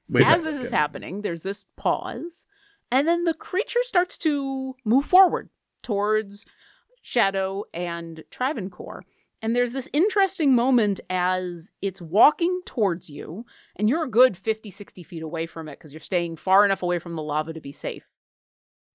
Wait 0.10 0.26
As 0.26 0.44
this 0.44 0.60
is 0.60 0.72
happening, 0.72 1.22
there's 1.22 1.44
this 1.44 1.64
pause, 1.78 2.46
and 2.92 3.08
then 3.08 3.24
the 3.24 3.36
creature 3.36 3.80
starts 3.84 4.18
to 4.18 4.76
move 4.84 5.06
forward 5.06 5.50
towards 5.82 6.46
Shadow 7.02 7.64
and 7.74 8.24
Travancore. 8.30 9.04
And 9.44 9.56
there's 9.56 9.74
this 9.74 9.90
interesting 9.94 10.54
moment 10.54 11.02
as 11.10 11.72
it's 11.82 12.02
walking 12.02 12.62
towards 12.66 13.10
you, 13.10 13.46
and 13.76 13.90
you're 13.90 14.04
a 14.04 14.10
good 14.10 14.38
50, 14.38 14.70
60 14.70 15.02
feet 15.04 15.24
away 15.24 15.46
from 15.46 15.68
it 15.68 15.80
because 15.80 15.94
you're 15.94 16.00
staying 16.00 16.36
far 16.36 16.66
enough 16.66 16.84
away 16.84 17.00
from 17.00 17.16
the 17.16 17.24
lava 17.24 17.54
to 17.54 17.62
be 17.62 17.72
safe. 17.72 18.04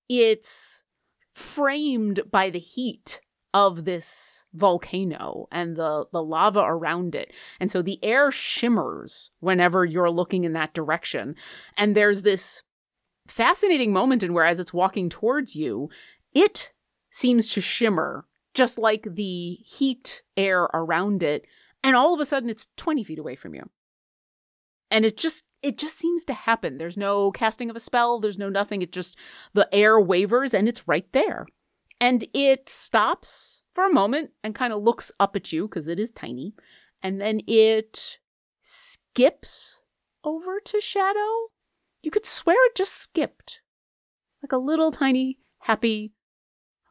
It's 0.08 0.84
framed 1.32 2.20
by 2.30 2.50
the 2.50 2.60
heat 2.60 3.20
of 3.56 3.86
this 3.86 4.44
volcano 4.52 5.48
and 5.50 5.76
the, 5.76 6.04
the 6.12 6.22
lava 6.22 6.60
around 6.60 7.14
it. 7.14 7.32
And 7.58 7.70
so 7.70 7.80
the 7.80 7.98
air 8.04 8.30
shimmers 8.30 9.30
whenever 9.40 9.82
you're 9.82 10.10
looking 10.10 10.44
in 10.44 10.52
that 10.52 10.74
direction. 10.74 11.36
And 11.74 11.96
there's 11.96 12.20
this 12.20 12.62
fascinating 13.26 13.94
moment 13.94 14.22
in 14.22 14.34
where, 14.34 14.44
as 14.44 14.60
it's 14.60 14.74
walking 14.74 15.08
towards 15.08 15.56
you, 15.56 15.88
it 16.34 16.74
seems 17.10 17.50
to 17.54 17.62
shimmer 17.62 18.26
just 18.52 18.76
like 18.76 19.08
the 19.10 19.54
heat 19.54 20.20
air 20.36 20.64
around 20.74 21.22
it. 21.22 21.46
And 21.82 21.96
all 21.96 22.12
of 22.12 22.20
a 22.20 22.26
sudden, 22.26 22.50
it's 22.50 22.68
20 22.76 23.04
feet 23.04 23.18
away 23.18 23.36
from 23.36 23.54
you. 23.54 23.62
And 24.90 25.06
it 25.06 25.16
just 25.16 25.44
it 25.62 25.78
just 25.78 25.96
seems 25.96 26.26
to 26.26 26.34
happen. 26.34 26.76
There's 26.76 26.98
no 26.98 27.32
casting 27.32 27.70
of 27.70 27.76
a 27.76 27.80
spell, 27.80 28.20
there's 28.20 28.36
no 28.36 28.50
nothing. 28.50 28.82
It 28.82 28.92
just 28.92 29.16
the 29.54 29.66
air 29.72 29.98
wavers 29.98 30.52
and 30.52 30.68
it's 30.68 30.86
right 30.86 31.10
there. 31.12 31.46
And 32.00 32.26
it 32.34 32.68
stops 32.68 33.62
for 33.74 33.84
a 33.84 33.92
moment 33.92 34.30
and 34.42 34.54
kind 34.54 34.72
of 34.72 34.82
looks 34.82 35.10
up 35.18 35.36
at 35.36 35.52
you 35.52 35.68
because 35.68 35.88
it 35.88 35.98
is 35.98 36.10
tiny. 36.10 36.54
And 37.02 37.20
then 37.20 37.40
it 37.46 38.18
skips 38.60 39.80
over 40.24 40.60
to 40.64 40.80
Shadow. 40.80 41.50
You 42.02 42.10
could 42.10 42.26
swear 42.26 42.56
it 42.66 42.76
just 42.76 42.94
skipped. 42.94 43.60
Like 44.42 44.52
a 44.52 44.58
little 44.58 44.90
tiny, 44.90 45.38
happy, 45.60 46.12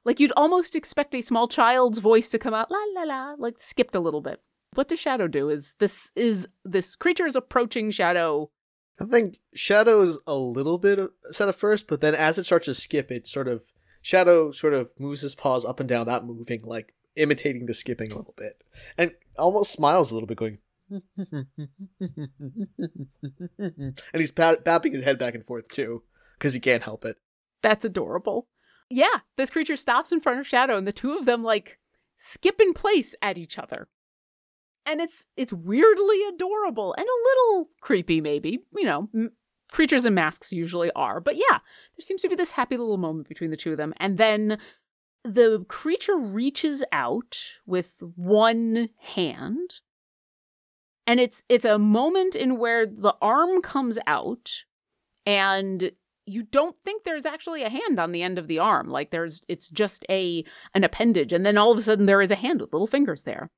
like 0.03 0.19
you'd 0.19 0.33
almost 0.35 0.75
expect 0.75 1.15
a 1.15 1.21
small 1.21 1.47
child's 1.47 1.99
voice 1.99 2.29
to 2.29 2.39
come 2.39 2.53
out, 2.53 2.69
la 2.69 2.79
la 2.93 3.03
la, 3.03 3.35
like 3.37 3.57
skipped 3.57 3.95
a 3.95 3.99
little 3.99 4.21
bit. 4.21 4.41
What 4.73 4.87
does 4.87 4.99
Shadow 4.99 5.27
do? 5.27 5.49
Is 5.49 5.75
this 5.79 6.11
is 6.15 6.47
this 6.63 6.95
creature 6.95 7.25
is 7.25 7.35
approaching 7.35 7.91
Shadow 7.91 8.51
I 8.99 9.05
think 9.05 9.39
Shadow 9.53 10.01
is 10.01 10.17
a 10.25 10.35
little 10.35 10.77
bit 10.77 10.99
upset 10.99 11.49
at 11.49 11.55
first, 11.55 11.87
but 11.87 12.01
then 12.01 12.15
as 12.15 12.37
it 12.37 12.45
starts 12.45 12.65
to 12.65 12.73
skip, 12.73 13.11
it 13.11 13.27
sort 13.27 13.47
of 13.47 13.73
Shadow 14.05 14.51
sort 14.51 14.75
of 14.75 14.93
moves 14.99 15.21
his 15.21 15.33
paws 15.33 15.65
up 15.65 15.79
and 15.79 15.89
down, 15.89 16.05
not 16.05 16.27
moving, 16.27 16.61
like 16.63 16.93
imitating 17.15 17.65
the 17.65 17.73
skipping 17.73 18.11
a 18.11 18.15
little 18.15 18.35
bit, 18.37 18.63
and 18.99 19.15
almost 19.35 19.71
smiles 19.71 20.11
a 20.11 20.13
little 20.13 20.27
bit, 20.27 20.37
going. 20.37 20.59
and 20.91 21.47
he's 24.13 24.31
pat- 24.31 24.63
bapping 24.63 24.93
his 24.93 25.03
head 25.03 25.17
back 25.17 25.33
and 25.33 25.43
forth 25.43 25.69
too, 25.69 26.03
because 26.37 26.53
he 26.53 26.59
can't 26.59 26.83
help 26.83 27.03
it. 27.03 27.17
That's 27.63 27.83
adorable. 27.83 28.47
Yeah, 28.91 29.21
this 29.37 29.49
creature 29.49 29.75
stops 29.75 30.11
in 30.11 30.19
front 30.19 30.39
of 30.39 30.45
Shadow, 30.45 30.77
and 30.77 30.85
the 30.85 30.93
two 30.93 31.17
of 31.17 31.25
them 31.25 31.43
like 31.43 31.79
skip 32.15 32.61
in 32.61 32.75
place 32.75 33.15
at 33.23 33.39
each 33.39 33.57
other. 33.57 33.87
And 34.85 35.01
it's 35.01 35.25
it's 35.35 35.51
weirdly 35.51 36.19
adorable 36.31 36.93
and 36.95 37.07
a 37.07 37.23
little 37.23 37.69
creepy, 37.81 38.21
maybe. 38.21 38.59
You 38.71 38.85
know, 38.85 39.09
m- 39.15 39.31
creatures 39.75 40.05
in 40.05 40.13
masks 40.13 40.53
usually 40.53 40.89
are, 40.93 41.19
but 41.19 41.35
yeah, 41.35 41.59
there 41.59 41.99
seems 41.99 42.21
to 42.21 42.29
be 42.29 42.35
this 42.35 42.51
happy 42.51 42.77
little 42.77 42.97
moment 42.97 43.27
between 43.27 43.51
the 43.51 43.57
two 43.57 43.71
of 43.71 43.77
them, 43.77 43.93
and 43.97 44.17
then 44.17 44.57
the 45.25 45.65
creature 45.67 46.15
reaches 46.15 46.81
out 46.93 47.37
with 47.65 48.01
one 48.15 48.87
hand, 48.99 49.81
and 51.05 51.19
it's 51.19 51.43
it's 51.49 51.65
a 51.65 51.77
moment 51.77 52.35
in 52.35 52.57
where 52.57 52.85
the 52.85 53.13
arm 53.21 53.61
comes 53.61 53.99
out, 54.07 54.63
and 55.25 55.91
you 56.25 56.43
don't 56.43 56.77
think 56.85 57.03
there's 57.03 57.25
actually 57.25 57.63
a 57.63 57.69
hand 57.69 57.99
on 57.99 58.13
the 58.13 58.23
end 58.23 58.39
of 58.39 58.47
the 58.47 58.57
arm 58.57 58.89
like 58.89 59.11
there's 59.11 59.43
it's 59.47 59.67
just 59.67 60.03
a 60.09 60.43
an 60.73 60.83
appendage 60.83 61.31
and 61.31 61.45
then 61.45 61.55
all 61.55 61.71
of 61.71 61.77
a 61.77 61.81
sudden 61.83 62.07
there 62.07 62.21
is 62.21 62.31
a 62.31 62.35
hand 62.35 62.59
with 62.59 62.73
little 62.73 62.87
fingers 62.87 63.23
there 63.23 63.51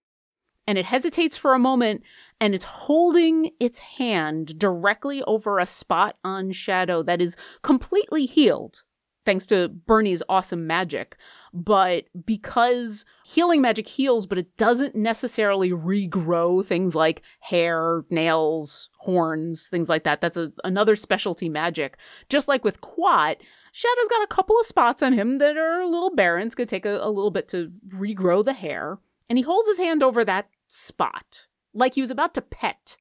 and 0.67 0.77
it 0.77 0.85
hesitates 0.85 1.37
for 1.37 1.53
a 1.53 1.59
moment 1.59 2.03
and 2.39 2.53
it's 2.53 2.65
holding 2.65 3.51
its 3.59 3.79
hand 3.79 4.59
directly 4.59 5.23
over 5.23 5.57
a 5.57 5.65
spot 5.65 6.17
on 6.23 6.51
shadow 6.51 7.01
that 7.01 7.21
is 7.21 7.37
completely 7.63 8.25
healed 8.25 8.83
thanks 9.25 9.45
to 9.45 9.67
Bernie's 9.69 10.23
awesome 10.29 10.67
magic 10.67 11.17
but 11.53 12.05
because 12.25 13.05
healing 13.25 13.61
magic 13.61 13.87
heals 13.87 14.27
but 14.27 14.37
it 14.37 14.57
doesn't 14.57 14.95
necessarily 14.95 15.71
regrow 15.71 16.63
things 16.63 16.93
like 16.93 17.23
hair 17.39 18.03
nails 18.09 18.89
horns 18.99 19.67
things 19.69 19.89
like 19.89 20.03
that 20.03 20.21
that's 20.21 20.37
a, 20.37 20.51
another 20.63 20.95
specialty 20.95 21.49
magic 21.49 21.97
just 22.29 22.47
like 22.47 22.63
with 22.63 22.81
Quat, 22.81 23.37
Shadow's 23.77 24.07
got 24.09 24.23
a 24.23 24.27
couple 24.27 24.59
of 24.59 24.65
spots 24.65 25.03
on 25.03 25.13
him 25.13 25.37
that 25.37 25.55
are 25.55 25.81
a 25.81 25.87
little 25.87 26.15
barren. 26.15 26.47
It's 26.47 26.55
going 26.55 26.65
to 26.65 26.75
take 26.75 26.87
a, 26.87 26.97
a 26.99 27.11
little 27.11 27.29
bit 27.29 27.47
to 27.49 27.71
regrow 27.89 28.43
the 28.43 28.53
hair. 28.53 28.97
And 29.29 29.37
he 29.37 29.43
holds 29.43 29.69
his 29.69 29.77
hand 29.77 30.01
over 30.01 30.25
that 30.25 30.49
spot, 30.67 31.45
like 31.73 31.95
he 31.95 32.01
was 32.01 32.11
about 32.11 32.33
to 32.35 32.41
pet, 32.41 32.97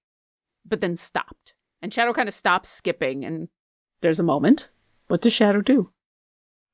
but 0.64 0.80
then 0.80 0.96
stopped. 0.96 1.54
And 1.82 1.92
Shadow 1.92 2.12
kind 2.12 2.28
of 2.28 2.34
stops 2.34 2.68
skipping, 2.68 3.24
and 3.24 3.48
there's 4.00 4.20
a 4.20 4.24
moment. 4.24 4.68
What 5.08 5.20
does 5.20 5.32
Shadow 5.32 5.60
do? 5.60 5.90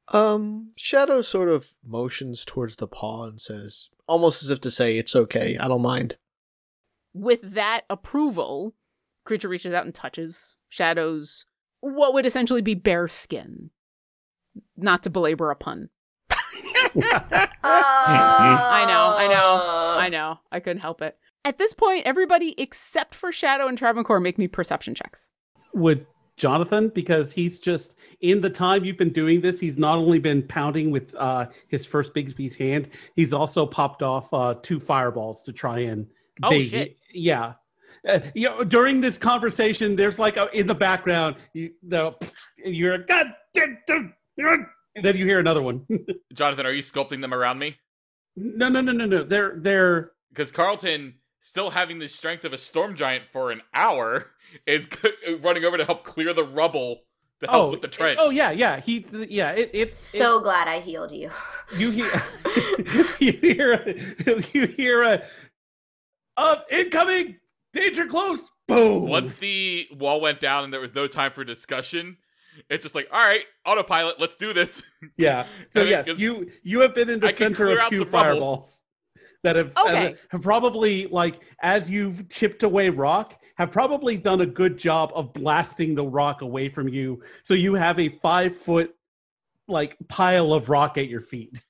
Um, 0.09 0.73
Shadow 0.77 1.23
sort 1.23 1.49
of 1.49 1.75
motions 1.85 2.45
towards 2.45 2.77
the 2.77 2.89
paw 2.89 3.25
and 3.25 3.41
says, 3.41 3.91
almost 4.07 4.43
as 4.43 4.51
if 4.51 4.61
to 4.63 4.71
say, 4.71 4.99
"It's 4.99 5.15
okay, 5.15 5.57
I 5.59 5.69
don't 5.69 5.83
mind." 5.83 6.17
With 7.15 7.43
that 7.55 7.83
approval, 7.91 8.75
creature 9.25 9.49
reaches 9.49 9.73
out 9.73 9.85
and 9.85 9.95
touches 9.95 10.57
Shadow's 10.69 11.47
what 11.81 12.15
would 12.15 12.27
essentially 12.27 12.63
be 12.63 12.75
bare 12.75 13.09
skin. 13.09 13.71
Not 14.77 15.03
to 15.03 15.11
belabor 15.11 15.51
a 15.51 15.57
pun. 15.57 15.89
I 16.31 17.45
know, 18.87 19.17
I 19.17 19.27
know, 19.29 19.72
I 20.03 20.09
know. 20.09 20.41
I 20.51 20.61
couldn't 20.61 20.81
help 20.81 21.01
it. 21.01 21.17
At 21.45 21.59
this 21.59 21.73
point, 21.73 22.07
everybody 22.07 22.55
except 22.59 23.15
for 23.15 23.31
Shadow 23.33 23.67
and 23.69 23.79
Travancore 23.79 24.21
make 24.21 24.39
me 24.39 24.49
perception 24.49 24.95
checks. 24.95 25.31
Would 25.75 26.07
Jonathan, 26.37 26.89
because 26.89 27.33
he's 27.33 27.61
just 27.61 27.97
in 28.21 28.41
the 28.41 28.51
time 28.51 28.85
you've 28.85 28.97
been 28.97 29.13
doing 29.13 29.41
this, 29.41 29.61
he's 29.61 29.79
not 29.79 29.99
only 29.99 30.19
been 30.19 30.43
pounding 30.43 30.91
with 30.91 31.15
uh, 31.17 31.47
his 31.69 31.87
first 31.87 32.15
Bigby's 32.15 32.55
hand, 32.55 32.89
he's 33.15 33.33
also 33.33 33.65
popped 33.65 34.03
off 34.03 34.33
uh, 34.35 34.55
two 34.63 34.81
fireballs 34.81 35.43
to 35.45 35.53
try 35.53 35.81
and. 35.81 36.07
Oh, 36.43 36.51
bait- 36.51 36.69
shit. 36.69 36.97
Yeah. 37.13 37.55
Uh, 38.09 38.19
you 38.35 38.49
know, 38.49 38.65
during 38.65 39.01
this 39.01 39.19
conversation, 39.19 39.95
there's 39.95 40.19
like 40.19 40.37
a, 40.37 40.49
in 40.57 40.67
the 40.67 40.75
background, 40.75 41.37
you 41.53 41.71
the 41.85 42.13
you're 42.57 42.95
a 42.95 43.05
god, 43.05 43.29
damn- 43.55 43.79
damn- 43.87 44.15
and 44.95 45.05
then 45.05 45.17
you 45.17 45.27
hear 45.27 45.39
another 45.39 45.63
one. 45.63 45.87
Jonathan, 46.33 46.67
are 46.67 46.73
you 46.73 46.83
sculpting 46.83 47.21
them 47.21 47.33
around 47.33 47.59
me? 47.59 47.77
No, 48.37 48.69
no, 48.69 48.81
no, 48.81 48.93
no, 48.93 49.07
no. 49.07 49.23
They're 49.23 49.55
they're 49.57 50.13
Because 50.31 50.51
Carlton, 50.51 51.15
still 51.41 51.71
having 51.71 51.99
the 51.99 52.09
strength 52.09 52.45
of 52.45 52.53
a 52.53 52.59
storm 52.59 52.95
giant 52.95 53.25
for 53.33 53.51
an 53.51 53.63
hour, 53.75 54.33
is 54.67 54.89
running 55.41 55.65
over 55.65 55.77
to 55.77 55.85
help 55.85 56.05
clear 56.05 56.33
the 56.33 56.45
rubble 56.45 57.03
to 57.41 57.51
help 57.51 57.67
oh 57.67 57.71
with 57.71 57.81
the 57.81 57.89
trench. 57.89 58.19
Oh 58.21 58.31
yeah, 58.31 58.51
yeah. 58.51 58.81
He 58.81 59.07
yeah. 59.13 59.51
It 59.51 59.71
it 59.73 59.97
So 59.97 60.41
glad 60.41 60.69
I 60.69 60.81
healed 60.81 61.13
you. 61.13 61.31
you 61.77 61.91
hear 61.91 62.11
you 63.19 63.33
hear 63.33 63.73
a, 63.73 64.41
you 64.53 64.67
hear 64.67 65.03
a 65.03 65.23
uh, 66.37 66.57
incoming 66.71 67.37
danger 67.73 68.07
close 68.07 68.41
boom 68.67 69.09
Once 69.09 69.37
the 69.37 69.87
wall 69.99 70.21
went 70.21 70.41
down 70.41 70.65
and 70.65 70.73
there 70.73 70.81
was 70.81 70.95
no 70.95 71.07
time 71.07 71.33
for 71.33 71.45
discussion, 71.45 72.17
it's 72.69 72.83
just 72.83 72.95
like, 72.95 73.09
all 73.13 73.21
right, 73.25 73.45
autopilot, 73.67 74.21
let's 74.21 74.37
do 74.37 74.53
this. 74.53 74.83
yeah 75.17 75.47
so 75.71 75.81
I 75.81 75.85
mean, 75.85 75.91
yes 75.91 76.07
'cause 76.07 76.19
you 76.21 76.51
you 76.63 76.81
have 76.81 76.95
been 76.95 77.11
in 77.11 77.21
the 77.21 77.29
I 77.29 77.33
center 77.33 77.69
of 77.71 77.79
two 77.89 77.99
some 77.99 78.05
rubble. 78.07 78.11
fireballs 78.19 78.83
that 79.43 79.57
have, 79.57 79.73
Okay. 79.77 80.15
have 80.31 80.43
probably 80.43 81.07
like 81.09 81.41
as 81.63 81.91
you've 81.91 82.29
chipped 82.29 82.63
away 82.63 82.89
rock 82.89 83.39
have 83.57 83.71
probably 83.73 84.17
done 84.17 84.41
a 84.41 84.47
good 84.47 84.79
job 84.79 85.11
of 85.15 85.33
blasting 85.33 85.95
the 85.95 86.05
rock 86.05 86.43
away 86.43 86.69
from 86.69 86.89
you 86.89 87.23
so 87.43 87.55
you 87.55 87.75
have 87.75 87.99
a 87.99 88.09
five 88.21 88.57
foot 88.57 88.95
like 89.69 89.97
pile 90.09 90.53
of 90.53 90.69
rock 90.69 90.97
at 90.99 91.09
your 91.09 91.21
feet 91.21 91.61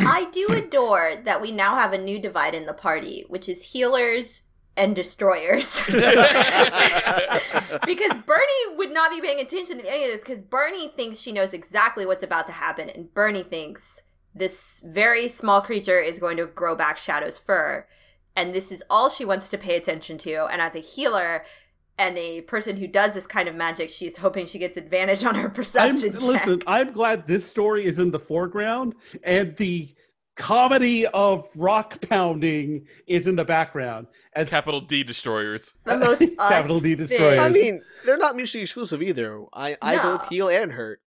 I 0.00 0.28
do 0.32 0.46
adore 0.50 1.14
that 1.24 1.40
we 1.40 1.50
now 1.50 1.74
have 1.76 1.94
a 1.94 1.98
new 1.98 2.18
divide 2.18 2.54
in 2.54 2.66
the 2.66 2.74
party, 2.74 3.24
which 3.28 3.48
is 3.48 3.64
healers 3.64 4.42
and 4.78 4.96
destroyers. 4.96 5.84
because 7.86 8.18
Bernie 8.18 8.76
would 8.76 8.92
not 8.92 9.10
be 9.10 9.20
paying 9.20 9.40
attention 9.40 9.78
to 9.78 9.92
any 9.92 10.04
of 10.04 10.12
this 10.12 10.20
because 10.20 10.42
Bernie 10.42 10.88
thinks 10.88 11.18
she 11.18 11.32
knows 11.32 11.52
exactly 11.52 12.06
what's 12.06 12.22
about 12.22 12.46
to 12.46 12.52
happen, 12.52 12.88
and 12.88 13.12
Bernie 13.12 13.42
thinks 13.42 14.02
this 14.34 14.80
very 14.84 15.28
small 15.28 15.60
creature 15.60 15.98
is 15.98 16.18
going 16.18 16.36
to 16.36 16.46
grow 16.46 16.76
back 16.76 16.96
Shadow's 16.96 17.38
fur, 17.38 17.86
and 18.36 18.54
this 18.54 18.70
is 18.70 18.82
all 18.88 19.10
she 19.10 19.24
wants 19.24 19.48
to 19.50 19.58
pay 19.58 19.76
attention 19.76 20.16
to. 20.18 20.46
And 20.46 20.62
as 20.62 20.76
a 20.76 20.80
healer 20.80 21.44
and 21.98 22.16
a 22.16 22.42
person 22.42 22.76
who 22.76 22.86
does 22.86 23.14
this 23.14 23.26
kind 23.26 23.48
of 23.48 23.56
magic, 23.56 23.90
she's 23.90 24.18
hoping 24.18 24.46
she 24.46 24.60
gets 24.60 24.76
advantage 24.76 25.24
on 25.24 25.34
her 25.34 25.48
perception. 25.48 25.96
I'm, 25.96 26.12
perception 26.12 26.20
check. 26.20 26.46
listen 26.46 26.62
i'm 26.68 26.92
glad 26.92 27.26
this 27.26 27.44
story 27.44 27.84
is 27.84 27.98
in 27.98 28.12
the 28.12 28.20
foreground 28.20 28.94
and 29.24 29.56
the 29.56 29.92
comedy 30.38 31.06
of 31.08 31.46
rock 31.54 32.00
pounding 32.08 32.86
is 33.06 33.26
in 33.26 33.36
the 33.36 33.44
background 33.44 34.06
as 34.32 34.48
Capital 34.48 34.80
D 34.80 35.02
destroyers. 35.02 35.74
The 35.84 35.98
most 35.98 36.22
Capital 36.38 36.80
D 36.80 36.94
destroyers. 36.94 37.40
I 37.40 37.48
mean, 37.50 37.82
they're 38.06 38.16
not 38.16 38.36
mutually 38.36 38.62
exclusive 38.62 39.02
either. 39.02 39.42
I, 39.52 39.76
I 39.82 39.96
No. 39.96 40.02
both 40.02 40.28
heal 40.28 40.48
and 40.48 40.72
hurt. 40.72 41.00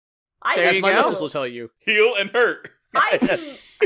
I 0.43 0.57
There 0.57 0.65
As 0.67 0.77
you 0.77 0.83
my 0.83 0.91
go. 0.93 0.97
knuckles 1.03 1.21
will 1.21 1.29
tell 1.31 1.47
you. 1.47 1.71
Heal 1.79 2.15
and 2.19 2.31
hurt. 2.31 2.71
I 2.95 3.19
can 3.19 3.39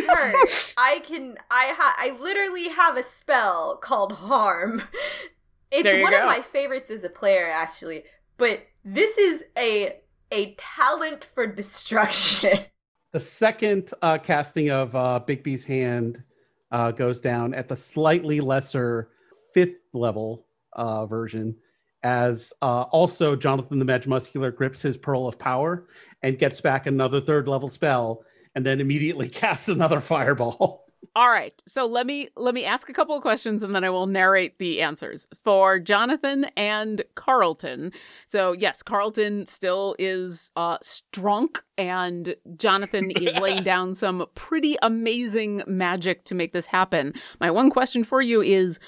hurt. 0.06 0.74
I 0.76 1.00
can. 1.00 1.36
I 1.50 1.74
ha- 1.76 1.96
I 1.98 2.16
literally 2.20 2.68
have 2.68 2.96
a 2.96 3.02
spell 3.02 3.76
called 3.76 4.12
harm. 4.12 4.82
It's 5.72 5.82
There 5.84 5.96
you 5.96 6.02
one 6.02 6.12
go. 6.12 6.20
of 6.20 6.26
my 6.26 6.40
favorites 6.40 6.88
as 6.90 7.02
a 7.02 7.08
player, 7.08 7.48
actually. 7.50 8.04
But 8.36 8.60
this 8.84 9.18
is 9.18 9.42
a 9.58 9.96
a 10.30 10.54
talent 10.54 11.24
for 11.24 11.46
destruction. 11.46 12.58
the 13.12 13.20
second 13.20 13.92
uh, 14.00 14.18
casting 14.18 14.70
of 14.70 14.94
uh, 14.96 15.20
Bigby's 15.26 15.64
hand 15.64 16.24
uh, 16.70 16.90
goes 16.90 17.20
down 17.20 17.52
at 17.54 17.68
the 17.68 17.76
slightly 17.76 18.40
lesser 18.40 19.10
fifth 19.52 19.76
level 19.92 20.46
uh, 20.72 21.04
version, 21.04 21.54
as 22.02 22.52
uh, 22.62 22.82
also 22.82 23.36
Jonathan 23.36 23.78
the 23.78 23.84
Mad 23.84 24.06
Muscular 24.06 24.50
grips 24.50 24.80
his 24.80 24.96
Pearl 24.96 25.28
of 25.28 25.38
Power 25.38 25.86
and 26.22 26.38
gets 26.38 26.60
back 26.60 26.86
another 26.86 27.20
third 27.20 27.46
level 27.46 27.68
spell, 27.68 28.24
and 28.54 28.64
then 28.64 28.80
immediately 28.80 29.28
casts 29.28 29.68
another 29.68 30.00
fireball. 30.00 30.81
All 31.14 31.28
right. 31.28 31.62
So 31.66 31.84
let 31.84 32.06
me 32.06 32.28
let 32.36 32.54
me 32.54 32.64
ask 32.64 32.88
a 32.88 32.92
couple 32.92 33.14
of 33.14 33.22
questions 33.22 33.62
and 33.62 33.74
then 33.74 33.84
I 33.84 33.90
will 33.90 34.06
narrate 34.06 34.58
the 34.58 34.80
answers 34.80 35.28
for 35.44 35.78
Jonathan 35.78 36.46
and 36.56 37.02
Carlton. 37.14 37.92
So 38.24 38.52
yes, 38.52 38.82
Carlton 38.82 39.44
still 39.46 39.94
is 39.98 40.50
uh 40.56 40.78
strunk 40.78 41.58
and 41.76 42.34
Jonathan 42.56 43.10
is 43.16 43.36
laying 43.38 43.62
down 43.62 43.94
some 43.94 44.24
pretty 44.34 44.76
amazing 44.80 45.62
magic 45.66 46.24
to 46.24 46.34
make 46.34 46.52
this 46.52 46.66
happen. 46.66 47.12
My 47.40 47.50
one 47.50 47.68
question 47.68 48.04
for 48.04 48.22
you 48.22 48.40
is 48.40 48.80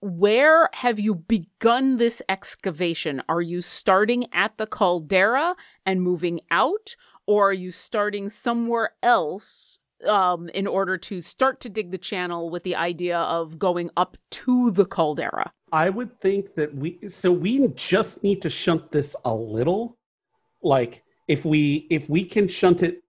where 0.00 0.68
have 0.74 1.00
you 1.00 1.16
begun 1.16 1.96
this 1.96 2.22
excavation? 2.28 3.20
Are 3.28 3.42
you 3.42 3.62
starting 3.62 4.26
at 4.32 4.56
the 4.58 4.66
caldera 4.66 5.56
and 5.84 6.02
moving 6.02 6.40
out 6.52 6.94
or 7.26 7.50
are 7.50 7.54
you 7.54 7.72
starting 7.72 8.28
somewhere 8.28 8.92
else 9.02 9.80
um, 10.06 10.48
in 10.50 10.66
order 10.66 10.96
to 10.96 11.20
start 11.20 11.60
to 11.60 11.68
dig 11.68 11.90
the 11.90 11.98
channel 11.98 12.50
with 12.50 12.62
the 12.62 12.76
idea 12.76 13.18
of 13.18 13.58
going 13.58 13.90
up 13.96 14.16
to 14.30 14.70
the 14.70 14.84
caldera. 14.84 15.52
I 15.72 15.90
would 15.90 16.18
think 16.20 16.54
that 16.54 16.74
we 16.74 16.98
so 17.08 17.30
we 17.30 17.66
just 17.68 18.22
need 18.22 18.40
to 18.42 18.50
shunt 18.50 18.90
this 18.90 19.14
a 19.24 19.34
little. 19.34 19.98
Like 20.62 21.02
if 21.26 21.44
we 21.44 21.86
if 21.90 22.08
we 22.08 22.24
can 22.24 22.48
shunt 22.48 22.82
it 22.82 23.02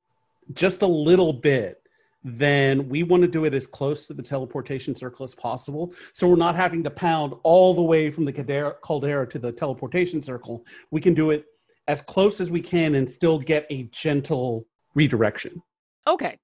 just 0.53 0.81
a 0.81 0.87
little 0.87 1.31
bit, 1.31 1.81
then 2.23 2.89
we 2.89 3.03
want 3.03 3.21
to 3.21 3.27
do 3.27 3.45
it 3.45 3.53
as 3.53 3.65
close 3.65 4.07
to 4.07 4.13
the 4.13 4.23
teleportation 4.23 4.95
circle 4.95 5.23
as 5.23 5.35
possible. 5.35 5.93
So 6.13 6.27
we're 6.27 6.35
not 6.35 6.55
having 6.55 6.83
to 6.83 6.89
pound 6.89 7.33
all 7.43 7.73
the 7.73 7.81
way 7.81 8.11
from 8.11 8.25
the 8.25 8.33
caldera, 8.33 8.75
caldera 8.81 9.27
to 9.29 9.39
the 9.39 9.51
teleportation 9.51 10.21
circle. 10.21 10.65
We 10.91 10.99
can 10.99 11.13
do 11.13 11.31
it 11.31 11.45
as 11.87 12.01
close 12.01 12.41
as 12.41 12.51
we 12.51 12.61
can 12.61 12.95
and 12.95 13.09
still 13.09 13.39
get 13.39 13.65
a 13.69 13.83
gentle 13.83 14.65
redirection. 14.95 15.61
Okay. 16.07 16.37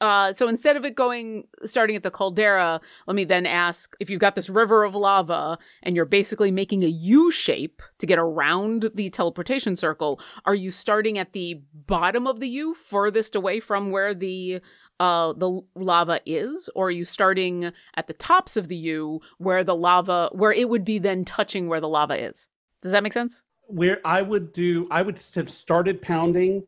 Uh, 0.00 0.32
so 0.32 0.48
instead 0.48 0.76
of 0.76 0.84
it 0.84 0.94
going 0.94 1.44
starting 1.64 1.94
at 1.94 2.02
the 2.02 2.10
caldera, 2.10 2.80
let 3.06 3.14
me 3.14 3.24
then 3.24 3.44
ask 3.44 3.94
if 4.00 4.08
you've 4.08 4.20
got 4.20 4.34
this 4.34 4.48
river 4.48 4.82
of 4.82 4.94
lava 4.94 5.58
and 5.82 5.94
you're 5.94 6.06
basically 6.06 6.50
making 6.50 6.82
a 6.82 6.88
U 6.88 7.30
shape 7.30 7.82
to 7.98 8.06
get 8.06 8.18
around 8.18 8.90
the 8.94 9.10
teleportation 9.10 9.76
circle, 9.76 10.18
are 10.46 10.54
you 10.54 10.70
starting 10.70 11.18
at 11.18 11.32
the 11.32 11.60
bottom 11.74 12.26
of 12.26 12.40
the 12.40 12.48
U, 12.48 12.74
furthest 12.74 13.34
away 13.34 13.60
from 13.60 13.90
where 13.90 14.14
the 14.14 14.60
uh, 15.00 15.32
the 15.32 15.62
lava 15.74 16.20
is, 16.26 16.68
or 16.74 16.88
are 16.88 16.90
you 16.90 17.04
starting 17.04 17.72
at 17.94 18.06
the 18.06 18.12
tops 18.12 18.58
of 18.58 18.68
the 18.68 18.76
U 18.76 19.20
where 19.38 19.64
the 19.64 19.74
lava 19.74 20.28
where 20.32 20.52
it 20.52 20.68
would 20.68 20.84
be 20.84 20.98
then 20.98 21.24
touching 21.24 21.68
where 21.68 21.80
the 21.80 21.88
lava 21.88 22.22
is? 22.22 22.48
Does 22.82 22.92
that 22.92 23.02
make 23.02 23.12
sense? 23.12 23.42
Where 23.66 23.98
I 24.04 24.20
would 24.22 24.52
do, 24.52 24.88
I 24.90 25.02
would 25.02 25.20
have 25.34 25.50
started 25.50 26.02
pounding 26.02 26.64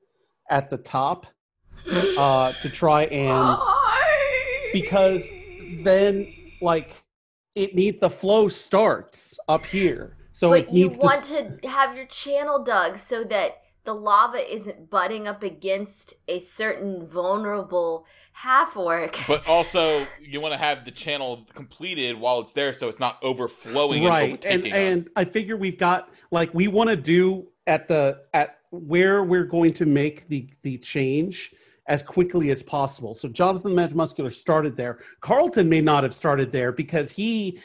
at 0.51 0.71
the 0.71 0.79
top 0.79 1.27
uh, 1.91 2.53
to 2.61 2.69
try 2.69 3.05
and 3.05 3.59
because 4.73 5.29
then 5.83 6.33
like 6.61 6.95
it 7.55 7.75
needs 7.75 8.01
the 8.01 8.11
flow 8.11 8.49
starts 8.49 9.39
up 9.49 9.65
here 9.67 10.17
so 10.33 10.51
but 10.51 10.61
it 10.61 10.71
you 10.73 10.89
want 10.89 11.25
to, 11.25 11.57
to 11.59 11.69
have 11.69 11.97
your 11.97 12.07
channel 12.07 12.63
dug 12.63 12.97
so 12.97 13.25
that 13.25 13.63
the 13.85 13.95
lava 13.95 14.39
isn't 14.53 14.91
butting 14.91 15.27
up 15.27 15.43
against 15.43 16.15
a 16.29 16.39
certain 16.39 17.05
vulnerable 17.05 18.07
half 18.33 18.77
orc. 18.77 19.19
But 19.27 19.47
also, 19.47 20.07
you 20.21 20.41
want 20.41 20.53
to 20.53 20.59
have 20.59 20.85
the 20.85 20.91
channel 20.91 21.47
completed 21.55 22.19
while 22.19 22.41
it's 22.41 22.53
there, 22.53 22.73
so 22.73 22.89
it's 22.89 23.01
not 23.01 23.19
overflowing 23.23 24.05
right 24.05 24.45
and 24.45 24.45
and 24.45 24.61
overtaking 24.61 24.73
and 24.73 24.99
us. 24.99 25.09
i 25.17 25.25
figure 25.25 25.57
we've 25.57 25.79
got 25.79 26.11
like 26.31 26.53
we 26.55 26.69
want 26.69 26.91
to 26.91 26.97
do 26.97 27.49
at 27.67 27.89
the 27.89 28.23
at 28.35 28.59
where 28.71 29.23
we're 29.23 29.45
going 29.45 29.73
to 29.73 29.87
make 29.87 30.29
the 30.29 30.49
the 30.63 30.79
change 30.79 31.55
as 31.87 32.03
quickly 32.03 32.51
as 32.51 32.63
possible. 32.63 33.15
So 33.15 33.29
jonathan 33.29 33.75
muscular 33.75 34.31
started 34.31 34.77
there. 34.77 35.01
Carlton 35.21 35.69
may 35.69 35.81
not 35.81 36.03
have 36.03 36.15
started 36.15 36.53
there 36.53 36.73
because 36.73 37.11
he 37.11 37.61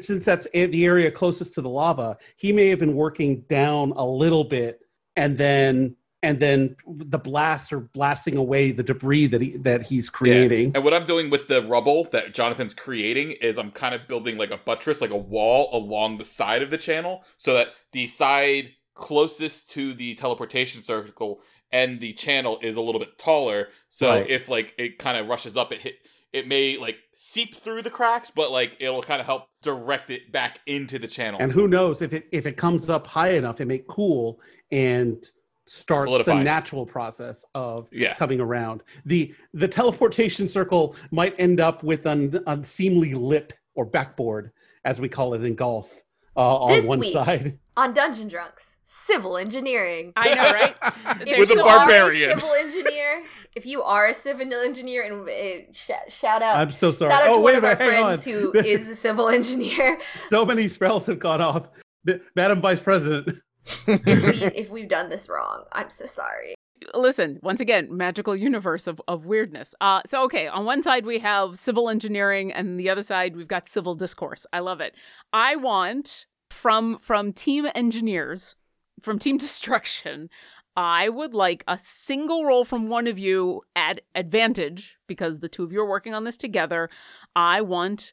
since 0.00 0.24
that's 0.24 0.48
the 0.52 0.84
area 0.84 1.08
closest 1.08 1.54
to 1.54 1.62
the 1.62 1.68
lava 1.68 2.18
he 2.34 2.52
may 2.52 2.66
have 2.66 2.80
been 2.80 2.96
working 2.96 3.42
down 3.42 3.92
a 3.92 4.04
little 4.04 4.42
bit 4.42 4.80
and 5.14 5.38
then 5.38 5.94
and 6.22 6.38
then 6.38 6.76
the 6.86 7.18
blasts 7.18 7.72
are 7.72 7.80
blasting 7.80 8.36
away 8.36 8.72
the 8.72 8.82
debris 8.82 9.26
that 9.28 9.40
he 9.40 9.56
that 9.58 9.82
he's 9.82 10.10
creating. 10.10 10.72
And 10.74 10.84
what 10.84 10.92
I'm 10.92 11.06
doing 11.06 11.30
with 11.30 11.48
the 11.48 11.62
rubble 11.62 12.04
that 12.12 12.34
Jonathan's 12.34 12.74
creating 12.74 13.32
is 13.32 13.56
I'm 13.56 13.70
kind 13.70 13.94
of 13.94 14.06
building 14.06 14.36
like 14.36 14.50
a 14.50 14.58
buttress, 14.58 15.00
like 15.00 15.10
a 15.10 15.16
wall 15.16 15.70
along 15.72 16.18
the 16.18 16.24
side 16.24 16.62
of 16.62 16.70
the 16.70 16.78
channel, 16.78 17.24
so 17.38 17.54
that 17.54 17.68
the 17.92 18.06
side 18.06 18.72
closest 18.94 19.70
to 19.70 19.94
the 19.94 20.14
teleportation 20.16 20.82
circle 20.82 21.40
and 21.72 22.00
the 22.00 22.12
channel 22.14 22.58
is 22.62 22.76
a 22.76 22.80
little 22.80 22.98
bit 23.00 23.18
taller. 23.18 23.68
So 23.88 24.08
Right. 24.10 24.28
if 24.30 24.48
like 24.48 24.74
it 24.78 24.98
kind 24.98 25.16
of 25.18 25.28
rushes 25.28 25.56
up, 25.56 25.72
it 25.72 25.80
hit. 25.80 25.94
It 26.32 26.46
may 26.46 26.76
like 26.76 26.96
seep 27.12 27.54
through 27.56 27.82
the 27.82 27.90
cracks, 27.90 28.30
but 28.30 28.52
like 28.52 28.76
it'll 28.80 29.02
kind 29.02 29.20
of 29.20 29.26
help 29.26 29.48
direct 29.62 30.10
it 30.10 30.30
back 30.30 30.60
into 30.66 30.98
the 30.98 31.08
channel. 31.08 31.40
And 31.40 31.50
who 31.50 31.66
knows 31.68 32.02
if 32.02 32.12
it 32.12 32.26
if 32.32 32.46
it 32.46 32.56
comes 32.56 32.88
up 32.88 33.06
high 33.06 33.30
enough, 33.30 33.60
it 33.60 33.64
may 33.66 33.82
cool 33.88 34.40
and 34.70 35.24
start 35.66 36.02
Solidify. 36.04 36.38
the 36.38 36.42
natural 36.44 36.84
process 36.86 37.44
of 37.54 37.88
Yeah. 37.92 38.14
coming 38.14 38.40
around. 38.40 38.82
The 39.06 39.34
the 39.54 39.68
teleportation 39.68 40.46
circle 40.48 40.94
might 41.10 41.34
end 41.38 41.60
up 41.60 41.82
with 41.82 42.06
an 42.06 42.42
unseemly 42.46 43.14
lip 43.14 43.52
or 43.74 43.84
backboard, 43.84 44.50
as 44.84 45.00
we 45.00 45.08
call 45.08 45.34
it 45.34 45.42
in 45.44 45.54
golf, 45.54 46.02
uh, 46.36 46.58
on 46.62 46.68
This 46.72 46.84
one 46.84 47.00
week. 47.00 47.12
side. 47.12 47.58
On 47.76 47.92
Dungeon 47.94 48.28
Drunks, 48.28 48.76
civil 48.92 49.36
engineering. 49.36 50.12
I 50.16 50.34
know, 50.34 50.50
right? 50.52 50.74
If 51.28 51.38
With 51.38 51.50
a 51.52 51.62
barbarian. 51.62 52.30
Are 52.30 52.32
a 52.32 52.40
civil 52.40 52.52
engineer. 52.54 53.22
if 53.54 53.64
you 53.64 53.82
are 53.82 54.08
a 54.08 54.14
civil 54.14 54.52
engineer, 54.54 55.02
and 55.04 55.28
uh, 55.28 55.72
sh- 55.72 56.12
shout 56.12 56.42
out, 56.42 56.58
I'm 56.58 56.72
so 56.72 56.90
sorry. 56.90 57.10
shout 57.10 57.22
out 57.22 57.28
oh 57.30 57.34
to 57.34 57.40
wait 57.40 57.54
one 57.54 57.54
a 57.54 57.58
of 57.58 57.64
our 57.80 57.86
minute, 57.86 58.02
on. 58.02 58.04
friends 58.18 58.24
who 58.24 58.52
is 58.52 58.88
a 58.88 58.96
civil 58.96 59.28
engineer. 59.38 59.98
so 60.28 60.44
many 60.44 60.66
spells 60.66 61.06
have 61.06 61.20
gone 61.20 61.40
off. 61.40 61.68
B- 62.04 62.14
Madam 62.34 62.60
Vice 62.60 62.80
President. 62.80 63.38
if 63.86 64.06
we 64.06 64.44
if 64.62 64.70
we've 64.70 64.88
done 64.88 65.08
this 65.08 65.28
wrong, 65.28 65.64
I'm 65.72 65.90
so 65.90 66.06
sorry. 66.06 66.54
listen 66.94 67.38
once 67.42 67.60
again 67.60 67.94
magical 67.96 68.34
universe 68.34 68.86
of, 68.86 69.00
of 69.06 69.26
weirdness 69.26 69.74
uh 69.82 70.00
so 70.06 70.24
okay 70.24 70.46
on 70.48 70.64
one 70.64 70.82
side 70.82 71.04
we 71.04 71.18
have 71.18 71.56
civil 71.56 71.90
engineering 71.90 72.50
and 72.50 72.80
the 72.80 72.88
other 72.88 73.02
side 73.02 73.36
we've 73.36 73.46
got 73.56 73.68
civil 73.68 73.94
discourse 73.94 74.46
i 74.54 74.58
love 74.60 74.80
it 74.80 74.94
i 75.34 75.54
want 75.56 76.24
from 76.48 76.96
from 76.98 77.34
team 77.34 77.66
engineers 77.74 78.56
from 79.02 79.18
team 79.18 79.36
destruction 79.46 80.28
i 80.76 81.08
would 81.08 81.34
like 81.34 81.64
a 81.66 81.76
single 81.76 82.44
roll 82.44 82.64
from 82.64 82.88
one 82.88 83.06
of 83.06 83.18
you 83.18 83.62
at 83.74 84.00
advantage 84.14 84.98
because 85.06 85.40
the 85.40 85.48
two 85.48 85.64
of 85.64 85.72
you 85.72 85.80
are 85.80 85.88
working 85.88 86.14
on 86.14 86.24
this 86.24 86.36
together 86.36 86.88
i 87.34 87.60
want 87.60 88.12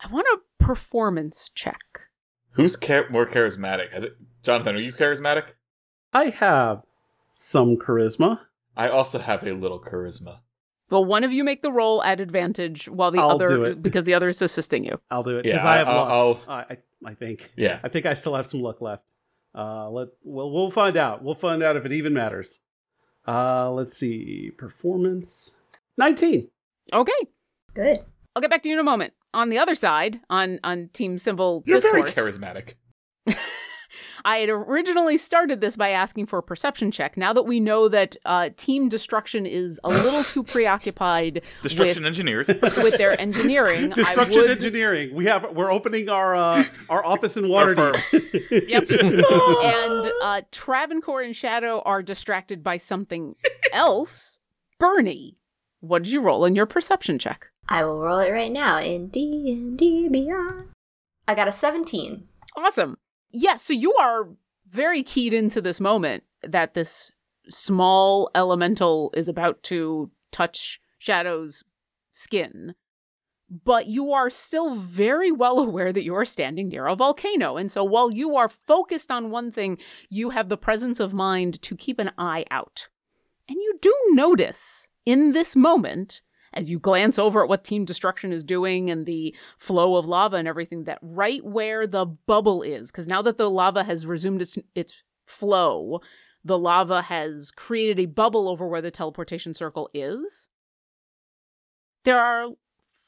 i 0.00 0.06
want 0.08 0.26
a 0.32 0.38
performance 0.64 1.50
check 1.54 2.02
Who's 2.52 2.74
char- 2.78 3.10
more 3.10 3.26
charismatic? 3.26 4.12
Jonathan, 4.42 4.76
are 4.76 4.80
you 4.80 4.90
charismatic? 4.90 5.52
I 6.14 6.30
have 6.30 6.84
some 7.30 7.76
charisma. 7.76 8.40
I 8.74 8.88
also 8.88 9.18
have 9.18 9.44
a 9.44 9.52
little 9.52 9.78
charisma. 9.78 10.38
well 10.88 11.04
one 11.04 11.22
of 11.22 11.32
you 11.32 11.44
make 11.44 11.60
the 11.60 11.70
roll 11.70 12.02
at 12.02 12.18
advantage 12.18 12.88
while 12.88 13.10
the 13.10 13.18
I'll 13.18 13.32
other 13.32 13.48
do 13.48 13.64
it. 13.64 13.82
because 13.82 14.04
the 14.04 14.14
other 14.14 14.30
is 14.30 14.40
assisting 14.40 14.84
you 14.86 14.98
I'll 15.10 15.22
do 15.22 15.36
it 15.36 15.44
Yeah, 15.44 15.52
because 15.52 15.66
I 15.66 15.76
have 15.76 15.88
I'll- 15.88 15.96
luck. 16.32 16.44
I'll- 16.48 16.54
I, 16.54 16.60
I 16.72 16.78
I 17.10 17.14
think. 17.14 17.52
Yeah. 17.56 17.78
I 17.84 17.88
think 17.90 18.06
I 18.06 18.14
still 18.14 18.34
have 18.34 18.46
some 18.46 18.62
luck 18.62 18.80
left. 18.80 19.12
Uh, 19.56 19.88
let 19.90 20.08
well, 20.22 20.50
we'll 20.50 20.70
find 20.70 20.96
out. 20.96 21.22
We'll 21.22 21.34
find 21.34 21.62
out 21.62 21.76
if 21.76 21.86
it 21.86 21.92
even 21.92 22.12
matters. 22.12 22.60
Uh, 23.26 23.70
let's 23.70 23.96
see. 23.96 24.50
Performance 24.56 25.56
nineteen. 25.96 26.48
okay 26.92 27.12
Good. 27.74 27.98
I'll 28.34 28.42
get 28.42 28.50
back 28.50 28.62
to 28.62 28.68
you 28.68 28.74
in 28.74 28.78
a 28.78 28.84
moment. 28.84 29.14
On 29.34 29.48
the 29.48 29.58
other 29.58 29.74
side, 29.74 30.20
on 30.30 30.60
on 30.62 30.90
Team 30.92 31.18
Civil 31.18 31.62
You're 31.66 31.78
Discourse, 31.78 32.14
very 32.14 32.32
charismatic. 32.32 32.74
I 34.26 34.38
had 34.38 34.48
originally 34.48 35.18
started 35.18 35.60
this 35.60 35.76
by 35.76 35.90
asking 35.90 36.26
for 36.26 36.40
a 36.40 36.42
perception 36.42 36.90
check. 36.90 37.16
Now 37.16 37.32
that 37.32 37.44
we 37.44 37.60
know 37.60 37.88
that 37.88 38.16
uh, 38.24 38.50
Team 38.56 38.88
Destruction 38.88 39.46
is 39.46 39.80
a 39.84 39.88
little 39.88 40.24
too 40.24 40.42
preoccupied 40.52 41.42
Destruction 41.62 42.02
with, 42.02 42.06
engineers. 42.06 42.48
with 42.62 42.98
their 42.98 43.18
engineering, 43.20 43.90
Destruction 43.90 44.38
I 44.38 44.42
would, 44.42 44.50
engineering. 44.50 45.14
We 45.14 45.26
have 45.26 45.52
we're 45.54 45.70
opening 45.70 46.08
our 46.08 46.34
uh, 46.34 46.64
our 46.90 47.06
office 47.06 47.36
in 47.36 47.44
Waterdeep. 47.44 48.02
Yep. 48.66 48.90
and 48.90 50.12
uh, 50.22 50.42
Travancore 50.50 51.22
and 51.22 51.34
Shadow 51.34 51.80
are 51.82 52.02
distracted 52.02 52.64
by 52.64 52.78
something 52.78 53.36
else. 53.72 54.40
Bernie, 54.80 55.38
what 55.78 56.02
did 56.02 56.12
you 56.12 56.20
roll 56.20 56.44
in 56.44 56.56
your 56.56 56.66
perception 56.66 57.20
check? 57.20 57.46
I 57.68 57.84
will 57.84 57.98
roll 57.98 58.18
it 58.18 58.32
right 58.32 58.50
now 58.50 58.80
in 58.80 59.06
D 59.08 59.52
and 59.52 59.78
D 59.78 60.08
Beyond. 60.08 60.64
I 61.28 61.36
got 61.36 61.46
a 61.46 61.52
17. 61.52 62.26
Awesome. 62.56 62.96
Yeah, 63.30 63.56
so 63.56 63.72
you 63.72 63.94
are 63.94 64.28
very 64.68 65.02
keyed 65.02 65.32
into 65.32 65.60
this 65.60 65.80
moment 65.80 66.24
that 66.42 66.74
this 66.74 67.12
small 67.48 68.30
elemental 68.34 69.12
is 69.16 69.28
about 69.28 69.62
to 69.64 70.10
touch 70.32 70.80
Shadow's 70.98 71.62
skin. 72.12 72.74
But 73.48 73.86
you 73.86 74.12
are 74.12 74.28
still 74.28 74.74
very 74.74 75.30
well 75.30 75.60
aware 75.60 75.92
that 75.92 76.02
you 76.02 76.14
are 76.16 76.24
standing 76.24 76.68
near 76.68 76.86
a 76.86 76.96
volcano. 76.96 77.56
And 77.56 77.70
so 77.70 77.84
while 77.84 78.10
you 78.10 78.36
are 78.36 78.48
focused 78.48 79.12
on 79.12 79.30
one 79.30 79.52
thing, 79.52 79.78
you 80.10 80.30
have 80.30 80.48
the 80.48 80.56
presence 80.56 80.98
of 80.98 81.14
mind 81.14 81.62
to 81.62 81.76
keep 81.76 82.00
an 82.00 82.10
eye 82.18 82.44
out. 82.50 82.88
And 83.48 83.56
you 83.56 83.78
do 83.80 83.94
notice 84.10 84.88
in 85.04 85.32
this 85.32 85.54
moment, 85.54 86.22
as 86.56 86.70
you 86.70 86.78
glance 86.78 87.18
over 87.18 87.42
at 87.42 87.48
what 87.48 87.62
Team 87.62 87.84
Destruction 87.84 88.32
is 88.32 88.42
doing 88.42 88.90
and 88.90 89.06
the 89.06 89.34
flow 89.58 89.96
of 89.96 90.06
lava 90.06 90.36
and 90.36 90.48
everything, 90.48 90.84
that 90.84 90.98
right 91.02 91.44
where 91.44 91.86
the 91.86 92.06
bubble 92.06 92.62
is, 92.62 92.90
because 92.90 93.06
now 93.06 93.22
that 93.22 93.36
the 93.36 93.50
lava 93.50 93.84
has 93.84 94.06
resumed 94.06 94.40
its, 94.42 94.58
its 94.74 95.02
flow, 95.26 96.00
the 96.42 96.58
lava 96.58 97.02
has 97.02 97.50
created 97.50 98.00
a 98.00 98.06
bubble 98.06 98.48
over 98.48 98.66
where 98.66 98.82
the 98.82 98.90
teleportation 98.90 99.52
circle 99.52 99.90
is. 99.92 100.48
There 102.04 102.20
are 102.20 102.48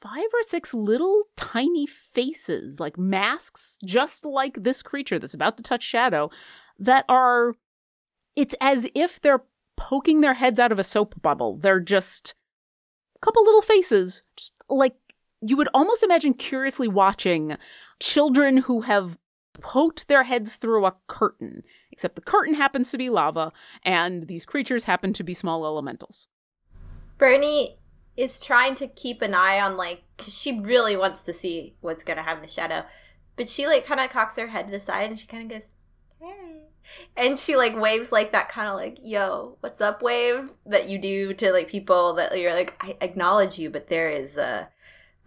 five 0.00 0.28
or 0.34 0.42
six 0.42 0.74
little 0.74 1.24
tiny 1.36 1.86
faces, 1.86 2.78
like 2.78 2.98
masks, 2.98 3.78
just 3.84 4.24
like 4.24 4.62
this 4.62 4.82
creature 4.82 5.18
that's 5.18 5.34
about 5.34 5.56
to 5.56 5.62
touch 5.62 5.82
Shadow, 5.82 6.30
that 6.78 7.04
are. 7.08 7.54
It's 8.36 8.54
as 8.60 8.86
if 8.94 9.20
they're 9.20 9.42
poking 9.76 10.20
their 10.20 10.34
heads 10.34 10.60
out 10.60 10.70
of 10.70 10.78
a 10.78 10.84
soap 10.84 11.20
bubble. 11.22 11.56
They're 11.56 11.80
just 11.80 12.34
couple 13.20 13.44
little 13.44 13.62
faces, 13.62 14.22
just 14.36 14.54
like 14.68 14.94
you 15.40 15.56
would 15.56 15.68
almost 15.74 16.02
imagine 16.02 16.34
curiously 16.34 16.88
watching 16.88 17.56
children 18.00 18.58
who 18.58 18.82
have 18.82 19.18
poked 19.60 20.08
their 20.08 20.24
heads 20.24 20.56
through 20.56 20.86
a 20.86 20.94
curtain, 21.06 21.62
except 21.90 22.14
the 22.14 22.20
curtain 22.20 22.54
happens 22.54 22.90
to 22.90 22.98
be 22.98 23.10
lava, 23.10 23.52
and 23.82 24.28
these 24.28 24.46
creatures 24.46 24.84
happen 24.84 25.12
to 25.12 25.24
be 25.24 25.34
small 25.34 25.64
elementals. 25.64 26.28
Bernie 27.18 27.78
is 28.16 28.40
trying 28.40 28.74
to 28.76 28.86
keep 28.86 29.22
an 29.22 29.34
eye 29.34 29.60
on, 29.60 29.76
like, 29.76 30.02
because 30.16 30.36
she 30.36 30.60
really 30.60 30.96
wants 30.96 31.22
to 31.22 31.32
see 31.32 31.76
what's 31.80 32.04
going 32.04 32.16
to 32.16 32.22
happen 32.22 32.42
to 32.42 32.48
Shadow. 32.48 32.84
But 33.36 33.48
she, 33.48 33.66
like, 33.66 33.84
kind 33.84 34.00
of 34.00 34.10
cocks 34.10 34.36
her 34.36 34.48
head 34.48 34.66
to 34.66 34.72
the 34.72 34.80
side 34.80 35.10
and 35.10 35.18
she 35.18 35.26
kind 35.26 35.44
of 35.44 35.60
goes, 35.60 35.68
hey. 36.20 36.57
And 37.16 37.38
she, 37.38 37.56
like, 37.56 37.76
waves, 37.76 38.12
like, 38.12 38.32
that 38.32 38.48
kind 38.48 38.68
of, 38.68 38.74
like, 38.74 38.98
yo, 39.02 39.56
what's 39.60 39.80
up 39.80 40.02
wave 40.02 40.50
that 40.66 40.88
you 40.88 40.98
do 40.98 41.34
to, 41.34 41.52
like, 41.52 41.68
people 41.68 42.14
that 42.14 42.38
you're 42.38 42.54
like, 42.54 42.74
I 42.80 42.96
acknowledge 43.00 43.58
you, 43.58 43.70
but 43.70 43.88
there 43.88 44.10
is, 44.10 44.36
uh, 44.36 44.66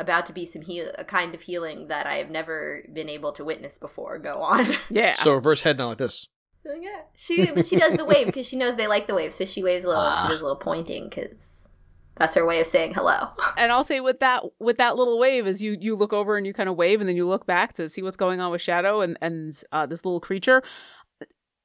about 0.01 0.25
to 0.25 0.33
be 0.33 0.45
some 0.45 0.63
heal 0.63 0.91
a 0.97 1.03
kind 1.05 1.33
of 1.33 1.41
healing 1.41 1.87
that 1.87 2.05
I 2.07 2.15
have 2.15 2.29
never 2.29 2.83
been 2.91 3.07
able 3.07 3.31
to 3.33 3.45
witness 3.45 3.77
before. 3.77 4.17
Go 4.19 4.41
on. 4.41 4.65
Yeah. 4.89 5.13
So 5.13 5.33
reverse 5.33 5.61
head 5.61 5.77
nod 5.77 5.89
like 5.89 5.97
this. 5.99 6.27
yeah, 6.65 7.01
she 7.15 7.51
but 7.51 7.65
she 7.65 7.77
does 7.77 7.93
the 7.93 8.05
wave 8.05 8.25
because 8.25 8.47
she 8.47 8.57
knows 8.57 8.75
they 8.75 8.87
like 8.87 9.07
the 9.07 9.15
wave, 9.15 9.31
so 9.31 9.45
she 9.45 9.63
waves 9.63 9.85
a 9.85 9.89
little. 9.89 10.03
Ah. 10.03 10.25
She 10.25 10.33
does 10.33 10.41
a 10.41 10.43
little 10.43 10.57
pointing 10.57 11.07
because 11.07 11.67
that's 12.15 12.35
her 12.35 12.45
way 12.45 12.59
of 12.59 12.67
saying 12.67 12.93
hello. 12.93 13.29
and 13.57 13.71
I'll 13.71 13.83
say 13.83 13.99
with 13.99 14.19
that 14.19 14.43
with 14.59 14.77
that 14.77 14.95
little 14.95 15.17
wave 15.17 15.47
is 15.47 15.61
you 15.61 15.77
you 15.79 15.95
look 15.95 16.13
over 16.13 16.35
and 16.35 16.45
you 16.45 16.53
kind 16.53 16.67
of 16.67 16.75
wave 16.75 16.99
and 16.99 17.07
then 17.07 17.15
you 17.15 17.27
look 17.27 17.45
back 17.45 17.73
to 17.73 17.87
see 17.87 18.01
what's 18.01 18.17
going 18.17 18.39
on 18.39 18.51
with 18.51 18.61
Shadow 18.61 19.01
and 19.01 19.17
and 19.21 19.63
uh, 19.71 19.85
this 19.85 20.03
little 20.03 20.19
creature. 20.19 20.61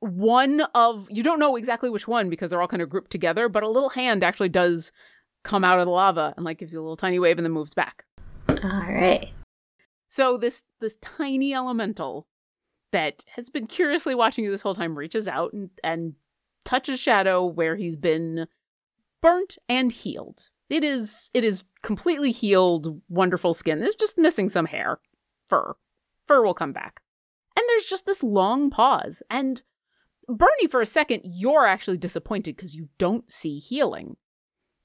One 0.01 0.63
of 0.75 1.09
you 1.11 1.23
don't 1.23 1.39
know 1.39 1.57
exactly 1.57 1.91
which 1.91 2.07
one 2.07 2.29
because 2.29 2.51
they're 2.51 2.61
all 2.61 2.69
kind 2.69 2.83
of 2.83 2.91
grouped 2.91 3.11
together, 3.11 3.49
but 3.49 3.63
a 3.63 3.69
little 3.69 3.89
hand 3.91 4.23
actually 4.23 4.51
does 4.51 4.93
come 5.43 5.65
out 5.65 5.79
of 5.79 5.87
the 5.87 5.93
lava 5.93 6.35
and 6.37 6.45
like 6.45 6.59
gives 6.59 6.75
you 6.75 6.81
a 6.81 6.83
little 6.83 6.97
tiny 6.97 7.19
wave 7.19 7.39
and 7.39 7.45
then 7.45 7.53
moves 7.53 7.75
back. 7.75 8.05
All 8.49 8.57
right. 8.63 9.33
So 10.09 10.37
this 10.37 10.65
this 10.81 10.97
tiny 11.01 11.55
elemental 11.55 12.27
that 12.93 13.25
has 13.29 13.51
been 13.51 13.67
curiously 13.67 14.15
watching 14.15 14.45
you 14.45 14.51
this 14.51 14.63
whole 14.63 14.75
time 14.75 14.97
reaches 14.97 15.29
out 15.29 15.53
and, 15.53 15.71
and 15.83 16.15
touches 16.65 17.01
Shadow 17.01 17.45
where 17.45 17.77
he's 17.77 17.97
been 17.97 18.47
burnt 19.23 19.59
and 19.69 19.93
healed. 19.93 20.51
It 20.69 20.85
is 20.85 21.31
it 21.33 21.45
is 21.45 21.65
completely 21.83 22.33
healed, 22.33 23.01
wonderful 23.09 23.55
skin. 23.55 23.83
It's 23.83 23.95
just 23.95 24.19
missing 24.19 24.49
some 24.49 24.67
hair. 24.67 24.99
Fur. 25.49 25.75
Fur 26.27 26.45
will 26.45 26.55
come 26.55 26.73
back. 26.73 27.01
And 27.57 27.65
there's 27.69 27.87
just 27.87 28.05
this 28.07 28.23
long 28.23 28.71
pause. 28.71 29.23
And 29.31 29.63
Bernie, 30.29 30.67
for 30.69 30.81
a 30.81 30.87
second, 30.87 31.23
you're 31.25 31.67
actually 31.67 31.97
disappointed 31.97 32.57
because 32.57 32.75
you 32.75 32.89
don't 32.99 33.31
see 33.31 33.59
healing. 33.59 34.17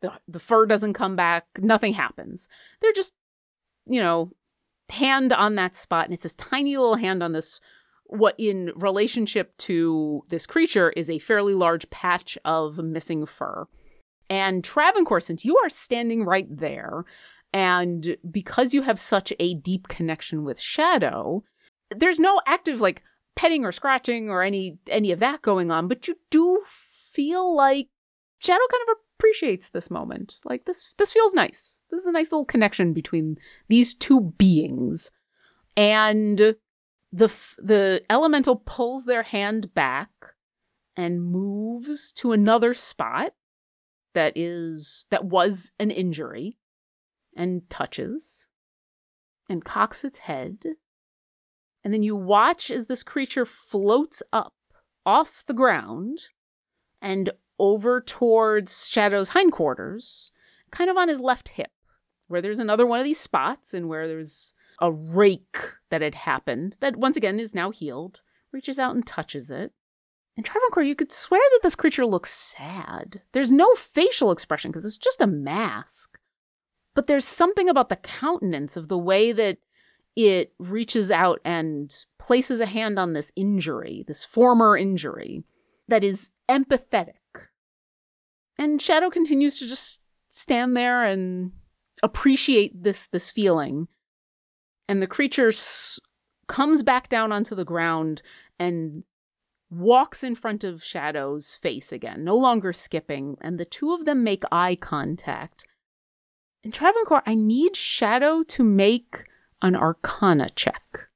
The, 0.01 0.11
the 0.27 0.39
fur 0.39 0.65
doesn't 0.65 0.93
come 0.93 1.15
back, 1.15 1.45
nothing 1.59 1.93
happens. 1.93 2.47
They're 2.81 2.93
just, 2.93 3.13
you 3.85 4.01
know, 4.01 4.31
hand 4.89 5.33
on 5.33 5.55
that 5.55 5.75
spot, 5.75 6.05
and 6.05 6.13
it's 6.13 6.23
this 6.23 6.35
tiny 6.35 6.77
little 6.77 6.95
hand 6.95 7.23
on 7.23 7.31
this 7.31 7.59
what 8.05 8.35
in 8.37 8.71
relationship 8.75 9.55
to 9.57 10.21
this 10.27 10.45
creature 10.45 10.89
is 10.91 11.09
a 11.09 11.19
fairly 11.19 11.53
large 11.53 11.89
patch 11.91 12.37
of 12.43 12.77
missing 12.77 13.25
fur. 13.25 13.65
And 14.29 14.63
Travancore, 14.63 15.21
since 15.21 15.45
you 15.45 15.57
are 15.63 15.69
standing 15.69 16.25
right 16.25 16.47
there, 16.49 17.05
and 17.53 18.17
because 18.29 18.73
you 18.73 18.81
have 18.81 18.99
such 18.99 19.31
a 19.39 19.53
deep 19.55 19.87
connection 19.87 20.43
with 20.43 20.59
Shadow, 20.59 21.43
there's 21.89 22.19
no 22.19 22.41
active 22.45 22.81
like 22.81 23.01
petting 23.35 23.65
or 23.65 23.71
scratching 23.71 24.29
or 24.29 24.41
any 24.43 24.77
any 24.87 25.11
of 25.11 25.19
that 25.19 25.41
going 25.41 25.71
on, 25.71 25.87
but 25.87 26.07
you 26.07 26.15
do 26.29 26.61
feel 26.65 27.55
like 27.55 27.87
Shadow 28.39 28.63
kind 28.71 28.83
of 28.89 28.97
appreciates 29.17 29.69
this 29.69 29.91
moment. 29.91 30.37
Like 30.45 30.65
this 30.65 30.93
this 30.97 31.11
feels 31.11 31.33
nice. 31.33 31.81
This 31.91 32.01
is 32.01 32.07
a 32.07 32.11
nice 32.11 32.31
little 32.31 32.45
connection 32.45 32.93
between 32.93 33.37
these 33.67 33.93
two 33.93 34.33
beings. 34.37 35.11
And 35.77 36.55
the 37.11 37.33
the 37.57 38.01
elemental 38.09 38.55
pulls 38.55 39.05
their 39.05 39.23
hand 39.23 39.73
back 39.73 40.09
and 40.95 41.23
moves 41.23 42.11
to 42.13 42.31
another 42.31 42.73
spot 42.73 43.33
that 44.13 44.33
is 44.35 45.05
that 45.09 45.25
was 45.25 45.71
an 45.79 45.91
injury 45.91 46.57
and 47.35 47.69
touches 47.69 48.47
and 49.49 49.63
cocks 49.63 50.03
its 50.03 50.19
head 50.19 50.57
and 51.83 51.93
then 51.93 52.03
you 52.03 52.15
watch 52.15 52.69
as 52.69 52.87
this 52.87 53.03
creature 53.03 53.45
floats 53.45 54.21
up 54.31 54.53
off 55.05 55.43
the 55.45 55.53
ground 55.53 56.25
and 57.01 57.31
over 57.59 58.01
towards 58.01 58.87
Shadow's 58.87 59.29
hindquarters, 59.29 60.31
kind 60.71 60.89
of 60.89 60.97
on 60.97 61.09
his 61.09 61.19
left 61.19 61.49
hip, 61.49 61.71
where 62.27 62.41
there's 62.41 62.59
another 62.59 62.85
one 62.85 62.99
of 62.99 63.05
these 63.05 63.19
spots 63.19 63.73
and 63.73 63.87
where 63.87 64.07
there's 64.07 64.53
a 64.79 64.91
rake 64.91 65.57
that 65.89 66.01
had 66.01 66.15
happened 66.15 66.77
that 66.79 66.95
once 66.95 67.17
again 67.17 67.39
is 67.39 67.53
now 67.53 67.69
healed, 67.69 68.21
reaches 68.51 68.79
out 68.79 68.95
and 68.95 69.05
touches 69.05 69.51
it. 69.51 69.73
And 70.37 70.45
Travancore, 70.45 70.83
you 70.83 70.95
could 70.95 71.11
swear 71.11 71.41
that 71.51 71.59
this 71.61 71.75
creature 71.75 72.05
looks 72.05 72.31
sad. 72.31 73.21
There's 73.33 73.51
no 73.51 73.73
facial 73.75 74.31
expression 74.31 74.71
because 74.71 74.85
it's 74.85 74.97
just 74.97 75.21
a 75.21 75.27
mask. 75.27 76.17
But 76.95 77.07
there's 77.07 77.25
something 77.25 77.69
about 77.69 77.89
the 77.89 77.97
countenance 77.97 78.75
of 78.75 78.87
the 78.87 78.97
way 78.97 79.31
that 79.33 79.57
it 80.15 80.53
reaches 80.59 81.09
out 81.09 81.39
and 81.45 81.95
places 82.19 82.59
a 82.59 82.65
hand 82.65 82.99
on 82.99 83.13
this 83.13 83.31
injury, 83.35 84.03
this 84.07 84.23
former 84.23 84.77
injury, 84.77 85.43
that 85.87 86.03
is 86.03 86.31
empathetic. 86.49 87.13
And 88.57 88.81
Shadow 88.81 89.09
continues 89.09 89.57
to 89.59 89.67
just 89.67 90.01
stand 90.29 90.75
there 90.75 91.03
and 91.03 91.51
appreciate 92.03 92.83
this 92.83 93.07
this 93.07 93.29
feeling. 93.29 93.87
And 94.87 95.01
the 95.01 95.07
creature 95.07 95.49
s- 95.49 95.99
comes 96.47 96.83
back 96.83 97.09
down 97.09 97.31
onto 97.31 97.55
the 97.55 97.65
ground 97.65 98.21
and 98.59 99.03
walks 99.69 100.23
in 100.23 100.35
front 100.35 100.63
of 100.63 100.83
Shadow's 100.83 101.53
face 101.53 101.91
again, 101.91 102.25
no 102.25 102.35
longer 102.35 102.73
skipping, 102.73 103.37
and 103.41 103.57
the 103.57 103.65
two 103.65 103.93
of 103.93 104.05
them 104.05 104.23
make 104.23 104.43
eye 104.51 104.75
contact. 104.75 105.65
And 106.63 106.73
Travancore, 106.73 107.23
I 107.25 107.35
need 107.35 107.75
Shadow 107.75 108.43
to 108.43 108.63
make 108.63 109.23
an 109.61 109.75
Arcana 109.75 110.49
check. 110.55 111.09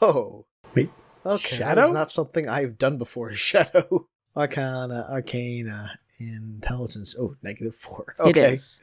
Oh. 0.00 0.46
Wait, 0.74 0.90
Okay. 1.24 1.56
Shadow? 1.56 1.82
That's 1.82 1.92
not 1.92 2.10
something 2.10 2.48
I've 2.48 2.78
done 2.78 2.98
before. 2.98 3.32
Shadow. 3.34 4.08
Arcana, 4.36 5.06
Arcana, 5.10 5.98
Intelligence. 6.18 7.14
Oh, 7.18 7.36
negative 7.42 7.74
four. 7.74 8.14
Okay. 8.20 8.30
It 8.30 8.36
is. 8.54 8.82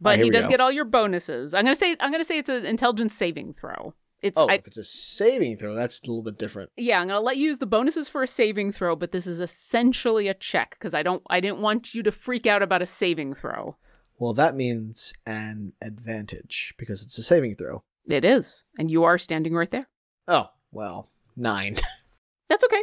But 0.00 0.14
oh, 0.14 0.16
here 0.16 0.24
he 0.26 0.30
does 0.30 0.44
go. 0.44 0.48
get 0.50 0.60
all 0.60 0.70
your 0.72 0.84
bonuses. 0.84 1.54
I'm 1.54 1.64
gonna 1.64 1.74
say 1.74 1.96
I'm 2.00 2.10
gonna 2.12 2.24
say 2.24 2.38
it's 2.38 2.48
an 2.48 2.66
intelligence 2.66 3.14
saving 3.14 3.54
throw. 3.54 3.94
It's 4.20 4.38
Oh, 4.38 4.48
I, 4.48 4.54
if 4.54 4.66
it's 4.66 4.76
a 4.76 4.84
saving 4.84 5.56
throw, 5.56 5.74
that's 5.74 6.00
a 6.00 6.06
little 6.06 6.22
bit 6.22 6.38
different. 6.38 6.70
yeah, 6.76 7.00
I'm 7.00 7.08
gonna 7.08 7.20
let 7.20 7.36
you 7.36 7.44
use 7.44 7.58
the 7.58 7.66
bonuses 7.66 8.08
for 8.08 8.22
a 8.22 8.26
saving 8.28 8.72
throw, 8.72 8.96
but 8.96 9.12
this 9.12 9.26
is 9.26 9.40
essentially 9.40 10.28
a 10.28 10.34
check 10.34 10.76
because 10.78 10.94
I 10.94 11.02
don't 11.02 11.22
I 11.30 11.40
didn't 11.40 11.60
want 11.60 11.94
you 11.94 12.02
to 12.02 12.12
freak 12.12 12.46
out 12.46 12.62
about 12.62 12.82
a 12.82 12.86
saving 12.86 13.34
throw. 13.34 13.76
Well, 14.18 14.32
that 14.34 14.54
means 14.54 15.12
an 15.26 15.72
advantage 15.82 16.74
because 16.78 17.02
it's 17.02 17.18
a 17.18 17.22
saving 17.22 17.54
throw. 17.56 17.82
It 18.08 18.24
is, 18.24 18.64
and 18.78 18.90
you 18.90 19.04
are 19.04 19.18
standing 19.18 19.54
right 19.54 19.70
there. 19.70 19.88
Oh, 20.28 20.48
well, 20.72 21.08
nine. 21.36 21.76
That's 22.48 22.64
okay. 22.64 22.82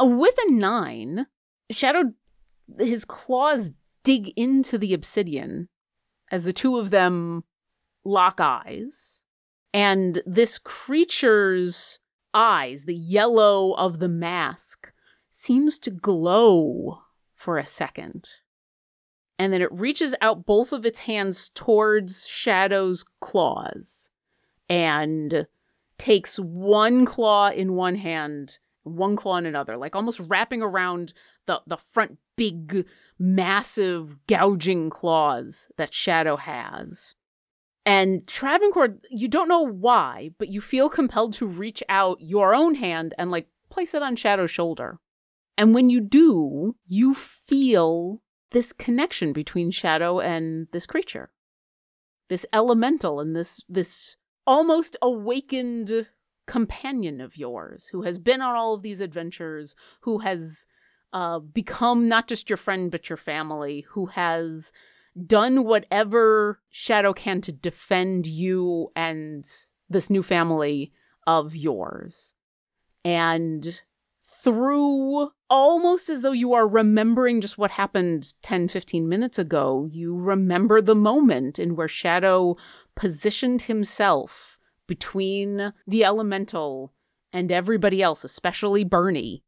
Uh, 0.00 0.06
With 0.06 0.34
a 0.46 0.50
nine, 0.50 1.26
Shadow, 1.70 2.12
his 2.78 3.04
claws 3.04 3.72
dig 4.04 4.28
into 4.36 4.78
the 4.78 4.94
obsidian 4.94 5.68
as 6.30 6.44
the 6.44 6.52
two 6.52 6.78
of 6.78 6.90
them 6.90 7.44
lock 8.04 8.40
eyes. 8.40 9.22
And 9.74 10.22
this 10.24 10.58
creature's 10.58 11.98
eyes, 12.32 12.84
the 12.86 12.94
yellow 12.94 13.72
of 13.74 13.98
the 13.98 14.08
mask, 14.08 14.92
seems 15.28 15.78
to 15.80 15.90
glow 15.90 17.00
for 17.34 17.58
a 17.58 17.66
second. 17.66 18.28
And 19.38 19.52
then 19.52 19.62
it 19.62 19.72
reaches 19.72 20.14
out 20.20 20.46
both 20.46 20.72
of 20.72 20.86
its 20.86 21.00
hands 21.00 21.50
towards 21.50 22.26
Shadow's 22.26 23.04
claws 23.20 24.10
and 24.68 25.46
takes 25.98 26.38
one 26.38 27.04
claw 27.04 27.50
in 27.50 27.74
one 27.74 27.96
hand, 27.96 28.58
one 28.84 29.16
claw 29.16 29.36
in 29.36 29.46
another, 29.46 29.76
like 29.76 29.96
almost 29.96 30.20
wrapping 30.20 30.62
around 30.62 31.12
the, 31.46 31.60
the 31.66 31.76
front 31.76 32.18
big, 32.36 32.86
massive, 33.18 34.16
gouging 34.26 34.90
claws 34.90 35.68
that 35.76 35.92
Shadow 35.92 36.36
has. 36.36 37.14
And 37.84 38.26
Travancore, 38.26 38.98
you 39.10 39.28
don't 39.28 39.48
know 39.48 39.66
why, 39.66 40.30
but 40.38 40.48
you 40.48 40.60
feel 40.60 40.88
compelled 40.88 41.32
to 41.34 41.46
reach 41.46 41.82
out 41.88 42.20
your 42.20 42.54
own 42.54 42.74
hand 42.74 43.14
and 43.18 43.30
like 43.30 43.48
place 43.70 43.94
it 43.94 44.02
on 44.02 44.14
Shadow's 44.14 44.50
shoulder. 44.50 44.98
And 45.56 45.74
when 45.74 45.90
you 45.90 46.00
do, 46.00 46.76
you 46.86 47.14
feel 47.14 48.20
this 48.50 48.72
connection 48.72 49.32
between 49.32 49.70
Shadow 49.70 50.20
and 50.20 50.68
this 50.72 50.86
creature. 50.86 51.30
This 52.28 52.44
elemental 52.52 53.20
and 53.20 53.34
this 53.34 53.62
this 53.68 54.16
almost 54.48 54.96
awakened 55.02 56.08
companion 56.46 57.20
of 57.20 57.36
yours 57.36 57.88
who 57.88 58.02
has 58.02 58.18
been 58.18 58.40
on 58.40 58.56
all 58.56 58.72
of 58.72 58.80
these 58.80 59.02
adventures, 59.02 59.76
who 60.00 60.20
has 60.20 60.66
uh, 61.12 61.38
become 61.38 62.08
not 62.08 62.26
just 62.26 62.48
your 62.48 62.56
friend 62.56 62.90
but 62.90 63.10
your 63.10 63.18
family, 63.18 63.84
who 63.90 64.06
has 64.06 64.72
done 65.26 65.64
whatever 65.64 66.60
Shadow 66.70 67.12
can 67.12 67.42
to 67.42 67.52
defend 67.52 68.26
you 68.26 68.90
and 68.96 69.46
this 69.90 70.08
new 70.08 70.22
family 70.22 70.92
of 71.26 71.54
yours. 71.54 72.32
And 73.04 73.82
through 74.22 75.30
almost 75.50 76.08
as 76.08 76.22
though 76.22 76.32
you 76.32 76.52
are 76.52 76.66
remembering 76.68 77.40
just 77.40 77.58
what 77.58 77.72
happened 77.72 78.34
10, 78.42 78.68
15 78.68 79.08
minutes 79.08 79.38
ago, 79.38 79.88
you 79.90 80.14
remember 80.14 80.80
the 80.80 80.94
moment 80.94 81.58
in 81.58 81.76
where 81.76 81.88
Shadow 81.88 82.56
positioned 82.98 83.62
himself 83.62 84.58
between 84.88 85.72
the 85.86 86.04
elemental 86.04 86.92
and 87.32 87.52
everybody 87.52 88.02
else, 88.02 88.24
especially 88.24 88.82
Bernie, 88.82 89.44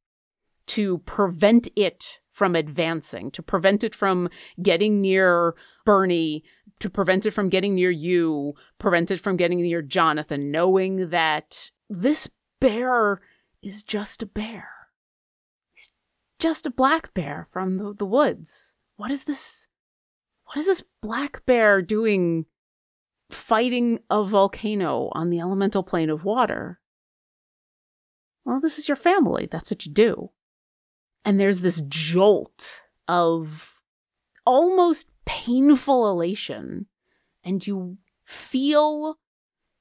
to 0.66 0.98
prevent 0.98 1.66
it 1.74 2.20
from 2.30 2.54
advancing, 2.54 3.28
to 3.32 3.42
prevent 3.42 3.82
it 3.82 3.92
from 3.92 4.30
getting 4.62 5.00
near 5.00 5.56
Bernie, 5.84 6.44
to 6.78 6.88
prevent 6.88 7.26
it 7.26 7.32
from 7.32 7.48
getting 7.48 7.74
near 7.74 7.90
you, 7.90 8.54
prevent 8.78 9.10
it 9.10 9.20
from 9.20 9.36
getting 9.36 9.60
near 9.60 9.82
Jonathan, 9.82 10.52
knowing 10.52 11.10
that 11.10 11.72
this 11.88 12.30
bear 12.60 13.20
is 13.62 13.82
just 13.82 14.22
a 14.22 14.26
bear. 14.26 14.68
He's 15.72 15.92
just 16.38 16.66
a 16.66 16.70
black 16.70 17.12
bear 17.14 17.48
from 17.50 17.78
the, 17.78 17.94
the 17.94 18.06
woods. 18.06 18.76
What 18.96 19.10
is 19.10 19.24
this? 19.24 19.66
What 20.44 20.56
is 20.56 20.66
this 20.66 20.84
black 21.02 21.44
bear 21.46 21.82
doing 21.82 22.46
fighting 23.32 24.00
a 24.10 24.24
volcano 24.24 25.10
on 25.12 25.30
the 25.30 25.40
elemental 25.40 25.82
plane 25.82 26.10
of 26.10 26.24
water? 26.24 26.80
Well, 28.44 28.60
this 28.60 28.78
is 28.78 28.88
your 28.88 28.96
family. 28.96 29.48
That's 29.50 29.70
what 29.70 29.86
you 29.86 29.92
do. 29.92 30.30
And 31.24 31.38
there's 31.38 31.60
this 31.60 31.82
jolt 31.88 32.82
of 33.08 33.82
almost 34.46 35.10
painful 35.26 36.10
elation, 36.10 36.86
and 37.44 37.66
you 37.66 37.98
feel 38.24 39.16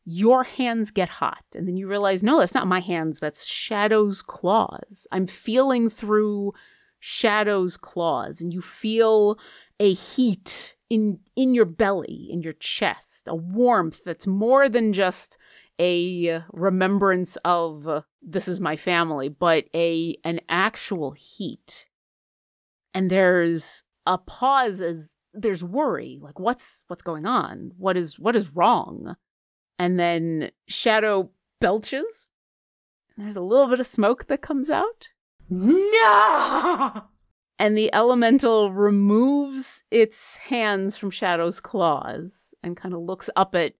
your 0.05 0.43
hands 0.43 0.91
get 0.91 1.09
hot. 1.09 1.43
And 1.55 1.67
then 1.67 1.77
you 1.77 1.87
realize, 1.87 2.23
no, 2.23 2.39
that's 2.39 2.53
not 2.53 2.67
my 2.67 2.79
hands, 2.79 3.19
that's 3.19 3.47
Shadow's 3.47 4.21
claws. 4.21 5.07
I'm 5.11 5.27
feeling 5.27 5.89
through 5.89 6.53
Shadow's 6.99 7.77
claws, 7.77 8.41
and 8.41 8.53
you 8.53 8.61
feel 8.61 9.39
a 9.79 9.93
heat 9.93 10.75
in 10.89 11.19
in 11.35 11.53
your 11.53 11.65
belly, 11.65 12.27
in 12.29 12.41
your 12.41 12.53
chest, 12.53 13.27
a 13.27 13.35
warmth 13.35 14.03
that's 14.03 14.27
more 14.27 14.69
than 14.69 14.93
just 14.93 15.37
a 15.79 16.43
remembrance 16.51 17.37
of 17.45 17.87
uh, 17.87 18.01
this 18.21 18.47
is 18.47 18.59
my 18.59 18.75
family, 18.75 19.29
but 19.29 19.65
a 19.73 20.17
an 20.23 20.41
actual 20.49 21.11
heat. 21.11 21.87
And 22.93 23.09
there's 23.09 23.83
a 24.05 24.17
pause 24.17 24.81
as 24.81 25.13
there's 25.33 25.63
worry, 25.63 26.19
like 26.21 26.39
what's 26.39 26.83
what's 26.87 27.03
going 27.03 27.25
on? 27.25 27.71
What 27.77 27.95
is 27.95 28.19
what 28.19 28.35
is 28.35 28.55
wrong? 28.55 29.15
And 29.77 29.99
then 29.99 30.51
Shadow 30.67 31.31
belches. 31.61 32.27
And 33.15 33.25
there's 33.25 33.35
a 33.35 33.41
little 33.41 33.67
bit 33.67 33.79
of 33.79 33.87
smoke 33.87 34.27
that 34.27 34.41
comes 34.41 34.69
out. 34.69 35.07
No! 35.49 37.03
And 37.59 37.77
the 37.77 37.93
elemental 37.93 38.71
removes 38.71 39.83
its 39.91 40.37
hands 40.37 40.97
from 40.97 41.11
Shadow's 41.11 41.59
claws 41.59 42.53
and 42.63 42.77
kind 42.77 42.93
of 42.93 43.01
looks 43.01 43.29
up 43.35 43.53
at 43.53 43.73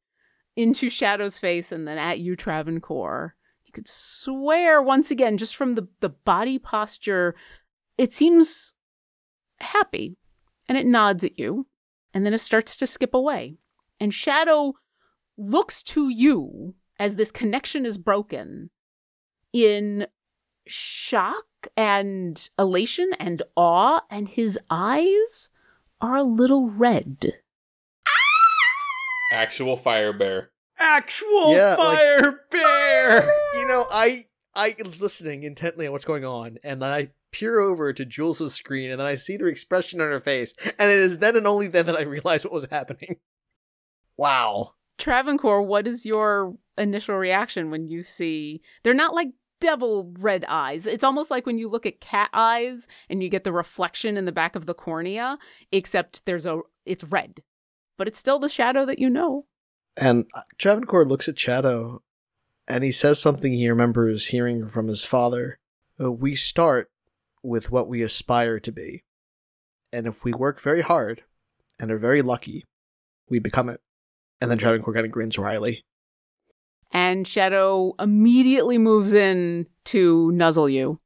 into 0.58 0.90
Shadow's 0.90 1.38
face 1.38 1.72
and 1.72 1.88
then 1.88 1.98
at 1.98 2.20
you, 2.20 2.36
Travancore. 2.36 3.36
You 3.64 3.72
could 3.72 3.88
swear 3.88 4.82
once 4.82 5.12
again, 5.12 5.38
just 5.38 5.56
from 5.56 5.76
the, 5.76 5.88
the 6.02 6.10
body 6.10 6.60
posture, 6.60 7.36
it 7.98 8.12
seems 8.12 8.74
happy. 9.62 10.18
And 10.68 10.78
it 10.78 10.86
nods 10.86 11.24
at 11.24 11.40
you. 11.40 11.68
And 12.14 12.26
then 12.26 12.34
it 12.34 12.42
starts 12.42 12.76
to 12.78 12.86
skip 12.86 13.14
away. 13.14 13.56
And 14.00 14.14
Shadow 14.14 14.74
looks 15.38 15.84
to 15.84 16.10
you 16.10 16.76
as 17.00 17.16
this 17.16 17.32
connection 17.32 17.86
is 17.86 17.98
broken 17.98 18.72
in 19.54 20.06
shock 20.70 21.46
and 21.76 22.50
elation 22.58 23.12
and 23.20 23.42
awe, 23.56 24.02
and 24.10 24.28
his 24.30 24.58
eyes 24.70 25.50
are 26.02 26.18
a 26.18 26.24
little 26.24 26.70
red. 26.70 27.34
Actual 29.32 29.78
fire 29.78 30.14
bear. 30.14 30.52
Actual 30.80 31.54
Yeah, 31.54 31.76
like- 31.76 31.98
fire 31.98 32.40
bear. 32.50 33.34
You 33.56 33.68
know, 33.68 33.86
I 33.92 34.26
I 34.56 34.76
was 34.84 35.02
listening 35.02 35.44
intently 35.44 35.86
on 35.86 35.92
what's 35.94 36.06
going 36.06 36.26
on, 36.26 36.58
and 36.64 36.82
then 36.82 36.90
I 36.90 37.12
peer 37.32 37.60
over 37.60 37.94
to 37.94 38.06
Jules' 38.06 38.54
screen, 38.56 38.90
and 38.90 39.00
then 39.00 39.06
I 39.08 39.16
see 39.16 39.38
the 39.38 39.46
expression 39.46 40.02
on 40.02 40.08
her 40.10 40.20
face, 40.20 40.54
and 40.80 40.90
it 40.90 40.98
is 40.98 41.20
then 41.20 41.36
and 41.36 41.46
only 41.46 41.68
then 41.68 41.86
that 41.86 41.96
I 41.98 42.02
realize 42.02 42.44
what 42.44 42.54
was 42.54 42.66
happening. 42.72 43.18
Wow. 44.18 44.72
Travancore, 44.98 45.62
what 45.62 45.88
is 45.88 46.06
your 46.06 46.56
initial 46.78 47.16
reaction 47.16 47.72
when 47.72 47.88
you 47.88 48.04
see 48.04 48.62
they're 48.84 48.94
not 48.94 49.14
like 49.14 49.30
devil 49.60 50.14
red 50.20 50.46
eyes. 50.48 50.88
It's 50.88 51.04
almost 51.04 51.32
like 51.32 51.46
when 51.46 51.58
you 51.58 51.70
look 51.70 51.86
at 51.86 52.00
cat 52.00 52.30
eyes 52.34 52.88
and 53.10 53.22
you 53.22 53.30
get 53.30 53.44
the 53.44 53.54
reflection 53.54 54.18
in 54.18 54.26
the 54.26 54.32
back 54.32 54.56
of 54.56 54.66
the 54.66 54.74
cornea, 54.74 55.38
except 55.72 56.26
there's 56.26 56.46
a 56.46 56.60
it's 56.86 57.04
red. 57.04 57.44
But 57.98 58.08
it's 58.08 58.20
still 58.20 58.40
the 58.40 58.50
shadow 58.50 58.86
that 58.86 59.00
you 59.00 59.10
know. 59.10 59.46
And 59.98 60.26
uh, 60.34 60.42
Travancore 60.58 61.06
looks 61.06 61.28
at 61.28 61.38
Shadow, 61.38 62.02
and 62.68 62.84
he 62.84 62.92
says 62.92 63.20
something 63.20 63.52
he 63.52 63.70
remembers 63.70 64.28
hearing 64.28 64.70
from 64.70 64.88
his 64.88 65.04
father. 65.04 65.60
Uh, 66.02 66.12
we 66.12 66.36
start 66.36 66.90
with 67.44 67.72
what 67.72 67.90
we 67.90 68.02
aspire 68.02 68.60
to 68.62 68.72
be. 68.72 69.04
And 69.92 70.08
if 70.08 70.24
we 70.24 70.32
work 70.32 70.62
very 70.62 70.82
hard 70.82 71.24
and 71.80 71.92
are 71.92 71.98
very 71.98 72.22
lucky, 72.22 72.66
we 73.28 73.40
become 73.40 73.70
it. 73.70 73.82
And 74.40 74.50
then 74.50 74.58
Travancore 74.58 74.94
kind 74.94 75.06
of 75.06 75.12
grins 75.12 75.38
wryly. 75.38 75.84
And 76.92 77.28
Shadow 77.28 77.94
immediately 78.00 78.78
moves 78.78 79.14
in 79.14 79.68
to 79.86 80.32
nuzzle 80.32 80.68
you. 80.70 81.00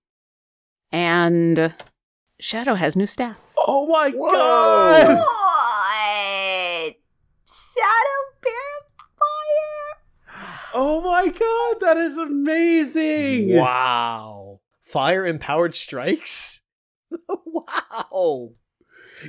And 0.92 1.74
Shadow 2.40 2.76
has 2.76 2.96
new 2.96 3.06
stats. 3.06 3.56
Oh 3.68 3.88
my 3.88 4.12
Whoa! 4.12 4.32
god! 4.32 5.18
What? 5.18 6.96
Shadow 7.48 8.20
Bear 8.42 8.54
Fire? 9.20 10.70
Oh 10.74 11.02
my 11.02 11.28
god, 11.30 11.80
that 11.82 11.98
is 11.98 12.18
amazing! 12.18 13.56
Wow. 13.56 14.62
Fire 14.84 15.26
empowered 15.26 15.76
strikes? 15.76 16.62
wow. 17.28 18.50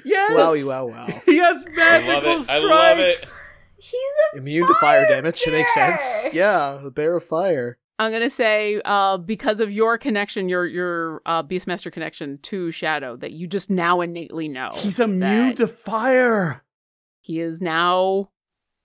Yes! 0.05 0.33
Wowie, 0.39 0.67
wow, 0.67 0.87
wow. 0.87 1.07
He 1.27 1.39
has 1.39 1.65
I 1.67 1.71
magical 1.71 2.15
love 2.15 2.41
it. 2.41 2.45
strikes! 2.45 2.51
I 2.51 2.59
love 2.59 2.99
it. 2.99 3.25
He's 3.85 4.01
a 4.35 4.39
Immune 4.39 4.67
to 4.67 4.75
fire 4.75 5.05
Fire 5.05 5.09
damage. 5.09 5.43
It 5.47 5.53
makes 5.53 5.75
sense. 5.75 6.25
Yeah, 6.33 6.79
the 6.83 6.91
bear 6.91 7.17
of 7.17 7.25
fire. 7.25 7.79
I'm 7.99 8.11
gonna 8.11 8.31
say, 8.31 8.81
uh, 8.85 9.19
because 9.19 9.61
of 9.61 9.71
your 9.71 9.99
connection, 9.99 10.49
your 10.49 10.67
your 10.67 11.21
uh, 11.27 11.43
Beastmaster 11.43 11.93
connection 11.93 12.39
to 12.39 12.71
Shadow, 12.71 13.17
that 13.17 13.33
you 13.33 13.47
just 13.47 13.71
now 13.71 14.01
innately 14.01 14.49
know 14.49 14.71
He's 14.77 14.99
immune 14.99 15.57
to 15.57 15.67
fire. 15.69 16.65
he 17.21 17.41
is 17.41 17.61
now 17.61 18.31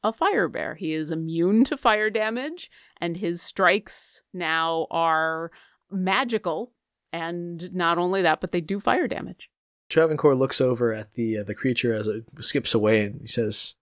a 0.04 0.14
fire 0.14 0.48
bear. 0.48 0.76
He 0.76 0.94
is 0.94 1.12
immune 1.12 1.64
to 1.66 1.78
fire 1.78 2.10
damage, 2.10 2.70
and 3.02 3.18
his 3.18 3.42
strikes 3.42 4.22
now 4.34 4.86
are 4.92 5.52
magical. 5.90 6.72
And 7.12 7.74
not 7.74 7.98
only 7.98 8.22
that, 8.22 8.40
but 8.42 8.52
they 8.52 8.62
do 8.62 8.80
fire 8.80 9.08
damage. 9.08 9.50
Travancore 9.90 10.36
looks 10.36 10.62
over 10.62 10.94
at 10.94 11.14
the 11.16 11.40
uh, 11.40 11.44
the 11.44 11.56
creature 11.56 11.94
as 11.94 12.08
it 12.08 12.26
skips 12.42 12.76
away, 12.76 13.04
and 13.06 13.22
he 13.22 13.28
says, 13.28 13.76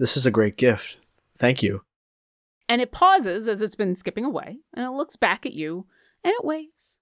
"This 0.00 0.16
is 0.16 0.26
a 0.26 0.30
great 0.32 0.56
gift. 0.56 0.96
Thank 1.38 1.62
you." 1.62 1.82
And 2.68 2.80
it 2.80 2.90
pauses 2.90 3.46
as 3.46 3.62
it's 3.62 3.76
been 3.76 3.94
skipping 3.94 4.24
away, 4.24 4.58
and 4.74 4.84
it 4.84 4.90
looks 4.90 5.14
back 5.14 5.46
at 5.46 5.52
you, 5.52 5.86
and 6.24 6.32
it 6.32 6.44
waves. 6.44 6.98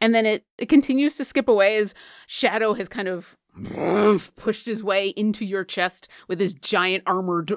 And 0.00 0.14
then 0.14 0.24
it, 0.24 0.44
it 0.56 0.68
continues 0.68 1.16
to 1.16 1.24
skip 1.24 1.48
away 1.48 1.76
as 1.76 1.94
Shadow 2.28 2.74
has 2.74 2.88
kind 2.88 3.08
of 3.08 3.36
pushed 4.36 4.66
his 4.66 4.84
way 4.84 5.08
into 5.08 5.44
your 5.44 5.64
chest 5.64 6.08
with 6.28 6.38
his 6.38 6.54
giant 6.54 7.02
armored, 7.06 7.52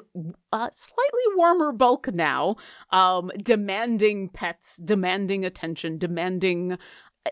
uh, 0.52 0.68
slightly 0.72 1.22
warmer 1.36 1.70
bulk 1.72 2.12
now, 2.12 2.56
um, 2.90 3.30
demanding 3.36 4.28
pets, 4.28 4.78
demanding 4.78 5.44
attention, 5.44 5.98
demanding 5.98 6.76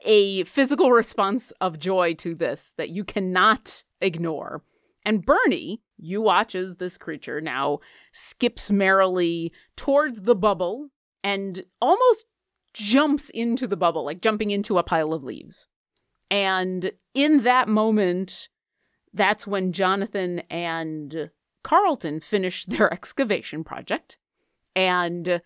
a 0.02 0.44
physical 0.44 0.92
response 0.92 1.50
of 1.60 1.80
joy 1.80 2.14
to 2.14 2.34
this 2.34 2.74
that 2.76 2.90
you 2.90 3.04
cannot 3.04 3.82
ignore. 4.00 4.62
And 5.04 5.24
Bernie, 5.24 5.82
you 5.96 6.20
watch 6.20 6.54
as 6.54 6.76
this 6.76 6.98
creature 6.98 7.40
now 7.40 7.80
skips 8.12 8.70
merrily 8.70 9.52
towards 9.76 10.22
the 10.22 10.34
bubble 10.34 10.88
and 11.22 11.64
almost 11.80 12.26
jumps 12.72 13.30
into 13.30 13.66
the 13.66 13.76
bubble, 13.76 14.04
like 14.04 14.20
jumping 14.20 14.50
into 14.50 14.78
a 14.78 14.82
pile 14.82 15.12
of 15.12 15.24
leaves. 15.24 15.68
And 16.30 16.92
in 17.14 17.42
that 17.42 17.68
moment, 17.68 18.48
that's 19.12 19.46
when 19.46 19.72
Jonathan 19.72 20.40
and 20.50 21.30
Carlton 21.62 22.20
finish 22.20 22.64
their 22.66 22.92
excavation 22.94 23.64
project. 23.64 24.18
And 24.76 25.40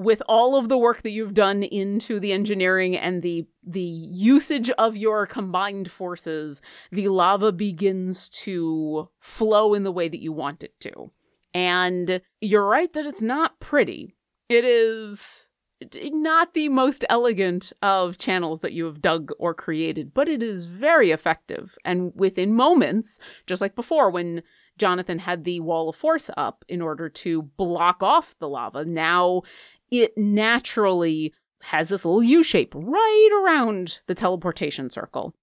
with 0.00 0.22
all 0.26 0.56
of 0.56 0.70
the 0.70 0.78
work 0.78 1.02
that 1.02 1.10
you've 1.10 1.34
done 1.34 1.62
into 1.62 2.18
the 2.18 2.32
engineering 2.32 2.96
and 2.96 3.22
the 3.22 3.46
the 3.62 3.82
usage 3.82 4.70
of 4.70 4.96
your 4.96 5.26
combined 5.26 5.90
forces, 5.90 6.62
the 6.90 7.08
lava 7.08 7.52
begins 7.52 8.30
to 8.30 9.10
flow 9.18 9.74
in 9.74 9.82
the 9.82 9.92
way 9.92 10.08
that 10.08 10.22
you 10.22 10.32
want 10.32 10.62
it 10.62 10.78
to. 10.80 11.10
And 11.52 12.22
you're 12.40 12.66
right 12.66 12.90
that 12.94 13.04
it's 13.04 13.20
not 13.20 13.60
pretty. 13.60 14.16
It 14.48 14.64
is 14.64 15.50
not 15.94 16.54
the 16.54 16.70
most 16.70 17.04
elegant 17.10 17.70
of 17.82 18.16
channels 18.16 18.60
that 18.60 18.72
you 18.72 18.86
have 18.86 19.02
dug 19.02 19.32
or 19.38 19.52
created, 19.52 20.14
but 20.14 20.28
it 20.28 20.42
is 20.42 20.64
very 20.64 21.10
effective. 21.10 21.76
And 21.84 22.12
within 22.14 22.54
moments, 22.54 23.20
just 23.46 23.60
like 23.60 23.74
before 23.74 24.10
when 24.10 24.42
Jonathan 24.78 25.18
had 25.18 25.44
the 25.44 25.60
wall 25.60 25.90
of 25.90 25.96
force 25.96 26.30
up 26.38 26.64
in 26.68 26.80
order 26.80 27.10
to 27.10 27.42
block 27.42 28.02
off 28.02 28.34
the 28.38 28.48
lava, 28.48 28.84
now 28.86 29.42
it 29.90 30.16
naturally 30.16 31.34
has 31.62 31.88
this 31.88 32.04
little 32.04 32.22
U 32.22 32.42
shape 32.42 32.72
right 32.74 33.42
around 33.44 34.00
the 34.06 34.14
teleportation 34.14 34.90
circle. 34.90 35.34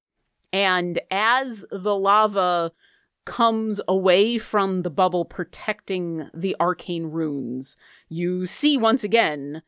And 0.52 1.00
as 1.12 1.66
the 1.72 1.96
lava 1.96 2.72
comes 3.26 3.82
away 3.88 4.38
from 4.38 4.82
the 4.82 4.90
bubble 4.90 5.26
protecting 5.26 6.30
the 6.34 6.56
arcane 6.60 7.08
runes, 7.08 7.78
you 8.08 8.46
see 8.46 8.78
once 8.78 9.04
again 9.04 9.62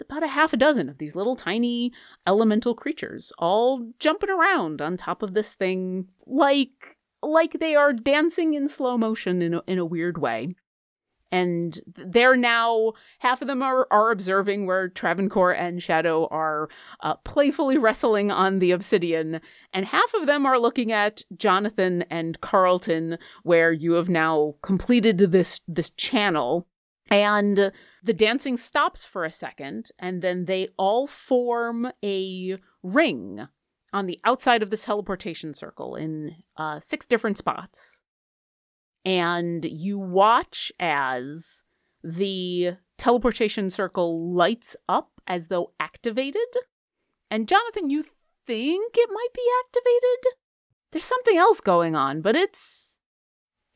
about 0.00 0.22
a 0.22 0.28
half 0.28 0.52
a 0.52 0.56
dozen 0.56 0.88
of 0.88 0.98
these 0.98 1.16
little 1.16 1.36
tiny 1.36 1.92
elemental 2.26 2.74
creatures 2.74 3.32
all 3.38 3.88
jumping 3.98 4.28
around 4.28 4.82
on 4.82 4.96
top 4.96 5.22
of 5.22 5.32
this 5.34 5.54
thing 5.54 6.06
like 6.26 6.96
like 7.22 7.58
they 7.60 7.74
are 7.74 7.92
dancing 7.92 8.54
in 8.54 8.68
slow 8.68 8.98
motion 8.98 9.40
in 9.40 9.54
a, 9.54 9.62
in 9.66 9.78
a 9.78 9.86
weird 9.86 10.18
way 10.18 10.54
and 11.36 11.80
they're 11.86 12.34
now 12.34 12.94
half 13.18 13.42
of 13.42 13.48
them 13.48 13.60
are, 13.60 13.86
are 13.90 14.10
observing 14.10 14.64
where 14.64 14.88
Travancore 14.88 15.52
and 15.52 15.82
Shadow 15.82 16.26
are 16.28 16.70
uh, 17.00 17.16
playfully 17.16 17.76
wrestling 17.76 18.30
on 18.30 18.58
the 18.58 18.70
obsidian, 18.70 19.42
and 19.74 19.84
half 19.84 20.14
of 20.14 20.24
them 20.24 20.46
are 20.46 20.58
looking 20.58 20.92
at 20.92 21.24
Jonathan 21.36 22.06
and 22.08 22.40
Carlton, 22.40 23.18
where 23.42 23.70
you 23.70 23.92
have 23.92 24.08
now 24.08 24.54
completed 24.62 25.18
this 25.18 25.60
this 25.68 25.90
channel, 25.90 26.66
and 27.10 27.70
the 28.02 28.14
dancing 28.14 28.56
stops 28.56 29.04
for 29.04 29.22
a 29.22 29.30
second, 29.30 29.90
and 29.98 30.22
then 30.22 30.46
they 30.46 30.68
all 30.78 31.06
form 31.06 31.92
a 32.02 32.56
ring 32.82 33.46
on 33.92 34.06
the 34.06 34.20
outside 34.24 34.62
of 34.62 34.70
this 34.70 34.84
teleportation 34.86 35.52
circle 35.52 35.96
in 35.96 36.34
uh, 36.56 36.80
six 36.80 37.04
different 37.04 37.36
spots 37.36 38.00
and 39.06 39.64
you 39.64 40.00
watch 40.00 40.72
as 40.80 41.62
the 42.02 42.72
teleportation 42.98 43.70
circle 43.70 44.34
lights 44.34 44.76
up 44.88 45.12
as 45.28 45.46
though 45.46 45.72
activated. 45.78 46.40
And 47.30 47.48
Jonathan, 47.48 47.88
you 47.88 48.02
think 48.02 48.96
it 48.98 49.10
might 49.12 49.32
be 49.32 49.48
activated? 49.64 50.38
There's 50.90 51.04
something 51.04 51.36
else 51.36 51.60
going 51.60 51.94
on, 51.94 52.20
but 52.20 52.34
it's. 52.34 53.00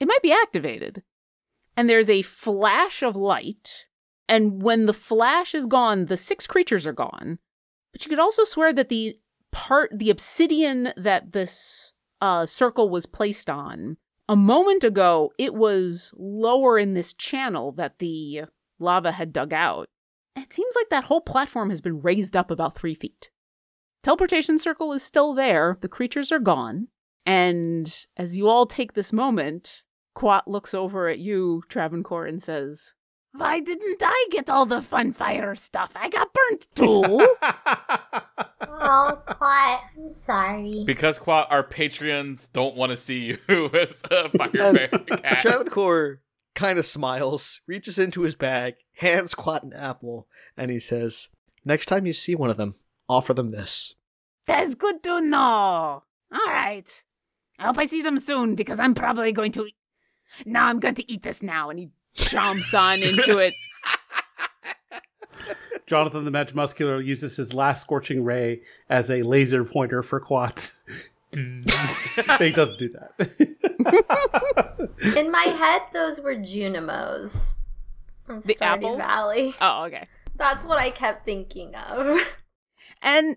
It 0.01 0.09
might 0.09 0.22
be 0.22 0.33
activated. 0.33 1.03
And 1.76 1.89
there's 1.89 2.11
a 2.11 2.22
flash 2.22 3.03
of 3.03 3.14
light. 3.14 3.87
And 4.28 4.62
when 4.62 4.87
the 4.87 4.93
flash 4.93 5.55
is 5.55 5.66
gone, 5.66 6.07
the 6.07 6.16
six 6.16 6.47
creatures 6.47 6.87
are 6.87 6.93
gone. 6.93 7.39
But 7.93 8.05
you 8.05 8.09
could 8.09 8.20
also 8.20 8.45
swear 8.45 8.72
that 8.72 8.89
the 8.89 9.18
part, 9.53 9.91
the 9.95 10.11
obsidian 10.11 10.93
that 10.97 11.33
this 11.33 11.93
uh, 12.20 12.47
circle 12.47 12.89
was 12.89 13.07
placed 13.07 13.51
on, 13.51 13.97
a 14.31 14.37
moment 14.37 14.85
ago, 14.85 15.33
it 15.39 15.55
was 15.55 16.14
lower 16.16 16.78
in 16.78 16.95
this 16.95 17.12
channel 17.12 17.72
that 17.72 17.99
the 17.99 18.43
lava 18.78 19.11
had 19.11 19.33
dug 19.33 19.53
out. 19.53 19.89
It 20.37 20.53
seems 20.53 20.72
like 20.76 20.89
that 20.91 21.03
whole 21.03 21.20
platform 21.20 21.68
has 21.70 21.81
been 21.81 22.01
raised 22.01 22.37
up 22.37 22.49
about 22.49 22.76
three 22.76 22.95
feet. 22.95 23.28
Teleportation 24.05 24.57
circle 24.57 24.93
is 24.93 25.03
still 25.03 25.35
there, 25.35 25.78
the 25.81 25.89
creatures 25.89 26.31
are 26.31 26.39
gone. 26.39 26.87
And 27.26 27.93
as 28.16 28.39
you 28.39 28.49
all 28.49 28.66
take 28.66 28.93
this 28.93 29.12
moment, 29.12 29.83
Quat 30.14 30.47
looks 30.47 30.74
over 30.74 31.09
at 31.09 31.18
you, 31.18 31.64
Travancore, 31.68 32.24
and 32.24 32.41
says, 32.41 32.95
Why 33.33 33.61
didn't 33.61 34.03
I 34.03 34.26
get 34.31 34.51
all 34.51 34.66
the 34.66 34.83
fun 34.83 35.12
fire 35.12 35.55
stuff? 35.55 35.93
I 35.95 36.09
got 36.09 36.28
burnt 36.33 36.66
too. 36.74 37.37
Oh, 38.83 39.20
Quat, 39.26 39.81
I'm 39.97 40.14
sorry. 40.24 40.85
because 40.87 41.18
Quat, 41.18 41.49
our 41.51 41.62
Patreons 41.62 42.51
don't 42.53 42.76
want 42.76 42.91
to 42.91 42.97
see 42.97 43.37
you 43.49 43.70
as 43.74 44.03
a 44.11 44.28
fire 44.31 44.51
And 44.55 44.55
bear 44.55 44.89
cat. 45.18 45.41
Travancore 45.41 46.20
kind 46.55 46.78
of 46.78 46.87
smiles, 46.87 47.61
reaches 47.66 47.99
into 47.99 48.22
his 48.22 48.35
bag, 48.35 48.74
hands 48.97 49.35
Quat 49.35 49.64
an 49.64 49.72
apple, 49.74 50.28
and 50.57 50.70
he 50.70 50.78
says, 50.81 51.28
"Next 51.64 51.87
time 51.87 52.07
you 52.07 52.12
see 52.14 52.35
one 52.35 52.49
of 52.51 52.57
them, 52.57 52.74
offer 53.09 53.35
them 53.35 53.51
this." 53.51 53.97
That's 54.47 54.74
good 54.74 55.03
to 55.03 55.20
know. 55.20 56.03
All 56.33 56.47
right. 56.47 57.05
I 57.59 57.64
hope 57.66 57.78
I 57.78 57.87
see 57.87 58.01
them 58.03 58.18
soon 58.18 58.55
because 58.55 58.78
I'm 58.81 58.95
probably 58.95 59.33
going 59.33 59.53
to. 59.53 59.68
Now 60.47 60.66
I'm 60.66 60.81
going 60.81 60.95
to 60.95 61.12
eat 61.12 61.22
this 61.22 61.43
now. 61.43 61.68
And 61.70 61.78
he 61.78 61.91
chomps 62.17 62.79
on 62.79 63.03
into 63.03 63.39
it. 63.39 63.55
Jonathan 65.87 66.25
the 66.25 66.31
Match 66.31 66.55
Muscular 66.55 67.01
uses 67.01 67.37
his 67.37 67.53
last 67.53 67.81
scorching 67.81 68.23
ray 68.23 68.63
as 68.89 69.11
a 69.11 69.23
laser 69.23 69.65
pointer 69.65 70.03
for 70.03 70.21
quads. 70.21 70.81
he 71.33 72.53
doesn't 72.53 72.79
do 72.79 72.91
that. 72.91 74.91
In 75.17 75.33
my 75.33 75.45
head, 75.45 75.83
those 75.93 76.21
were 76.21 76.35
Junimos 76.35 77.37
from 78.25 78.41
The 78.41 78.55
Stardew 78.55 78.61
apples? 78.61 78.99
Valley. 78.99 79.55
Oh, 79.61 79.85
okay. 79.85 80.07
That's 80.37 80.65
what 80.65 80.79
I 80.79 80.91
kept 80.91 81.25
thinking 81.25 81.75
of. 81.75 82.37
And 83.03 83.37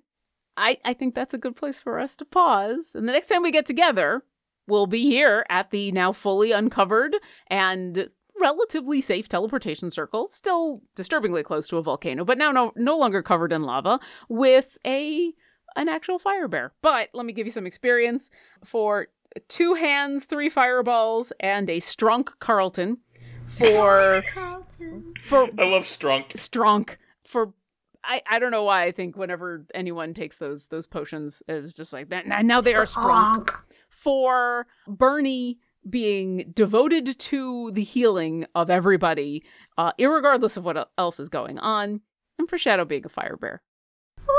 I, 0.58 0.78
I 0.86 0.94
think 0.94 1.16
that's 1.16 1.34
a 1.34 1.38
good 1.38 1.56
place 1.56 1.80
for 1.80 2.00
us 2.00 2.16
to 2.18 2.26
pause. 2.26 2.96
And 2.96 3.08
the 3.08 3.14
next 3.14 3.28
time 3.28 3.42
we 3.42 3.52
get 3.52 3.66
together, 3.66 4.24
we'll 4.68 4.88
be 4.88 5.04
here 5.04 5.46
at 5.50 5.72
the 5.72 5.92
now 5.92 6.12
fully 6.12 6.52
uncovered 6.52 7.16
and 7.48 8.10
relatively 8.44 9.00
safe 9.00 9.30
teleportation 9.30 9.90
circle, 9.90 10.28
still 10.28 10.82
disturbingly 10.96 11.44
close 11.44 11.68
to 11.70 11.78
a 11.78 11.82
volcano, 11.82 12.26
but 12.26 12.38
now 12.38 12.52
no, 12.52 12.74
no 12.76 12.98
longer 12.98 13.24
covered 13.24 13.54
in 13.54 13.64
lava, 13.64 14.00
with 14.28 14.78
a 14.86 15.32
an 15.76 15.90
actual 15.90 16.20
fire 16.20 16.48
bear. 16.48 16.74
But 16.82 17.10
let 17.14 17.26
me 17.26 17.34
give 17.34 17.48
you 17.48 17.52
some 17.52 17.66
experience 17.66 18.30
for 18.64 19.08
two 19.48 19.74
hands, 19.74 20.26
three 20.26 20.50
fireballs, 20.50 21.32
and 21.40 21.70
a 21.70 21.78
strunk 21.78 22.38
Carlton. 22.40 22.98
For 23.46 24.24
for 25.26 25.50
I 25.58 25.64
love 25.66 25.84
Strunk. 25.84 26.32
strunk 26.34 26.98
for 27.26 27.54
I, 28.04 28.22
I 28.30 28.40
don't 28.40 28.52
know 28.52 28.64
why 28.64 28.84
I 28.84 28.92
think 28.92 29.16
whenever 29.16 29.66
anyone 29.74 30.14
takes 30.14 30.38
those 30.38 30.68
those 30.68 30.88
potions 30.88 31.42
is 31.48 31.74
just 31.74 31.94
like 31.94 32.10
that 32.10 32.28
now, 32.28 32.42
now 32.42 32.62
they 32.62 32.76
are 32.76 32.86
strunk 32.86 33.54
for 33.90 34.68
Bernie 34.88 35.60
being 35.90 36.52
devoted 36.54 37.18
to 37.20 37.72
the 37.72 37.84
healing 37.84 38.46
of 38.56 38.70
everybody, 38.70 39.44
uh, 39.78 39.92
irregardless 40.00 40.58
of 40.58 40.66
what 40.66 40.90
else 40.98 41.20
is 41.20 41.30
going 41.30 41.60
on, 41.60 42.02
and 42.40 42.50
for 42.50 42.58
Shadow 42.58 42.86
being 42.86 43.06
a 43.06 43.10
fire 43.10 43.38
bear. 43.38 43.62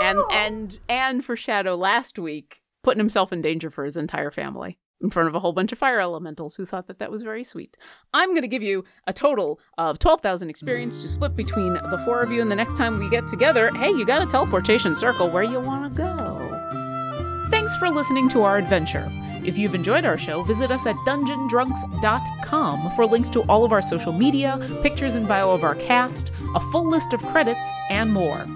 And 0.03 0.19
and 0.33 0.79
and 0.89 1.25
for 1.25 1.37
Shadow 1.37 1.77
last 1.77 2.19
week 2.19 2.61
putting 2.83 3.01
himself 3.01 3.33
in 3.33 3.43
danger 3.43 3.71
for 3.71 3.85
his 3.85 3.97
entire 3.97 4.31
family 4.31 4.79
in 5.01 5.11
front 5.11 5.29
of 5.29 5.35
a 5.35 5.41
whole 5.41 5.53
bunch 5.53 5.73
of 5.73 5.79
fire 5.79 6.01
elementals 6.01 6.57
who 6.57 6.65
thought 6.65 6.87
that 6.87 6.99
that 6.99 7.11
was 7.11 7.23
very 7.23 7.45
sweet. 7.45 7.77
I'm 8.13 8.31
going 8.31 8.43
to 8.43 8.49
give 8.49 8.63
you 8.63 8.85
a 9.07 9.13
total 9.13 9.61
of 9.77 9.99
12,000 9.99 10.49
experience 10.49 10.99
to 10.99 11.09
split 11.09 11.35
between 11.37 11.75
the 11.75 12.01
four 12.05 12.23
of 12.23 12.31
you, 12.31 12.41
and 12.41 12.51
the 12.51 12.57
next 12.57 12.77
time 12.77 12.99
we 12.99 13.09
get 13.11 13.27
together, 13.27 13.71
hey, 13.75 13.91
you 13.91 14.07
got 14.07 14.23
a 14.23 14.27
teleportation 14.27 14.95
circle 14.97 15.31
where 15.31 15.43
you 15.43 15.61
want 15.61 15.93
to 15.93 15.99
go. 15.99 17.47
Thanks 17.51 17.77
for 17.77 17.91
listening 17.91 18.29
to 18.31 18.43
our 18.43 18.57
adventure. 18.57 19.11
If 19.45 19.59
you've 19.59 19.75
enjoyed 19.75 20.05
our 20.05 20.17
show, 20.17 20.43
visit 20.43 20.71
us 20.71 20.87
at 20.87 20.97
dungeondrunks.com 21.07 22.91
for 22.93 23.07
links 23.07 23.29
to 23.31 23.43
all 23.43 23.65
of 23.65 23.73
our 23.73 23.83
social 23.83 24.13
media, 24.13 24.59
pictures 24.83 25.15
and 25.17 25.29
bio 25.29 25.51
of 25.51 25.65
our 25.65 25.75
cast, 25.75 26.33
a 26.55 26.61
full 26.73 26.89
list 26.89 27.13
of 27.13 27.23
credits, 27.27 27.71
and 27.91 28.13
more. 28.13 28.47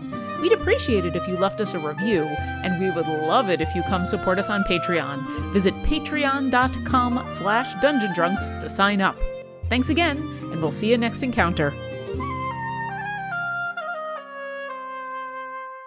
We'd 0.41 0.53
appreciate 0.53 1.05
it 1.05 1.16
if 1.16 1.26
you 1.26 1.36
left 1.36 1.61
us 1.61 1.74
a 1.74 1.78
review, 1.78 2.24
and 2.24 2.80
we 2.80 2.91
would 2.91 3.09
love 3.09 3.51
it 3.51 3.61
if 3.61 3.74
you 3.74 3.82
come 3.82 4.07
support 4.07 4.39
us 4.39 4.49
on 4.49 4.62
Patreon. 4.64 5.53
Visit 5.53 5.74
patreon.com 5.82 7.26
slash 7.28 7.74
dungeondrunks 7.76 8.61
to 8.61 8.68
sign 8.68 9.01
up. 9.01 9.20
Thanks 9.68 9.91
again, 9.91 10.18
and 10.53 10.61
we'll 10.61 10.70
see 10.70 10.91
you 10.91 10.97
next 10.97 11.22
encounter. 11.22 11.74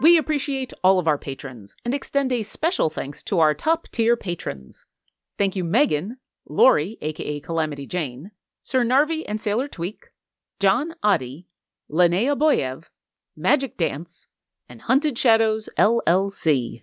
We 0.02 0.18
appreciate 0.18 0.74
all 0.84 1.00
of 1.00 1.08
our 1.08 1.18
patrons 1.18 1.76
and 1.86 1.94
extend 1.94 2.32
a 2.32 2.44
special 2.44 2.90
thanks 2.90 3.24
to 3.24 3.40
our 3.40 3.54
top 3.54 3.88
tier 3.92 4.18
patrons. 4.18 4.86
Thank 5.42 5.56
you, 5.56 5.64
Megan, 5.64 6.18
Lori, 6.48 7.00
aka 7.02 7.40
Calamity 7.40 7.88
Jane, 7.88 8.30
Sir 8.62 8.86
Narvi 8.86 9.24
and 9.28 9.42
Sailor 9.42 9.68
Tweak, 9.68 10.12
John 10.60 10.94
Adi, 11.02 11.48
Linnea 11.90 12.38
Boyev, 12.38 12.84
Magic 13.36 13.76
Dance, 13.76 14.28
and 14.70 14.84
Hunted 14.84 15.18
Shadows 15.18 15.68
LLC. 15.80 16.78